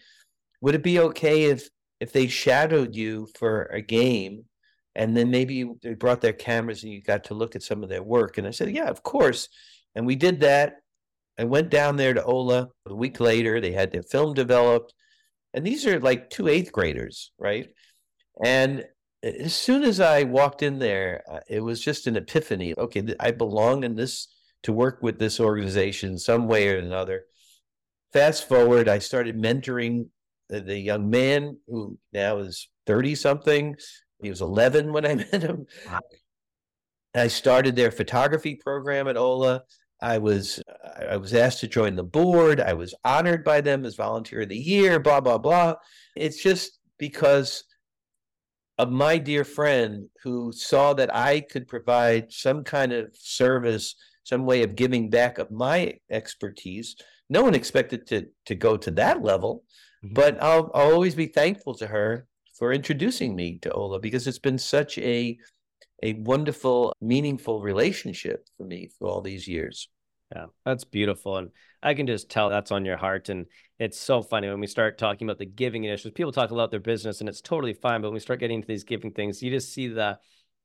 Would 0.61 0.75
it 0.75 0.83
be 0.83 0.99
okay 0.99 1.45
if 1.45 1.69
if 1.99 2.11
they 2.11 2.27
shadowed 2.27 2.95
you 2.95 3.27
for 3.39 3.63
a 3.73 3.81
game, 3.81 4.45
and 4.95 5.17
then 5.17 5.31
maybe 5.31 5.65
they 5.81 5.95
brought 5.95 6.21
their 6.21 6.33
cameras 6.33 6.83
and 6.83 6.91
you 6.91 7.01
got 7.01 7.23
to 7.25 7.33
look 7.33 7.55
at 7.55 7.63
some 7.63 7.83
of 7.83 7.89
their 7.89 8.03
work?" 8.03 8.37
And 8.37 8.45
I 8.45 8.51
said, 8.51 8.71
"Yeah, 8.71 8.89
of 8.89 9.01
course." 9.03 9.49
And 9.95 10.05
we 10.05 10.15
did 10.15 10.41
that. 10.41 10.75
I 11.39 11.45
went 11.45 11.69
down 11.69 11.95
there 11.95 12.13
to 12.13 12.23
Ola 12.23 12.69
a 12.85 12.95
week 12.95 13.19
later. 13.19 13.59
They 13.59 13.71
had 13.71 13.91
their 13.91 14.03
film 14.03 14.33
developed, 14.33 14.93
and 15.53 15.65
these 15.65 15.85
are 15.85 15.99
like 15.99 16.29
two 16.29 16.47
eighth 16.47 16.71
graders, 16.71 17.31
right? 17.39 17.69
And 18.43 18.85
as 19.23 19.55
soon 19.55 19.83
as 19.83 19.99
I 19.99 20.23
walked 20.23 20.63
in 20.63 20.79
there, 20.79 21.23
uh, 21.29 21.39
it 21.49 21.61
was 21.61 21.81
just 21.81 22.07
an 22.07 22.15
epiphany. 22.15 22.73
Okay, 22.77 23.03
I 23.19 23.31
belong 23.31 23.83
in 23.83 23.95
this 23.95 24.27
to 24.63 24.73
work 24.73 24.99
with 25.01 25.19
this 25.19 25.39
organization 25.39 26.17
some 26.17 26.47
way 26.47 26.69
or 26.69 26.77
another. 26.77 27.25
Fast 28.13 28.47
forward, 28.47 28.87
I 28.87 28.99
started 28.99 29.37
mentoring 29.37 30.07
the, 30.49 30.61
the 30.61 30.77
young 30.77 31.09
man 31.09 31.57
who 31.67 31.97
now 32.13 32.37
is 32.37 32.69
30 32.85 33.15
something. 33.15 33.75
He 34.21 34.29
was 34.29 34.41
11 34.41 34.93
when 34.93 35.05
I 35.05 35.15
met 35.31 35.41
him. 35.41 35.65
Wow. 35.87 35.99
I 37.15 37.27
started 37.27 37.75
their 37.75 37.91
photography 37.91 38.55
program 38.55 39.07
at 39.07 39.17
Ola. 39.17 39.63
I 39.99 40.19
was 40.19 40.61
I 41.09 41.17
was 41.17 41.33
asked 41.33 41.61
to 41.61 41.67
join 41.67 41.95
the 41.95 42.03
board. 42.03 42.59
I 42.59 42.73
was 42.73 42.93
honored 43.03 43.43
by 43.43 43.61
them 43.61 43.83
as 43.85 43.95
volunteer 43.95 44.41
of 44.41 44.49
the 44.49 44.57
year, 44.57 44.99
blah 44.99 45.21
blah 45.21 45.39
blah. 45.39 45.75
It's 46.15 46.41
just 46.41 46.79
because 46.99 47.63
of 48.77 48.91
my 48.91 49.17
dear 49.17 49.43
friend 49.43 50.07
who 50.23 50.51
saw 50.51 50.93
that 50.93 51.13
I 51.15 51.41
could 51.41 51.67
provide 51.67 52.31
some 52.31 52.63
kind 52.63 52.93
of 52.93 53.15
service, 53.15 53.95
some 54.23 54.45
way 54.45 54.63
of 54.63 54.75
giving 54.75 55.09
back 55.09 55.37
of 55.39 55.49
my 55.51 55.95
expertise. 56.11 56.95
No 57.29 57.43
one 57.43 57.55
expected 57.55 58.07
to 58.07 58.27
to 58.45 58.55
go 58.55 58.77
to 58.77 58.91
that 58.91 59.21
level, 59.23 59.63
Mhm. 60.03 60.13
but 60.13 60.41
I'll 60.41 60.71
I'll 60.73 60.93
always 60.93 61.15
be 61.15 61.27
thankful 61.27 61.75
to 61.75 61.87
her 61.87 62.27
for 62.57 62.71
introducing 62.73 63.35
me 63.35 63.59
to 63.59 63.71
Ola 63.71 63.99
because 63.99 64.27
it's 64.27 64.39
been 64.39 64.57
such 64.59 64.97
a 64.99 65.37
a 66.03 66.13
wonderful, 66.13 66.93
meaningful 67.01 67.61
relationship 67.61 68.45
for 68.57 68.65
me 68.65 68.89
for 68.99 69.07
all 69.07 69.21
these 69.21 69.47
years. 69.47 69.89
Yeah, 70.35 70.47
that's 70.65 70.83
beautiful. 70.83 71.37
And 71.37 71.51
I 71.81 71.93
can 71.93 72.05
just 72.05 72.29
tell 72.29 72.49
that's 72.49 72.71
on 72.71 72.83
your 72.83 72.97
heart. 72.97 73.29
And 73.29 73.45
it's 73.79 73.97
so 73.97 74.21
funny 74.21 74.49
when 74.49 74.59
we 74.59 74.67
start 74.67 74.97
talking 74.97 75.25
about 75.27 75.37
the 75.37 75.45
giving 75.45 75.85
initiatives, 75.85 76.13
people 76.13 76.33
talk 76.33 76.51
about 76.51 76.69
their 76.69 76.81
business 76.81 77.21
and 77.21 77.29
it's 77.29 77.41
totally 77.41 77.73
fine. 77.73 78.01
But 78.01 78.09
when 78.09 78.15
we 78.15 78.19
start 78.19 78.39
getting 78.41 78.57
into 78.57 78.67
these 78.67 78.83
giving 78.83 79.11
things, 79.11 79.41
you 79.41 79.49
just 79.51 79.73
see 79.73 79.87
the, 79.87 80.19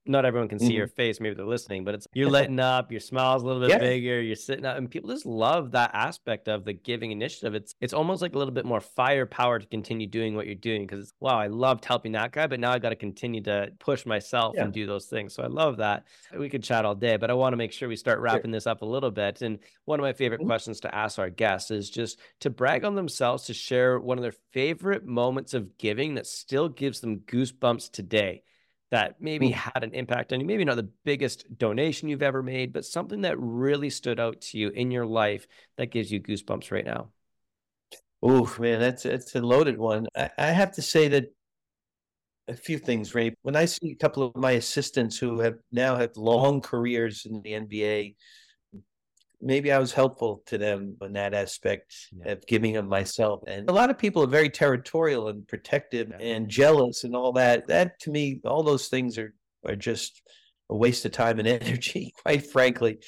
not 0.05 0.25
everyone 0.25 0.49
can 0.49 0.59
see 0.59 0.71
Mhm. 0.73 0.77
your 0.77 0.87
face. 0.89 1.21
Maybe 1.21 1.35
they're 1.37 1.45
listening, 1.47 1.85
but 1.85 1.95
it's 1.95 2.07
you're 2.13 2.29
letting 2.51 2.59
up, 2.59 2.91
your 2.91 3.01
smile's 3.01 3.43
a 3.43 3.47
little 3.47 3.61
bit 3.61 3.71
Yeah. 3.71 3.79
bigger, 3.79 4.21
you're 4.21 4.35
sitting 4.35 4.65
up, 4.65 4.77
and 4.77 4.91
people 4.91 5.11
just 5.11 5.25
love 5.27 5.71
that 5.73 5.91
aspect 5.95 6.49
of 6.49 6.65
the 6.65 6.73
giving 6.73 7.13
initiative. 7.13 7.55
It's 7.55 7.75
it's 7.81 7.93
almost 7.93 8.21
like 8.23 8.35
a 8.35 8.39
little 8.39 8.53
bit 8.55 8.65
more 8.65 8.81
firepower 8.81 9.59
to 9.61 9.67
continue 9.67 10.07
doing 10.07 10.35
what 10.35 10.47
you're 10.47 10.55
doing 10.57 10.87
because 10.87 11.01
it's 11.05 11.13
wow, 11.21 11.39
I 11.39 11.47
loved 11.47 11.85
helping 11.85 12.13
that 12.13 12.33
guy, 12.33 12.47
but 12.47 12.59
now 12.61 12.73
I 12.73 12.79
got 12.79 12.89
to 12.91 12.97
continue 12.97 13.41
to 13.43 13.73
push 13.79 14.05
myself 14.05 14.55
Yeah. 14.57 14.65
and 14.65 14.73
do 14.73 14.87
those 14.87 15.07
things. 15.07 15.35
So 15.35 15.43
I 15.43 15.47
love 15.47 15.77
that. 15.77 16.05
We 16.37 16.49
could 16.49 16.63
chat 16.65 16.85
all 16.85 16.95
day, 16.97 17.17
but 17.17 17.31
I 17.31 17.35
want 17.35 17.53
to 17.53 17.57
make 17.57 17.73
sure 17.73 17.89
we 17.89 17.97
start 17.97 18.19
wrapping 18.21 18.51
this 18.51 18.67
up 18.67 18.83
a 18.83 18.87
little 18.87 19.11
bit. 19.11 19.43
And 19.43 19.59
one 19.85 20.01
of 20.01 20.03
my 20.05 20.13
favorite 20.13 20.41
Mhm. 20.41 20.47
questions 20.47 20.81
to 20.81 20.95
ask 20.95 21.19
our 21.19 21.31
guests 21.31 21.71
is 21.71 21.89
just 21.91 22.19
to 22.41 22.51
brag 22.51 22.85
on 22.85 22.95
themselves, 22.97 23.45
to 23.45 23.55
share 23.55 24.01
one 24.01 24.19
of 24.19 24.23
their 24.23 24.35
favorite 24.53 25.05
moments 25.05 25.55
of 25.55 25.79
giving 25.79 26.15
that 26.15 26.27
still 26.27 26.69
gives 26.69 27.01
them 27.01 27.21
goosebumps 27.21 27.91
today, 27.93 28.43
that 28.93 29.17
maybe 29.21 29.49
Mm. 29.49 29.55
had 29.55 29.83
an 29.85 29.95
impact 29.95 30.33
on 30.33 30.41
you. 30.41 30.47
Maybe 30.47 30.67
not 30.67 30.77
the 30.77 30.91
biggest 31.05 31.47
donation 31.59 32.09
you've 32.09 32.23
ever 32.23 32.43
made, 32.43 32.73
but 32.75 32.85
something 32.85 33.23
that 33.23 33.41
really 33.41 33.89
stood 33.91 34.21
out 34.21 34.43
to 34.43 34.59
you 34.59 34.69
in 34.69 34.91
your 34.91 35.07
life 35.07 35.47
that 35.79 35.91
gives 35.91 36.13
you 36.13 36.21
goosebumps 36.21 36.71
right 36.71 36.85
now. 36.85 37.09
Oh 38.23 38.55
man, 38.61 38.79
that's 38.79 39.03
that's 39.03 39.35
a 39.35 39.41
loaded 39.41 39.79
one. 39.79 40.07
I, 40.15 40.31
I 40.39 40.47
have 40.53 40.73
to 40.73 40.83
say 40.83 41.09
that 41.09 41.25
a 42.49 42.55
few 42.55 42.79
things, 42.79 43.15
Ray. 43.15 43.35
When 43.43 43.57
I 43.57 43.65
see 43.65 43.93
a 43.93 43.97
couple 43.97 44.23
of 44.23 44.37
my 44.37 44.53
assistants 44.53 45.17
who 45.17 45.41
have 45.41 45.55
now 45.73 45.97
have 45.97 46.17
long 46.17 46.61
careers 46.61 47.25
in 47.25 47.41
the 47.43 47.53
NBA, 47.55 48.15
maybe 49.43 49.73
I 49.73 49.79
was 49.79 49.93
helpful 49.93 50.43
to 50.47 50.57
them 50.57 50.97
in 51.03 51.13
that 51.15 51.35
aspect 51.35 51.95
yeah. 52.17 52.33
of 52.33 52.47
giving 52.47 52.77
of 52.77 52.87
myself. 52.87 53.43
And 53.47 53.69
a 53.69 53.73
lot 53.73 53.91
of 53.91 53.99
people 53.99 54.23
are 54.23 54.29
very 54.29 54.49
territorial 54.49 55.29
and 55.29 55.47
protective 55.47 56.11
yeah. 56.11 56.25
and 56.25 56.49
jealous 56.49 57.05
and 57.05 57.15
all 57.15 57.33
that. 57.33 57.67
That 57.67 57.99
to 58.01 58.11
me, 58.11 58.41
all 58.45 58.63
those 58.63 58.89
things 58.89 59.19
are 59.19 59.35
are 59.67 59.77
just 59.77 60.23
a 60.71 60.77
waste 60.77 61.05
of 61.05 61.13
time 61.13 61.39
and 61.39 61.49
energy, 61.63 62.15
quite 62.23 62.47
frankly. 62.47 62.99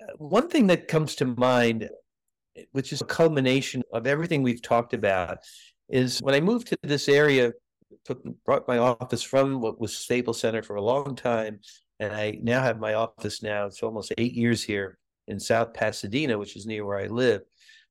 Uh, 0.00 0.12
one 0.18 0.48
thing 0.48 0.66
that 0.66 0.88
comes 0.88 1.14
to 1.16 1.24
mind, 1.24 1.88
which 2.72 2.92
is 2.92 3.00
a 3.00 3.06
culmination 3.06 3.82
of 3.92 4.06
everything 4.06 4.42
we've 4.42 4.62
talked 4.62 4.94
about, 4.94 5.38
is 5.88 6.20
when 6.20 6.34
I 6.34 6.40
moved 6.40 6.68
to 6.68 6.78
this 6.82 7.08
area, 7.08 7.52
took 8.04 8.22
brought 8.44 8.68
my 8.68 8.78
office 8.78 9.22
from 9.22 9.60
what 9.60 9.80
was 9.80 9.96
Staples 9.96 10.40
Center 10.40 10.62
for 10.62 10.76
a 10.76 10.82
long 10.82 11.14
time 11.14 11.60
and 12.00 12.12
I 12.12 12.38
now 12.42 12.62
have 12.62 12.78
my 12.78 12.94
office 12.94 13.42
now. 13.42 13.66
It's 13.66 13.82
almost 13.82 14.12
eight 14.18 14.34
years 14.34 14.62
here 14.62 14.98
in 15.28 15.40
South 15.40 15.74
Pasadena, 15.74 16.38
which 16.38 16.56
is 16.56 16.66
near 16.66 16.84
where 16.84 16.98
I 16.98 17.06
live. 17.06 17.42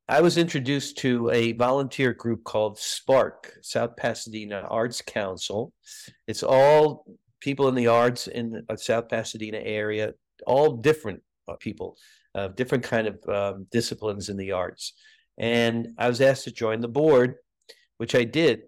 I 0.08 0.22
was 0.22 0.38
introduced 0.38 1.00
to 1.00 1.32
a 1.32 1.54
volunteer 1.54 2.14
group 2.14 2.44
called 2.44 2.78
SPARC, 2.78 3.52
South 3.64 3.98
Pasadena 3.98 4.68
Arts 4.70 5.02
Council. 5.02 5.74
It's 6.28 6.44
all 6.44 7.06
people 7.42 7.68
in 7.68 7.76
the 7.76 7.88
arts 7.88 8.28
in 8.28 8.64
the 8.70 8.78
South 8.78 9.10
Pasadena 9.10 9.58
area, 9.58 10.14
all 10.46 10.78
different 10.78 11.22
uh, 11.48 11.56
people, 11.60 11.98
uh, 12.36 12.50
different 12.50 12.84
kind 12.84 13.08
of 13.08 13.30
um, 13.30 13.68
disciplines 13.72 14.30
in 14.30 14.38
the 14.38 14.52
arts. 14.52 14.94
And 15.40 15.90
I 15.98 16.08
was 16.08 16.22
asked 16.22 16.44
to 16.46 16.52
join 16.52 16.82
the 16.82 16.88
board, 16.88 17.36
which 17.98 18.14
I 18.14 18.26
did. 18.26 18.62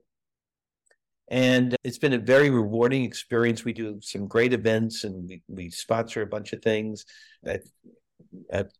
And 1.29 1.75
it's 1.83 1.97
been 1.97 2.13
a 2.13 2.19
very 2.19 2.49
rewarding 2.49 3.03
experience. 3.03 3.65
We 3.65 3.73
do 3.73 3.99
some 4.01 4.27
great 4.27 4.53
events 4.53 5.03
and 5.03 5.27
we, 5.27 5.41
we 5.47 5.69
sponsor 5.69 6.21
a 6.21 6.27
bunch 6.27 6.53
of 6.53 6.61
things. 6.61 7.05
I've, 7.45 8.71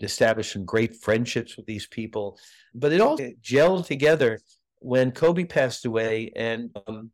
established 0.00 0.52
some 0.52 0.64
great 0.64 0.94
friendships 0.96 1.56
with 1.56 1.66
these 1.66 1.86
people. 1.86 2.38
But 2.74 2.92
it 2.92 3.00
all 3.00 3.18
gelled 3.42 3.86
together 3.86 4.38
when 4.78 5.10
Kobe 5.10 5.44
passed 5.44 5.84
away 5.84 6.30
and 6.36 6.70
um, 6.86 7.10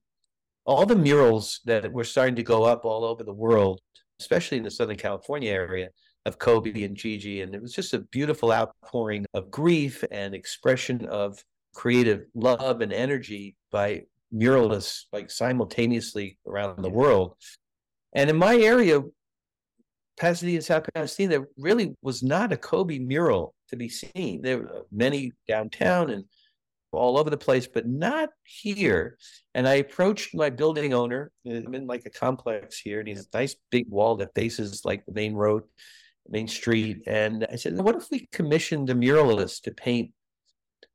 all 0.64 0.86
the 0.86 0.96
murals 0.96 1.60
that 1.64 1.90
were 1.92 2.04
starting 2.04 2.36
to 2.36 2.42
go 2.42 2.64
up 2.64 2.84
all 2.84 3.04
over 3.04 3.24
the 3.24 3.32
world, 3.32 3.80
especially 4.20 4.58
in 4.58 4.64
the 4.64 4.70
Southern 4.70 4.96
California 4.96 5.50
area 5.50 5.88
of 6.26 6.38
Kobe 6.38 6.82
and 6.82 6.96
Gigi. 6.96 7.40
And 7.40 7.54
it 7.54 7.62
was 7.62 7.72
just 7.72 7.94
a 7.94 8.00
beautiful 8.00 8.52
outpouring 8.52 9.26
of 9.32 9.50
grief 9.50 10.04
and 10.10 10.34
expression 10.34 11.06
of 11.06 11.42
creative 11.74 12.24
love 12.34 12.80
and 12.80 12.92
energy 12.92 13.56
by 13.70 14.02
muralists 14.36 15.04
like 15.12 15.30
simultaneously 15.30 16.38
around 16.46 16.82
the 16.82 16.90
world. 16.90 17.36
And 18.14 18.30
in 18.30 18.36
my 18.36 18.56
area, 18.56 19.02
Pasadena, 20.18 20.62
South 20.62 20.86
Pasadena, 20.94 21.30
there 21.30 21.48
really 21.58 21.94
was 22.02 22.22
not 22.22 22.52
a 22.52 22.56
Kobe 22.56 22.98
mural 22.98 23.54
to 23.68 23.76
be 23.76 23.88
seen. 23.88 24.42
There 24.42 24.58
were 24.58 24.86
many 24.90 25.32
downtown 25.46 26.10
and 26.10 26.24
all 26.92 27.18
over 27.18 27.30
the 27.30 27.36
place, 27.36 27.66
but 27.66 27.86
not 27.86 28.30
here. 28.44 29.18
And 29.54 29.68
I 29.68 29.74
approached 29.74 30.34
my 30.34 30.50
building 30.50 30.94
owner. 30.94 31.30
I'm 31.46 31.74
in 31.74 31.86
like 31.86 32.06
a 32.06 32.10
complex 32.10 32.78
here, 32.78 33.00
and 33.00 33.08
he's 33.08 33.28
a 33.32 33.36
nice 33.36 33.56
big 33.70 33.88
wall 33.88 34.16
that 34.16 34.34
faces 34.34 34.84
like 34.84 35.04
the 35.04 35.12
main 35.12 35.34
road, 35.34 35.64
main 36.28 36.48
street. 36.48 37.02
And 37.06 37.46
I 37.50 37.56
said, 37.56 37.78
What 37.78 37.96
if 37.96 38.10
we 38.10 38.28
commissioned 38.32 38.90
a 38.90 38.94
muralist 38.94 39.62
to 39.62 39.72
paint 39.72 40.12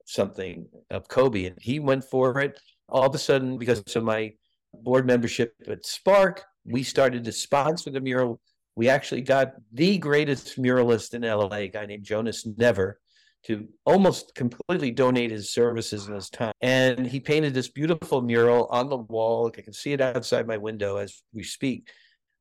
something 0.05 0.67
of 0.89 1.07
Kobe? 1.07 1.45
And 1.45 1.57
he 1.59 1.79
went 1.79 2.03
for 2.03 2.39
it 2.39 2.59
all 2.91 3.05
of 3.05 3.15
a 3.15 3.17
sudden, 3.17 3.57
because 3.57 3.83
of 3.95 4.03
my 4.03 4.33
board 4.73 5.05
membership 5.05 5.53
at 5.67 5.83
SPARC, 5.83 6.39
we 6.65 6.83
started 6.83 7.23
to 7.23 7.31
sponsor 7.31 7.89
the 7.89 8.01
mural. 8.01 8.39
We 8.75 8.89
actually 8.89 9.21
got 9.21 9.53
the 9.73 9.97
greatest 9.97 10.57
muralist 10.57 11.13
in 11.13 11.23
LA, 11.23 11.55
a 11.55 11.67
guy 11.67 11.85
named 11.85 12.03
Jonas 12.03 12.45
Never, 12.57 12.99
to 13.45 13.67
almost 13.85 14.35
completely 14.35 14.91
donate 14.91 15.31
his 15.31 15.51
services 15.51 16.05
and 16.05 16.15
his 16.15 16.29
time. 16.29 16.53
And 16.61 17.07
he 17.07 17.19
painted 17.19 17.53
this 17.53 17.69
beautiful 17.69 18.21
mural 18.21 18.67
on 18.71 18.89
the 18.89 18.97
wall. 18.97 19.51
I 19.57 19.61
can 19.61 19.73
see 19.73 19.93
it 19.93 20.01
outside 20.01 20.47
my 20.47 20.57
window 20.57 20.97
as 20.97 21.23
we 21.33 21.43
speak, 21.43 21.89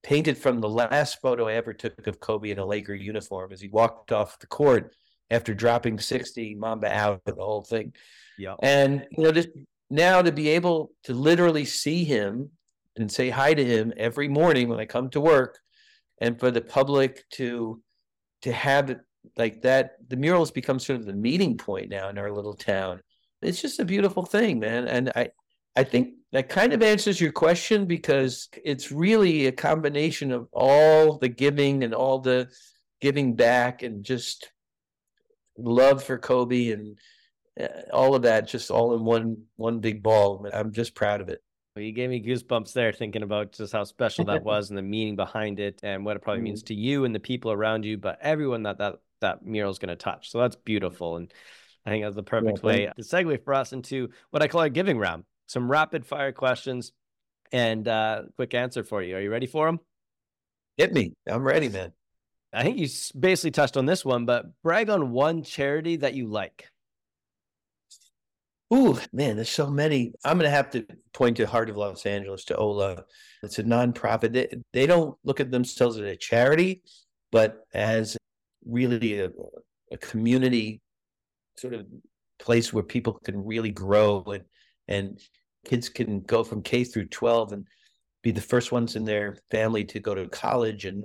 painted 0.03 0.37
from 0.37 0.61
the 0.61 0.69
last 0.69 1.21
photo 1.21 1.49
I 1.49 1.55
ever 1.55 1.73
took 1.73 2.07
of 2.07 2.21
Kobe 2.21 2.51
in 2.51 2.59
a 2.59 2.67
Laker 2.67 2.95
uniform 2.95 3.53
as 3.53 3.61
he 3.61 3.69
walked 3.69 4.13
off 4.13 4.39
the 4.39 4.47
court 4.47 4.95
after 5.31 5.55
dropping 5.55 5.99
60 5.99 6.57
Mamba 6.57 6.93
out 6.93 7.23
of 7.27 7.37
the 7.37 7.43
whole 7.43 7.63
thing. 7.63 7.93
Yeah. 8.39 8.57
And 8.63 9.07
you 9.11 9.25
know, 9.25 9.31
this 9.31 9.47
now 9.91 10.23
to 10.23 10.33
be 10.33 10.49
able 10.51 10.93
to 11.05 11.15
literally 11.15 11.65
see 11.65 12.05
him 12.05 12.51
and 12.97 13.11
say 13.11 13.31
hi 13.31 13.55
to 13.55 13.65
him 13.65 13.93
every 13.97 14.29
morning 14.29 14.69
when 14.69 14.81
I 14.81 14.85
come 14.85 15.11
to 15.11 15.21
work, 15.21 15.59
and 16.21 16.39
for 16.39 16.51
the 16.51 16.61
public 16.61 17.25
to 17.33 17.83
to 18.43 18.53
have 18.53 18.91
it 18.91 19.01
like 19.37 19.63
that, 19.63 19.97
the 20.09 20.17
murals 20.17 20.51
become 20.51 20.79
sort 20.79 21.01
of 21.01 21.07
the 21.07 21.13
meeting 21.13 21.59
point 21.59 21.91
now 21.91 22.09
in 22.09 22.19
our 22.19 22.33
little 22.33 22.55
town. 22.55 23.01
It's 23.43 23.61
just 23.61 23.81
a 23.81 23.85
beautiful 23.85 24.25
thing, 24.25 24.59
man. 24.61 24.89
And 24.89 25.11
I 25.15 25.31
I 25.77 25.85
think 25.85 26.15
that 26.33 26.49
kind 26.49 26.73
of 26.73 26.83
answers 26.83 27.21
your 27.21 27.33
question 27.33 27.87
because 27.87 28.49
it's 28.65 28.93
really 28.93 29.47
a 29.47 29.53
combination 29.53 30.31
of 30.33 30.49
all 30.53 31.19
the 31.19 31.29
giving 31.29 31.83
and 31.85 31.95
all 31.95 32.19
the 32.19 32.49
giving 33.01 33.35
back 33.35 33.83
and 33.83 34.05
just 34.05 34.53
love 35.57 36.03
for 36.03 36.19
Kobe 36.19 36.71
and 36.71 36.99
all 37.93 38.15
of 38.15 38.23
that 38.23 38.49
just 38.49 38.71
all 38.71 38.95
in 38.95 39.05
one 39.05 39.45
one 39.57 39.81
big 39.81 40.03
ball. 40.03 40.47
I'm 40.53 40.73
just 40.73 40.95
proud 40.95 41.21
of 41.21 41.29
it. 41.29 41.43
Well, 41.75 41.85
you 41.85 41.93
gave 41.93 42.11
me 42.11 42.23
goosebumps 42.23 42.73
there 42.73 42.93
thinking 42.93 43.23
about 43.23 43.53
just 43.53 43.73
how 43.73 43.85
special 43.85 44.25
that 44.27 44.43
was 44.45 44.71
and 44.71 44.79
the 44.79 44.83
meaning 44.83 45.17
behind 45.17 45.61
it 45.61 45.81
and 45.83 46.05
what 46.05 46.17
it 46.17 46.23
probably 46.23 46.41
mm. 46.41 46.45
means 46.45 46.65
to 46.65 46.75
you 46.75 47.05
and 47.05 47.15
the 47.15 47.21
people 47.21 47.53
around 47.53 47.85
you, 47.85 47.97
but 47.97 48.19
everyone 48.21 48.65
that 48.65 48.79
that 48.79 48.97
that 49.21 49.45
mural 49.45 49.71
is 49.71 49.79
going 49.79 49.91
to 49.91 49.97
touch. 49.97 50.31
So 50.31 50.39
that's 50.39 50.57
beautiful, 50.57 51.17
and 51.17 51.33
I 51.85 51.91
think 51.91 52.05
that's 52.05 52.17
the 52.17 52.23
perfect 52.23 52.61
yeah, 52.63 52.67
way 52.67 52.93
to 52.97 53.03
segue 53.03 53.45
for 53.45 53.55
us 53.55 53.73
into 53.73 54.11
what 54.31 54.43
I 54.43 54.49
call 54.49 54.63
a 54.63 54.71
giving 54.71 54.99
round. 54.99 55.25
Some 55.47 55.71
rapid 55.71 56.07
fire 56.07 56.33
questions 56.33 56.93
and 57.53 57.87
uh, 57.87 58.23
quick 58.37 58.55
answer 58.55 58.85
for 58.85 59.03
you. 59.03 59.17
Are 59.17 59.21
you 59.21 59.31
ready 59.31 59.47
for 59.47 59.67
them? 59.67 59.81
Hit 60.77 60.93
me. 60.93 61.13
I'm 61.29 61.43
ready, 61.43 61.69
man. 61.69 61.93
I 62.53 62.63
think 62.63 62.79
you 62.79 62.89
basically 63.19 63.53
touched 63.53 63.77
on 63.77 63.87
this 63.87 64.05
one, 64.05 64.27
but 64.27 64.47
brag 64.63 64.91
on 64.91 65.11
one 65.13 65.43
charity 65.43 65.97
that 65.97 66.15
you 66.15 66.27
like. 66.27 66.69
Ooh, 68.73 68.99
man, 69.13 69.37
there's 69.37 69.51
so 69.51 69.69
many. 69.69 70.13
I'm 70.25 70.39
going 70.39 70.49
to 70.49 70.57
have 70.57 70.71
to 70.71 70.87
point 71.13 71.39
to 71.39 71.47
Heart 71.47 71.71
of 71.71 71.77
Los 71.77 72.07
Angeles, 72.07 72.45
to 72.47 72.57
Ola. 72.57 73.05
It's 73.43 73.59
a 73.59 73.65
nonprofit. 73.65 74.33
They, 74.33 74.49
they 74.73 74.87
don't 74.87 75.17
look 75.25 75.41
at 75.41 75.51
themselves 75.51 75.97
as 75.97 76.05
a 76.05 76.17
charity, 76.17 76.83
but 77.33 77.65
as 77.75 78.17
really 78.65 79.21
a, 79.21 79.31
a 79.91 79.97
community 79.97 80.81
sort 81.57 81.75
of 81.75 81.87
place 82.39 82.73
where 82.73 82.85
people 82.85 83.15
can 83.25 83.45
really 83.45 83.71
grow 83.71 84.23
and, 84.23 84.45
and 84.87 85.21
kids 85.65 85.89
can 85.89 86.21
go 86.21 86.45
from 86.45 86.63
K 86.63 86.85
through 86.85 87.07
12 87.07 87.53
and 87.53 87.67
be 88.23 88.31
the 88.31 88.41
first 88.41 88.71
ones 88.71 88.95
in 88.95 89.05
their 89.05 89.37
family 89.51 89.85
to 89.87 89.99
go 90.01 90.15
to 90.15 90.29
college. 90.29 90.85
And 90.85 91.05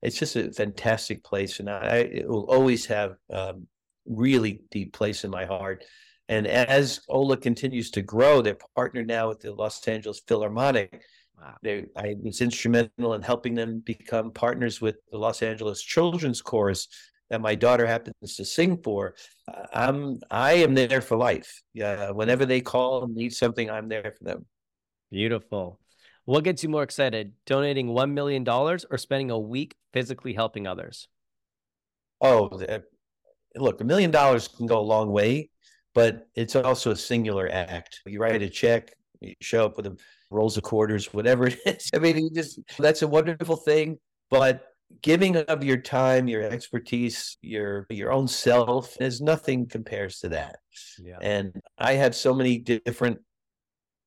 it's 0.00 0.18
just 0.18 0.36
a 0.36 0.52
fantastic 0.52 1.24
place. 1.24 1.58
And 1.58 1.68
I, 1.68 2.22
will 2.24 2.48
always 2.50 2.86
have 2.86 3.16
um, 3.32 3.66
really 4.06 4.62
deep 4.70 4.92
place 4.92 5.24
in 5.24 5.30
my 5.30 5.44
heart. 5.44 5.84
And 6.30 6.46
as 6.46 7.00
Ola 7.08 7.36
continues 7.36 7.90
to 7.90 8.02
grow, 8.02 8.40
they're 8.40 8.56
partnered 8.76 9.08
now 9.08 9.28
with 9.28 9.40
the 9.40 9.52
Los 9.52 9.86
Angeles 9.88 10.22
Philharmonic. 10.28 11.02
Wow. 11.36 11.56
They, 11.60 11.86
I 11.96 12.14
was 12.22 12.40
instrumental 12.40 13.14
in 13.14 13.22
helping 13.22 13.56
them 13.56 13.80
become 13.80 14.30
partners 14.30 14.80
with 14.80 14.98
the 15.10 15.18
Los 15.18 15.42
Angeles 15.42 15.82
Children's 15.82 16.40
Chorus 16.40 16.86
that 17.30 17.40
my 17.40 17.56
daughter 17.56 17.84
happens 17.84 18.36
to 18.36 18.44
sing 18.44 18.80
for. 18.80 19.16
I'm 19.74 20.20
I 20.30 20.52
am 20.52 20.76
there 20.76 21.00
for 21.00 21.16
life. 21.16 21.62
Yeah, 21.74 22.10
whenever 22.10 22.46
they 22.46 22.60
call 22.60 23.02
and 23.02 23.14
need 23.14 23.34
something, 23.34 23.68
I'm 23.68 23.88
there 23.88 24.14
for 24.16 24.22
them. 24.22 24.46
Beautiful. 25.10 25.80
What 26.26 26.44
gets 26.44 26.62
you 26.62 26.68
more 26.68 26.84
excited, 26.84 27.32
donating 27.44 27.88
$1 27.88 28.12
million 28.12 28.48
or 28.48 28.78
spending 28.98 29.32
a 29.32 29.38
week 29.38 29.74
physically 29.92 30.34
helping 30.34 30.68
others? 30.68 31.08
Oh, 32.20 32.60
look, 33.56 33.80
a 33.80 33.84
million 33.84 34.12
dollars 34.12 34.46
can 34.46 34.66
go 34.66 34.78
a 34.78 34.80
long 34.80 35.10
way 35.10 35.50
but 35.94 36.28
it's 36.34 36.56
also 36.56 36.92
a 36.92 36.96
singular 36.96 37.48
act. 37.50 38.00
You 38.06 38.20
write 38.20 38.42
a 38.42 38.48
check, 38.48 38.92
you 39.20 39.34
show 39.40 39.66
up 39.66 39.76
with 39.76 39.86
a 39.86 39.96
rolls 40.30 40.56
of 40.56 40.62
quarters, 40.62 41.12
whatever 41.12 41.48
it 41.48 41.58
is. 41.66 41.90
I 41.94 41.98
mean, 41.98 42.18
you 42.18 42.30
just 42.30 42.60
that's 42.78 43.02
a 43.02 43.08
wonderful 43.08 43.56
thing. 43.56 43.98
But 44.30 44.62
giving 45.02 45.36
of 45.36 45.64
your 45.64 45.76
time, 45.76 46.28
your 46.28 46.42
expertise, 46.42 47.36
your 47.42 47.86
your 47.90 48.12
own 48.12 48.28
self, 48.28 48.94
there's 48.98 49.20
nothing 49.20 49.66
compares 49.66 50.20
to 50.20 50.28
that. 50.30 50.56
Yeah. 51.02 51.18
And 51.20 51.60
I 51.78 51.94
have 51.94 52.14
so 52.14 52.34
many 52.34 52.58
different 52.58 53.18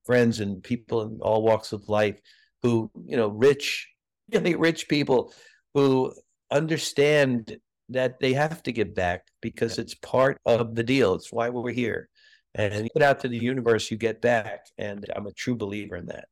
friends 0.06 0.40
and 0.40 0.64
people 0.64 1.02
in 1.04 1.20
all 1.22 1.44
walks 1.44 1.72
of 1.72 1.88
life 1.88 2.20
who, 2.62 2.92
you 3.06 3.18
know, 3.18 3.28
rich, 3.28 3.90
really 4.34 4.56
rich 4.56 4.88
people 4.88 5.34
who 5.74 6.14
understand 6.52 7.58
that 7.90 8.20
they 8.20 8.34
have 8.34 8.64
to 8.64 8.72
give 8.72 8.96
back 8.96 9.28
because 9.42 9.78
it's 9.78 9.96
part 9.96 10.38
of 10.46 10.76
the 10.76 10.84
deal. 10.84 11.14
It's 11.16 11.32
why 11.32 11.50
we're 11.50 11.72
here. 11.72 12.10
And 12.56 12.84
you 12.84 12.90
put 12.94 13.02
out 13.02 13.20
to 13.22 13.28
the 13.28 13.38
universe, 13.38 13.90
you 13.90 13.98
get 13.98 14.22
back. 14.22 14.68
And 14.78 15.06
I'm 15.16 15.28
a 15.28 15.34
true 15.34 15.56
believer 15.56 15.96
in 15.96 16.06
that. 16.08 16.26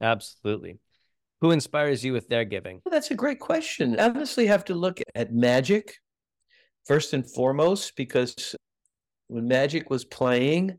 Absolutely. 0.00 0.78
Who 1.40 1.50
inspires 1.52 2.04
you 2.04 2.12
with 2.12 2.28
their 2.28 2.44
giving? 2.44 2.80
Well, 2.84 2.90
that's 2.90 3.10
a 3.10 3.14
great 3.14 3.38
question. 3.38 3.98
I 3.98 4.08
honestly 4.08 4.46
have 4.46 4.64
to 4.66 4.74
look 4.74 5.00
at 5.14 5.32
Magic 5.32 5.94
first 6.86 7.12
and 7.12 7.30
foremost 7.30 7.94
because 7.96 8.56
when 9.28 9.46
Magic 9.46 9.88
was 9.90 10.04
playing, 10.04 10.78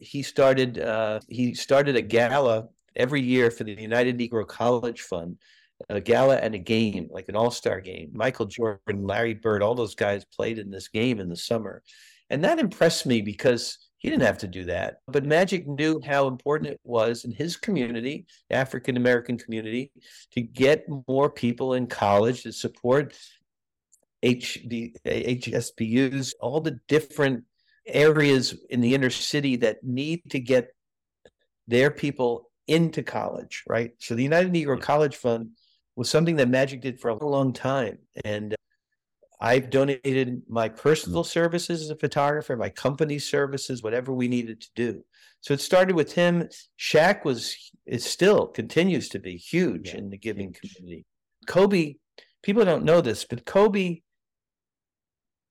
he 0.00 0.22
started 0.22 0.78
uh, 0.78 1.20
he 1.28 1.54
started 1.54 1.96
a 1.96 2.02
gala 2.02 2.68
every 2.94 3.22
year 3.22 3.50
for 3.50 3.64
the 3.64 3.72
United 3.72 4.18
Negro 4.18 4.46
College 4.46 5.02
Fund, 5.02 5.38
a 5.88 6.00
gala 6.00 6.36
and 6.36 6.54
a 6.54 6.58
game, 6.58 7.08
like 7.10 7.28
an 7.28 7.36
all-star 7.36 7.80
game. 7.80 8.10
Michael 8.12 8.46
Jordan, 8.46 9.06
Larry 9.06 9.34
Bird, 9.34 9.62
all 9.62 9.74
those 9.74 9.94
guys 9.94 10.24
played 10.24 10.58
in 10.58 10.70
this 10.70 10.88
game 10.88 11.20
in 11.20 11.28
the 11.28 11.36
summer. 11.36 11.82
And 12.30 12.42
that 12.44 12.58
impressed 12.58 13.06
me 13.06 13.20
because 13.20 13.78
he 13.98 14.10
didn't 14.10 14.26
have 14.26 14.38
to 14.38 14.48
do 14.48 14.64
that. 14.64 14.98
But 15.06 15.24
Magic 15.24 15.66
knew 15.66 16.00
how 16.04 16.26
important 16.26 16.70
it 16.70 16.80
was 16.84 17.24
in 17.24 17.30
his 17.30 17.56
community, 17.56 18.26
African 18.50 18.96
American 18.96 19.38
community, 19.38 19.92
to 20.32 20.40
get 20.40 20.86
more 21.08 21.30
people 21.30 21.74
in 21.74 21.86
college 21.86 22.42
to 22.42 22.52
support 22.52 23.14
HD, 24.24 24.94
HSBUs, 25.04 26.34
all 26.40 26.60
the 26.60 26.80
different 26.88 27.44
areas 27.86 28.58
in 28.70 28.80
the 28.80 28.94
inner 28.94 29.10
city 29.10 29.56
that 29.56 29.84
need 29.84 30.22
to 30.30 30.40
get 30.40 30.68
their 31.68 31.90
people 31.90 32.50
into 32.66 33.02
college, 33.02 33.62
right? 33.68 33.92
So 33.98 34.14
the 34.14 34.22
United 34.22 34.52
Negro 34.52 34.76
mm. 34.76 34.82
College 34.82 35.16
Fund 35.16 35.50
was 35.96 36.10
something 36.10 36.36
that 36.36 36.48
Magic 36.48 36.82
did 36.82 37.00
for 37.00 37.08
a 37.08 37.26
long 37.26 37.52
time. 37.52 37.98
And 38.24 38.54
I've 39.40 39.70
donated 39.70 40.42
my 40.48 40.68
personal 40.68 41.22
hmm. 41.22 41.28
services 41.28 41.82
as 41.82 41.90
a 41.90 41.96
photographer, 41.96 42.56
my 42.56 42.70
company 42.70 43.18
services, 43.18 43.82
whatever 43.82 44.12
we 44.12 44.28
needed 44.28 44.60
to 44.60 44.68
do. 44.74 45.04
So 45.40 45.54
it 45.54 45.60
started 45.60 45.96
with 45.96 46.12
him. 46.12 46.48
Shaq 46.78 47.24
was, 47.24 47.72
it 47.84 48.02
still 48.02 48.46
continues 48.46 49.08
to 49.10 49.18
be 49.18 49.36
huge 49.36 49.92
yeah, 49.92 49.98
in 49.98 50.10
the 50.10 50.18
giving 50.18 50.54
huge. 50.54 50.74
community. 50.74 51.06
Kobe, 51.46 51.94
people 52.42 52.64
don't 52.64 52.84
know 52.84 53.00
this, 53.00 53.24
but 53.24 53.44
Kobe, 53.44 54.00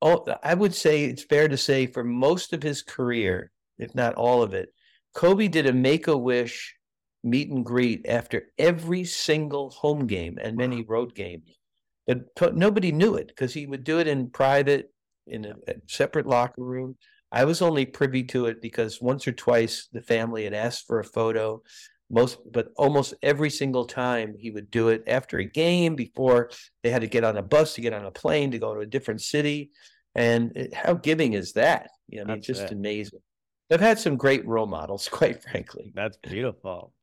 oh, 0.01 0.25
I 0.43 0.53
would 0.53 0.73
say 0.73 1.05
it's 1.05 1.23
fair 1.23 1.47
to 1.47 1.57
say 1.57 1.87
for 1.87 2.03
most 2.03 2.53
of 2.53 2.63
his 2.63 2.81
career, 2.81 3.51
if 3.77 3.93
not 3.95 4.15
all 4.15 4.41
of 4.41 4.53
it, 4.53 4.69
Kobe 5.13 5.47
did 5.47 5.65
a 5.65 5.73
make 5.73 6.07
a 6.07 6.17
wish 6.17 6.75
meet 7.25 7.49
and 7.49 7.65
greet 7.65 8.05
after 8.07 8.43
every 8.57 9.03
single 9.03 9.69
home 9.71 10.07
game 10.07 10.37
and 10.41 10.55
many 10.55 10.83
road 10.83 11.13
games 11.15 11.57
but 12.07 12.55
nobody 12.55 12.91
knew 12.91 13.15
it 13.15 13.27
because 13.27 13.53
he 13.53 13.65
would 13.65 13.83
do 13.83 13.99
it 13.99 14.07
in 14.07 14.29
private 14.29 14.91
in 15.27 15.45
a, 15.45 15.55
a, 15.67 15.75
separate 15.87 16.27
locker 16.27 16.61
room. 16.61 16.95
I 17.31 17.45
was 17.45 17.61
only 17.61 17.85
privy 17.85 18.23
to 18.25 18.45
it 18.45 18.61
because 18.61 19.01
once 19.01 19.27
or 19.27 19.31
twice 19.31 19.89
the 19.91 20.01
family 20.01 20.43
had 20.43 20.53
asked 20.53 20.85
for 20.87 20.99
a 20.99 21.03
photo. 21.03 21.61
Most, 22.11 22.37
but 22.51 22.67
almost 22.77 23.15
every 23.23 23.49
single 23.49 23.85
time 23.85 24.35
he 24.37 24.51
would 24.51 24.69
do 24.69 24.89
it 24.89 25.03
after 25.07 25.39
a 25.39 25.43
game 25.43 25.95
before 25.95 26.51
they 26.83 26.91
had 26.91 27.01
to 27.01 27.07
get 27.07 27.23
on 27.23 27.37
a 27.37 27.41
bus 27.41 27.73
to 27.73 27.81
get 27.81 27.93
on 27.93 28.05
a 28.05 28.11
plane 28.11 28.51
to 28.51 28.59
go 28.59 28.75
to 28.75 28.81
a 28.81 28.85
different 28.85 29.21
city. 29.21 29.71
And 30.13 30.55
it, 30.55 30.73
how 30.75 30.93
giving 30.93 31.33
is 31.33 31.53
that? 31.53 31.89
You 32.07 32.23
know, 32.23 32.33
I 32.33 32.35
mean, 32.35 32.43
just 32.43 32.65
it. 32.65 32.71
amazing. 32.73 33.21
I've 33.71 33.81
had 33.81 33.97
some 33.97 34.17
great 34.17 34.45
role 34.45 34.67
models, 34.67 35.09
quite 35.11 35.41
frankly. 35.41 35.91
That's 35.95 36.17
beautiful. 36.17 36.93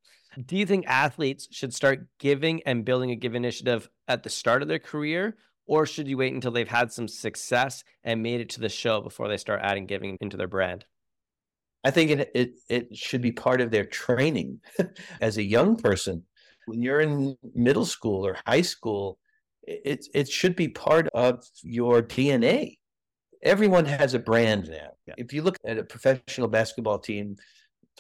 Do 0.46 0.56
you 0.56 0.66
think 0.66 0.86
athletes 0.86 1.48
should 1.50 1.74
start 1.74 2.06
giving 2.18 2.62
and 2.64 2.84
building 2.84 3.10
a 3.10 3.16
give 3.16 3.34
initiative 3.34 3.88
at 4.08 4.22
the 4.22 4.30
start 4.30 4.62
of 4.62 4.68
their 4.68 4.78
career, 4.78 5.36
or 5.66 5.86
should 5.86 6.08
you 6.08 6.16
wait 6.16 6.32
until 6.32 6.50
they've 6.50 6.68
had 6.68 6.92
some 6.92 7.08
success 7.08 7.84
and 8.02 8.22
made 8.22 8.40
it 8.40 8.48
to 8.50 8.60
the 8.60 8.68
show 8.68 9.00
before 9.00 9.28
they 9.28 9.36
start 9.36 9.60
adding 9.62 9.86
giving 9.86 10.16
into 10.20 10.36
their 10.36 10.48
brand? 10.48 10.86
I 11.84 11.90
think 11.90 12.10
it 12.10 12.30
it, 12.34 12.52
it 12.68 12.96
should 12.96 13.20
be 13.20 13.32
part 13.32 13.60
of 13.60 13.70
their 13.70 13.84
training 13.84 14.60
as 15.20 15.36
a 15.36 15.42
young 15.42 15.76
person. 15.76 16.24
When 16.66 16.80
you're 16.80 17.00
in 17.00 17.36
middle 17.54 17.84
school 17.84 18.24
or 18.26 18.38
high 18.46 18.62
school, 18.62 19.18
it 19.62 20.06
it 20.14 20.28
should 20.28 20.56
be 20.56 20.68
part 20.68 21.08
of 21.12 21.44
your 21.62 22.02
DNA. 22.02 22.78
Everyone 23.42 23.84
has 23.84 24.14
a 24.14 24.20
brand 24.20 24.68
now. 24.70 25.14
If 25.18 25.32
you 25.32 25.42
look 25.42 25.56
at 25.66 25.78
a 25.78 25.82
professional 25.82 26.46
basketball 26.46 27.00
team, 27.00 27.36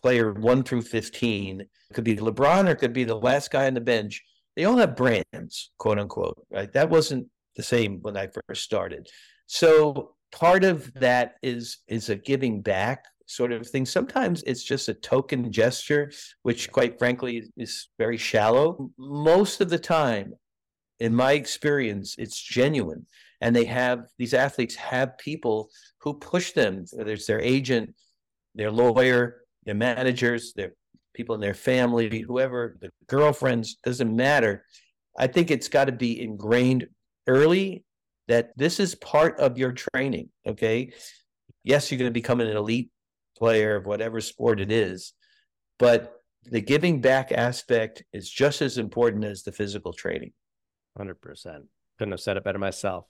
player 0.02 0.32
one 0.32 0.62
through 0.62 0.82
15. 0.82 1.60
It 1.60 1.68
could 1.94 2.04
be 2.04 2.16
LeBron 2.16 2.68
or 2.68 2.72
it 2.72 2.78
could 2.78 2.92
be 2.92 3.04
the 3.04 3.14
last 3.14 3.50
guy 3.50 3.66
on 3.66 3.74
the 3.74 3.80
bench. 3.80 4.22
They 4.56 4.64
all 4.64 4.76
have 4.76 4.96
brands, 4.96 5.70
quote 5.78 5.98
unquote, 5.98 6.44
right? 6.50 6.72
That 6.72 6.90
wasn't 6.90 7.28
the 7.56 7.62
same 7.62 8.00
when 8.02 8.16
I 8.16 8.28
first 8.46 8.62
started. 8.62 9.08
So 9.46 10.14
part 10.30 10.64
of 10.64 10.92
that 10.94 11.34
is 11.42 11.78
is 11.86 12.08
a 12.08 12.16
giving 12.16 12.60
back 12.60 13.04
sort 13.26 13.52
of 13.52 13.66
thing. 13.66 13.86
Sometimes 13.86 14.42
it's 14.42 14.62
just 14.62 14.88
a 14.88 14.94
token 14.94 15.50
gesture, 15.52 16.12
which 16.42 16.70
quite 16.70 16.98
frankly 16.98 17.50
is 17.56 17.88
very 17.98 18.18
shallow. 18.18 18.90
Most 18.98 19.60
of 19.60 19.70
the 19.70 19.78
time, 19.78 20.34
in 21.00 21.14
my 21.14 21.32
experience, 21.32 22.14
it's 22.18 22.40
genuine. 22.40 23.06
And 23.40 23.56
they 23.56 23.64
have 23.64 24.04
these 24.18 24.34
athletes 24.34 24.76
have 24.76 25.18
people 25.18 25.68
who 26.00 26.14
push 26.14 26.52
them, 26.52 26.84
whether 26.92 27.12
it's 27.12 27.26
their 27.26 27.40
agent, 27.40 27.94
their 28.54 28.70
lawyer, 28.70 29.41
their 29.64 29.74
managers, 29.74 30.52
their 30.54 30.72
people 31.14 31.34
in 31.34 31.40
their 31.40 31.54
family, 31.54 32.20
whoever, 32.20 32.76
the 32.80 32.90
girlfriends, 33.06 33.76
doesn't 33.84 34.14
matter. 34.14 34.64
I 35.18 35.26
think 35.26 35.50
it's 35.50 35.68
got 35.68 35.86
to 35.86 35.92
be 35.92 36.20
ingrained 36.22 36.86
early 37.26 37.84
that 38.28 38.56
this 38.56 38.80
is 38.80 38.94
part 38.94 39.38
of 39.38 39.58
your 39.58 39.72
training. 39.72 40.30
Okay. 40.46 40.92
Yes, 41.64 41.90
you're 41.90 41.98
going 41.98 42.10
to 42.10 42.12
become 42.12 42.40
an 42.40 42.48
elite 42.48 42.90
player 43.36 43.76
of 43.76 43.86
whatever 43.86 44.20
sport 44.20 44.60
it 44.60 44.72
is, 44.72 45.12
but 45.78 46.14
the 46.44 46.60
giving 46.60 47.00
back 47.00 47.30
aspect 47.30 48.02
is 48.12 48.28
just 48.28 48.62
as 48.62 48.78
important 48.78 49.24
as 49.24 49.42
the 49.42 49.52
physical 49.52 49.92
training. 49.92 50.32
100%. 50.98 51.14
Couldn't 51.98 52.12
have 52.12 52.20
said 52.20 52.36
it 52.36 52.44
better 52.44 52.58
myself. 52.58 53.06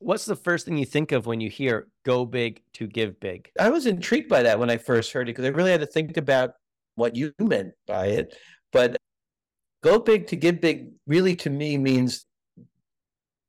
What's 0.00 0.24
the 0.24 0.36
first 0.36 0.64
thing 0.64 0.78
you 0.78 0.86
think 0.86 1.12
of 1.12 1.26
when 1.26 1.40
you 1.40 1.50
hear 1.50 1.88
go 2.04 2.24
big 2.24 2.62
to 2.74 2.86
give 2.86 3.18
big? 3.18 3.50
I 3.58 3.70
was 3.70 3.86
intrigued 3.86 4.28
by 4.28 4.44
that 4.44 4.58
when 4.58 4.70
I 4.70 4.76
first 4.76 5.12
heard 5.12 5.28
it 5.28 5.32
because 5.32 5.44
I 5.44 5.48
really 5.48 5.72
had 5.72 5.80
to 5.80 5.86
think 5.86 6.16
about 6.16 6.52
what 6.94 7.16
you 7.16 7.32
meant 7.38 7.72
by 7.86 8.06
it. 8.06 8.36
But 8.72 8.96
go 9.82 9.98
big 9.98 10.28
to 10.28 10.36
give 10.36 10.60
big 10.60 10.92
really 11.06 11.34
to 11.36 11.50
me 11.50 11.78
means 11.78 12.26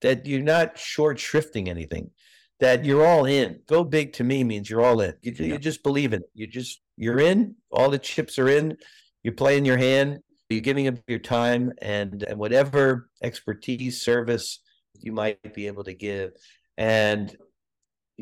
that 0.02 0.26
you're 0.26 0.41
not 0.41 0.78
short 0.78 1.18
shrifting 1.18 1.68
anything, 1.68 2.12
that 2.60 2.86
you're 2.86 3.06
all 3.06 3.26
in. 3.26 3.60
Go 3.68 3.84
big 3.84 4.14
to 4.14 4.24
me 4.24 4.43
means 4.43 4.70
you're 4.70 4.84
all 4.84 5.02
in. 5.02 5.14
You, 5.22 5.34
yeah. 5.38 5.45
you 5.45 5.58
just 5.58 5.84
believe 5.84 6.14
in 6.14 6.22
it. 6.22 6.30
You 6.34 6.47
just, 6.47 6.82
you're 6.97 7.20
in, 7.20 7.56
all 7.70 7.89
the 7.89 8.00
chips 8.00 8.39
are 8.39 8.47
in, 8.47 8.78
you're 9.24 9.34
playing 9.34 9.66
your 9.66 9.78
hand, 9.78 10.20
you're 10.50 10.62
giving 10.62 10.88
up 10.88 10.95
your 11.08 11.20
time 11.20 11.74
and, 11.82 12.24
and 12.24 12.39
whatever 12.39 13.10
expertise, 13.22 14.02
service, 14.02 14.60
you 15.00 15.12
might 15.12 15.54
be 15.54 15.68
able 15.68 15.84
to 15.84 15.93
give. 15.93 16.32
And 16.78 17.36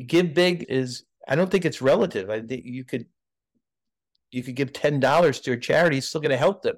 give 0.04 0.34
big 0.34 0.66
is 0.68 1.04
I 1.28 1.34
don't 1.34 1.50
think 1.50 1.64
it's 1.64 1.82
relative. 1.82 2.30
I 2.30 2.40
think 2.40 2.64
you 2.64 2.84
could 2.84 3.06
you 4.30 4.42
could 4.42 4.56
give 4.56 4.72
ten 4.72 5.00
dollars 5.00 5.40
to 5.40 5.52
a 5.52 5.56
charity, 5.56 6.00
still 6.00 6.20
going 6.20 6.30
to 6.30 6.36
help 6.36 6.62
them, 6.62 6.76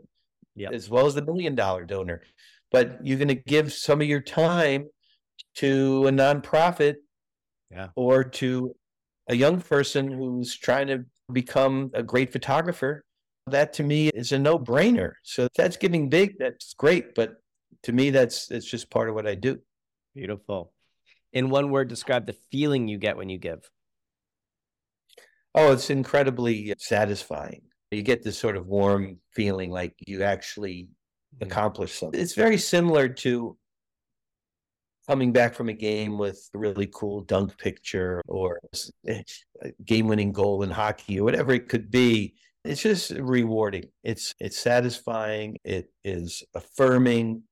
yep. 0.54 0.72
as 0.72 0.88
well 0.88 1.06
as 1.06 1.14
the 1.14 1.22
million 1.22 1.54
dollar 1.54 1.84
donor. 1.84 2.22
But 2.70 3.04
you're 3.04 3.18
going 3.18 3.28
to 3.28 3.34
give 3.34 3.72
some 3.72 4.00
of 4.00 4.06
your 4.06 4.20
time 4.20 4.88
to 5.56 6.06
a 6.06 6.10
nonprofit, 6.10 6.96
yeah. 7.70 7.88
or 7.96 8.22
to 8.24 8.74
a 9.28 9.34
young 9.34 9.60
person 9.60 10.10
who's 10.10 10.56
trying 10.56 10.86
to 10.88 11.04
become 11.32 11.90
a 11.94 12.02
great 12.02 12.32
photographer. 12.32 13.04
That 13.46 13.72
to 13.74 13.82
me 13.82 14.08
is 14.08 14.32
a 14.32 14.38
no 14.38 14.58
brainer. 14.58 15.12
So 15.22 15.48
that's 15.56 15.76
giving 15.76 16.08
big. 16.08 16.38
That's 16.38 16.74
great, 16.74 17.14
but 17.14 17.34
to 17.84 17.92
me, 17.92 18.10
that's 18.10 18.50
it's 18.50 18.66
just 18.66 18.90
part 18.90 19.08
of 19.08 19.14
what 19.14 19.26
I 19.26 19.34
do. 19.34 19.58
Beautiful. 20.14 20.72
In 21.32 21.50
one 21.50 21.70
word, 21.70 21.88
describe 21.88 22.26
the 22.26 22.36
feeling 22.50 22.88
you 22.88 22.98
get 22.98 23.16
when 23.16 23.28
you 23.28 23.38
give. 23.38 23.70
Oh, 25.54 25.72
it's 25.72 25.90
incredibly 25.90 26.74
satisfying. 26.78 27.62
You 27.90 28.02
get 28.02 28.22
this 28.22 28.38
sort 28.38 28.56
of 28.56 28.66
warm 28.66 29.18
feeling 29.32 29.70
like 29.70 29.94
you 30.06 30.22
actually 30.22 30.88
accomplished 31.40 31.98
something. 31.98 32.20
It's 32.20 32.34
very 32.34 32.58
similar 32.58 33.08
to 33.08 33.56
coming 35.08 35.32
back 35.32 35.54
from 35.54 35.68
a 35.68 35.72
game 35.72 36.18
with 36.18 36.48
a 36.54 36.58
really 36.58 36.88
cool 36.94 37.22
dunk 37.22 37.58
picture 37.58 38.22
or 38.28 38.60
a 39.08 39.24
game 39.84 40.06
winning 40.06 40.32
goal 40.32 40.62
in 40.62 40.70
hockey 40.70 41.18
or 41.18 41.24
whatever 41.24 41.52
it 41.52 41.68
could 41.68 41.90
be. 41.90 42.34
It's 42.64 42.82
just 42.82 43.10
rewarding. 43.10 43.86
It's 44.04 44.34
it's 44.38 44.58
satisfying. 44.58 45.56
It 45.64 45.90
is 46.04 46.44
affirming 46.54 47.42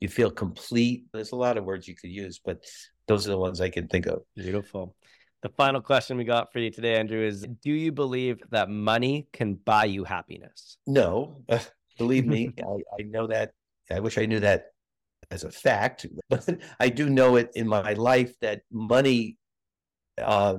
you 0.00 0.08
feel 0.08 0.30
complete. 0.30 1.04
There's 1.12 1.32
a 1.32 1.36
lot 1.36 1.56
of 1.56 1.64
words 1.64 1.88
you 1.88 1.96
could 1.96 2.10
use, 2.10 2.40
but 2.44 2.64
those 3.06 3.26
are 3.26 3.30
the 3.30 3.38
ones 3.38 3.60
I 3.60 3.70
can 3.70 3.88
think 3.88 4.06
of. 4.06 4.22
Beautiful. 4.36 4.94
The 5.42 5.48
final 5.50 5.80
question 5.80 6.16
we 6.16 6.24
got 6.24 6.52
for 6.52 6.58
you 6.58 6.70
today, 6.70 6.96
Andrew, 6.96 7.24
is 7.24 7.46
Do 7.62 7.70
you 7.70 7.92
believe 7.92 8.40
that 8.50 8.68
money 8.68 9.28
can 9.32 9.54
buy 9.54 9.84
you 9.84 10.04
happiness? 10.04 10.78
No, 10.86 11.42
uh, 11.48 11.60
believe 11.98 12.26
me, 12.26 12.52
I, 12.58 12.62
I 12.98 13.02
know 13.04 13.26
that. 13.28 13.52
I 13.90 14.00
wish 14.00 14.18
I 14.18 14.26
knew 14.26 14.40
that 14.40 14.66
as 15.30 15.44
a 15.44 15.50
fact, 15.50 16.06
but 16.28 16.48
I 16.80 16.88
do 16.88 17.08
know 17.08 17.36
it 17.36 17.50
in 17.54 17.68
my 17.68 17.92
life 17.94 18.34
that 18.40 18.62
money 18.70 19.36
uh, 20.20 20.56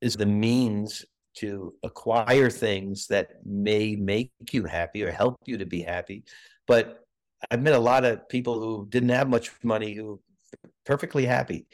is 0.00 0.14
the 0.14 0.26
means 0.26 1.04
to 1.36 1.72
acquire 1.84 2.50
things 2.50 3.06
that 3.06 3.28
may 3.44 3.94
make 3.94 4.32
you 4.50 4.64
happy 4.64 5.04
or 5.04 5.12
help 5.12 5.36
you 5.46 5.58
to 5.58 5.66
be 5.66 5.82
happy. 5.82 6.24
But 6.66 7.07
I've 7.50 7.62
met 7.62 7.74
a 7.74 7.78
lot 7.78 8.04
of 8.04 8.28
people 8.28 8.60
who 8.60 8.86
didn't 8.88 9.10
have 9.10 9.28
much 9.28 9.50
money 9.62 9.94
who 9.94 10.20
perfectly 10.84 11.26
happy. 11.26 11.66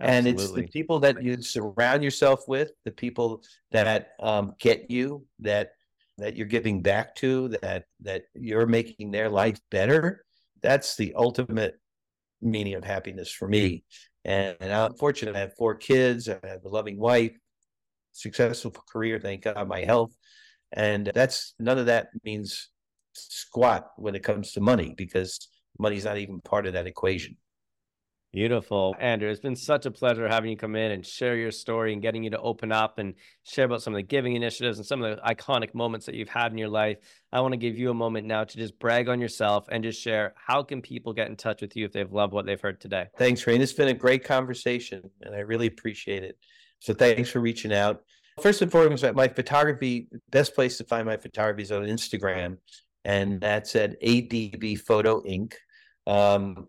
and 0.00 0.26
it's 0.26 0.50
the 0.52 0.66
people 0.66 0.98
that 1.00 1.22
you 1.22 1.40
surround 1.40 2.02
yourself 2.02 2.40
with, 2.48 2.72
the 2.84 2.90
people 2.90 3.42
that 3.70 4.10
um, 4.20 4.54
get 4.58 4.90
you, 4.90 5.24
that 5.40 5.70
that 6.18 6.36
you're 6.36 6.46
giving 6.46 6.82
back 6.82 7.14
to, 7.14 7.48
that 7.62 7.84
that 8.00 8.22
you're 8.34 8.66
making 8.66 9.10
their 9.10 9.28
life 9.28 9.58
better. 9.70 10.24
That's 10.62 10.96
the 10.96 11.14
ultimate 11.14 11.78
meaning 12.42 12.74
of 12.74 12.84
happiness 12.84 13.30
for 13.30 13.46
me. 13.46 13.84
And, 14.24 14.56
and 14.60 14.72
I'm 14.72 14.94
fortunate. 14.94 15.36
I 15.36 15.40
have 15.40 15.56
four 15.56 15.76
kids. 15.76 16.28
I 16.28 16.38
have 16.42 16.64
a 16.64 16.68
loving 16.68 16.98
wife, 16.98 17.36
successful 18.12 18.72
career. 18.92 19.20
Thank 19.20 19.44
God, 19.44 19.68
my 19.68 19.84
health, 19.84 20.12
and 20.72 21.10
that's 21.14 21.54
none 21.58 21.78
of 21.78 21.86
that 21.86 22.08
means 22.24 22.70
squat 23.28 23.90
when 23.96 24.14
it 24.14 24.22
comes 24.22 24.52
to 24.52 24.60
money 24.60 24.94
because 24.96 25.48
money's 25.78 26.04
not 26.04 26.18
even 26.18 26.40
part 26.40 26.66
of 26.66 26.72
that 26.74 26.86
equation. 26.86 27.36
Beautiful. 28.30 28.94
Andrew, 29.00 29.30
it's 29.30 29.40
been 29.40 29.56
such 29.56 29.86
a 29.86 29.90
pleasure 29.90 30.28
having 30.28 30.50
you 30.50 30.56
come 30.56 30.76
in 30.76 30.90
and 30.90 31.04
share 31.04 31.34
your 31.34 31.50
story 31.50 31.94
and 31.94 32.02
getting 32.02 32.22
you 32.22 32.30
to 32.30 32.38
open 32.38 32.72
up 32.72 32.98
and 32.98 33.14
share 33.44 33.64
about 33.64 33.80
some 33.80 33.94
of 33.94 33.98
the 33.98 34.02
giving 34.02 34.36
initiatives 34.36 34.76
and 34.76 34.86
some 34.86 35.02
of 35.02 35.16
the 35.16 35.22
iconic 35.22 35.74
moments 35.74 36.04
that 36.04 36.14
you've 36.14 36.28
had 36.28 36.52
in 36.52 36.58
your 36.58 36.68
life. 36.68 36.98
I 37.32 37.40
want 37.40 37.52
to 37.52 37.58
give 37.58 37.78
you 37.78 37.90
a 37.90 37.94
moment 37.94 38.26
now 38.26 38.44
to 38.44 38.56
just 38.56 38.78
brag 38.78 39.08
on 39.08 39.18
yourself 39.18 39.66
and 39.70 39.82
just 39.82 40.00
share 40.00 40.34
how 40.36 40.62
can 40.62 40.82
people 40.82 41.14
get 41.14 41.28
in 41.28 41.36
touch 41.36 41.62
with 41.62 41.74
you 41.74 41.86
if 41.86 41.92
they've 41.92 42.12
loved 42.12 42.34
what 42.34 42.44
they've 42.44 42.60
heard 42.60 42.82
today. 42.82 43.06
Thanks, 43.16 43.46
Rain. 43.46 43.62
It's 43.62 43.72
been 43.72 43.88
a 43.88 43.94
great 43.94 44.24
conversation 44.24 45.08
and 45.22 45.34
I 45.34 45.38
really 45.38 45.66
appreciate 45.66 46.22
it. 46.22 46.36
So 46.80 46.92
thanks 46.92 47.30
for 47.30 47.40
reaching 47.40 47.72
out. 47.72 48.02
First 48.42 48.60
and 48.60 48.70
foremost, 48.70 49.04
my 49.14 49.26
photography, 49.26 50.08
best 50.30 50.54
place 50.54 50.76
to 50.78 50.84
find 50.84 51.06
my 51.06 51.16
photography 51.16 51.62
is 51.62 51.72
on 51.72 51.82
Instagram, 51.82 52.58
and 53.04 53.40
that's 53.40 53.74
at 53.76 54.00
ADB 54.02 54.78
Photo 54.80 55.22
Inc. 55.22 55.54
Um, 56.06 56.68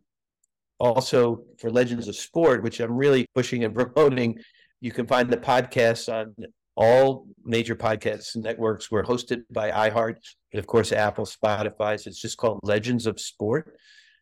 also 0.80 1.44
for 1.58 1.70
Legends 1.70 2.08
of 2.08 2.16
Sport, 2.16 2.64
which 2.64 2.80
I'm 2.80 2.96
really 2.96 3.26
pushing 3.36 3.64
and 3.64 3.76
promoting, 3.76 4.40
you 4.82 4.92
can 4.92 5.08
find 5.08 5.30
the 5.30 5.38
podcast 5.38 6.12
on 6.12 6.34
all 6.76 7.28
major 7.44 7.76
podcast 7.76 8.38
networks. 8.38 8.90
We're 8.90 9.04
hosted 9.04 9.42
by 9.52 9.72
iHeart 9.72 10.18
and, 10.54 10.60
of 10.60 10.68
course, 10.68 10.94
Apple, 10.94 11.26
Spotify. 11.26 12.00
So 12.00 12.10
it's 12.10 12.22
just 12.22 12.38
called 12.38 12.60
Legends 12.64 13.06
of 13.06 13.20
Sport. 13.20 13.78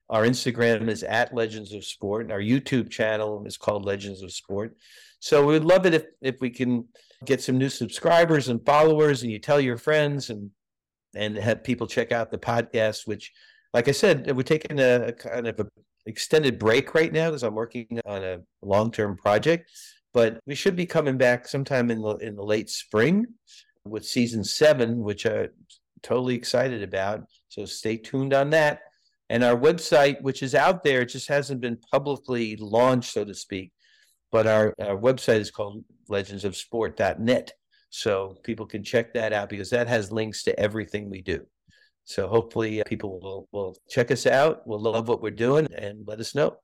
Our 0.10 0.24
Instagram 0.24 0.90
is 0.90 1.04
at 1.04 1.34
Legends 1.36 1.74
of 1.74 1.86
Sport. 1.86 2.24
And 2.24 2.32
our 2.32 2.40
YouTube 2.40 2.90
channel 2.90 3.44
is 3.46 3.58
called 3.58 3.86
Legends 3.86 4.24
of 4.24 4.32
Sport. 4.32 4.76
So 5.20 5.46
we'd 5.46 5.64
love 5.64 5.86
it 5.86 5.94
if 5.94 6.06
if 6.22 6.42
we 6.42 6.50
can 6.50 6.86
get 7.26 7.42
some 7.42 7.58
new 7.58 7.70
subscribers 7.70 8.50
and 8.50 8.64
followers, 8.66 9.24
and 9.24 9.32
you 9.32 9.40
tell 9.40 9.60
your 9.60 9.78
friends 9.78 10.30
and 10.30 10.52
and 11.16 11.38
have 11.38 11.64
people 11.64 11.88
check 11.88 12.12
out 12.12 12.32
the 12.32 12.38
podcast. 12.38 13.08
Which, 13.08 13.32
like 13.74 13.88
I 13.88 13.92
said, 13.92 14.36
we're 14.36 14.44
taking 14.44 14.80
a, 14.80 15.08
a 15.08 15.14
kind 15.14 15.48
of 15.48 15.60
a 15.60 15.68
extended 16.06 16.58
break 16.58 16.96
right 16.96 17.12
now 17.12 17.30
because 17.30 17.44
I'm 17.44 17.56
working 17.56 18.00
on 18.06 18.24
a 18.24 18.40
long 18.62 18.92
term 18.92 19.18
project. 19.18 19.70
But 20.14 20.40
we 20.46 20.56
should 20.56 20.76
be 20.76 20.86
coming 20.86 21.18
back 21.18 21.48
sometime 21.48 21.92
in 21.92 22.02
the 22.02 22.16
in 22.18 22.36
the 22.36 22.44
late 22.44 22.70
spring 22.70 23.28
with 23.86 24.06
season 24.06 24.44
seven, 24.44 25.00
which 25.00 25.26
I'm 25.26 25.50
totally 26.02 26.36
excited 26.36 26.84
about. 26.84 27.24
So 27.50 27.66
stay 27.66 27.98
tuned 27.98 28.34
on 28.34 28.50
that. 28.52 28.82
And 29.30 29.44
our 29.44 29.58
website, 29.58 30.22
which 30.22 30.42
is 30.42 30.56
out 30.56 30.84
there, 30.84 31.02
it 31.02 31.08
just 31.10 31.28
hasn't 31.28 31.62
been 31.62 31.78
publicly 31.92 32.56
launched, 32.56 33.12
so 33.12 33.26
to 33.26 33.34
speak. 33.34 33.72
But 34.32 34.48
our, 34.48 34.74
our 34.80 34.98
website 34.98 35.40
is 35.40 35.52
called 35.52 35.84
legendsofsport.net. 36.10 37.52
So 37.98 38.38
people 38.44 38.68
can 38.68 38.84
check 38.84 39.16
that 39.16 39.34
out 39.34 39.50
because 39.50 39.72
that 39.72 39.88
has 39.88 40.12
links 40.12 40.44
to 40.44 40.60
everything 40.60 41.10
we 41.10 41.24
do. 41.24 41.48
So 42.04 42.28
hopefully 42.28 42.80
uh, 42.80 42.84
people 42.86 43.20
will, 43.20 43.48
will 43.52 43.76
check 43.90 44.12
us 44.12 44.28
out, 44.28 44.68
will 44.68 44.80
love 44.80 45.08
what 45.08 45.24
we're 45.24 45.32
doing, 45.32 45.68
and 45.74 46.08
let 46.08 46.20
us 46.20 46.36
know. 46.36 46.58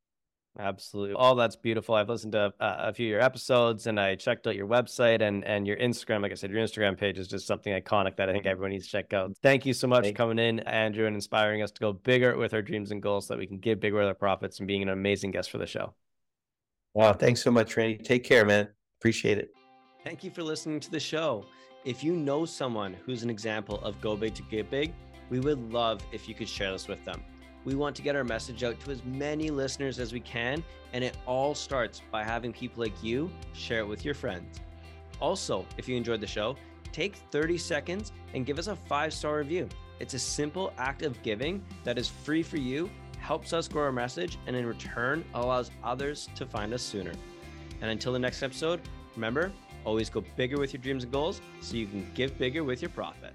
Absolutely. 0.60 1.16
All 1.16 1.34
that's 1.34 1.56
beautiful. 1.56 1.96
I've 1.96 2.08
listened 2.08 2.34
to 2.34 2.54
uh, 2.60 2.76
a 2.78 2.94
few 2.94 3.08
of 3.08 3.12
your 3.12 3.22
episodes 3.22 3.88
and 3.88 4.00
I 4.00 4.14
checked 4.14 4.46
out 4.46 4.56
your 4.56 4.68
website 4.68 5.24
and, 5.24 5.44
and 5.44 5.66
your 5.66 5.78
Instagram. 5.78 6.22
Like 6.22 6.32
I 6.32 6.36
said, 6.36 6.52
your 6.52 6.64
Instagram 6.64 6.96
page 6.96 7.18
is 7.18 7.28
just 7.28 7.48
something 7.48 7.74
iconic 7.74 8.18
that 8.18 8.30
I 8.30 8.32
think 8.34 8.46
everyone 8.46 8.70
needs 8.70 8.86
to 8.86 8.92
check 8.92 9.12
out. 9.14 9.36
Thank 9.42 9.66
you 9.66 9.74
so 9.74 9.88
much 9.88 10.04
Thank 10.04 10.16
for 10.16 10.24
coming 10.24 10.38
in, 10.38 10.60
Andrew, 10.60 11.08
and 11.08 11.16
inspiring 11.16 11.64
us 11.64 11.72
to 11.72 11.80
go 11.80 11.94
bigger 11.94 12.38
with 12.38 12.54
our 12.54 12.62
dreams 12.62 12.92
and 12.92 13.02
goals 13.02 13.26
so 13.26 13.34
that 13.34 13.40
we 13.40 13.48
can 13.48 13.58
give 13.58 13.80
bigger 13.80 13.98
with 13.98 14.06
our 14.06 14.14
profits 14.14 14.60
and 14.60 14.68
being 14.68 14.84
an 14.84 14.90
amazing 14.90 15.32
guest 15.32 15.50
for 15.50 15.58
the 15.58 15.66
show. 15.66 15.96
Wow. 16.94 17.14
Thanks 17.14 17.42
so 17.42 17.50
much, 17.50 17.76
Randy. 17.76 17.98
Take 17.98 18.24
care, 18.24 18.46
man. 18.46 18.68
Appreciate 19.00 19.40
it. 19.40 19.63
Thank 20.04 20.22
you 20.22 20.32
for 20.32 20.44
listening 20.44 20.82
to 20.82 20.92
the 20.92 21.00
show. 21.00 21.46
If 21.86 22.04
you 22.04 22.14
know 22.14 22.44
someone 22.44 22.94
who's 23.06 23.24
an 23.24 23.30
example 23.30 23.80
of 23.84 24.02
go 24.02 24.18
big 24.18 24.34
to 24.34 24.44
get 24.44 24.70
big, 24.70 24.94
we 25.30 25.40
would 25.40 25.72
love 25.72 26.02
if 26.12 26.28
you 26.28 26.36
could 26.36 26.50
share 26.50 26.74
this 26.74 26.90
with 26.90 27.06
them. 27.06 27.24
We 27.64 27.76
want 27.76 27.96
to 27.96 28.02
get 28.02 28.14
our 28.18 28.26
message 28.26 28.66
out 28.66 28.78
to 28.82 28.92
as 28.92 29.02
many 29.06 29.50
listeners 29.50 30.00
as 30.00 30.12
we 30.12 30.20
can, 30.20 30.62
and 30.92 31.06
it 31.06 31.18
all 31.26 31.56
starts 31.56 32.02
by 32.12 32.22
having 32.22 32.52
people 32.52 32.84
like 32.84 33.02
you 33.02 33.32
share 33.54 33.80
it 33.80 33.88
with 33.88 34.04
your 34.04 34.14
friends. 34.14 34.60
Also, 35.22 35.66
if 35.78 35.88
you 35.88 35.96
enjoyed 35.96 36.20
the 36.20 36.28
show, 36.28 36.58
take 36.92 37.16
30 37.32 37.58
seconds 37.58 38.12
and 38.34 38.46
give 38.46 38.60
us 38.60 38.68
a 38.68 38.76
five 38.76 39.14
star 39.14 39.38
review. 39.38 39.70
It's 40.02 40.16
a 40.16 40.20
simple 40.20 40.74
act 40.78 41.04
of 41.04 41.22
giving 41.24 41.64
that 41.86 41.98
is 41.98 42.10
free 42.10 42.44
for 42.44 42.58
you, 42.58 42.90
helps 43.20 43.54
us 43.54 43.70
grow 43.70 43.84
our 43.84 43.92
message, 43.94 44.38
and 44.48 44.56
in 44.58 44.66
return 44.66 45.24
allows 45.34 45.72
others 45.82 46.28
to 46.36 46.46
find 46.46 46.74
us 46.74 46.82
sooner. 46.82 47.14
And 47.80 47.90
until 47.90 48.12
the 48.12 48.20
next 48.20 48.44
episode, 48.44 48.82
remember, 49.16 49.54
always 49.86 50.10
go 50.10 50.24
bigger 50.36 50.60
with 50.60 50.74
your 50.74 50.82
dreams 50.82 51.04
and 51.04 51.12
goals 51.12 51.42
so 51.62 51.76
you 51.76 51.88
can 51.88 52.06
give 52.14 52.38
bigger 52.38 52.64
with 52.64 52.82
your 52.82 52.90
profit. 52.90 53.34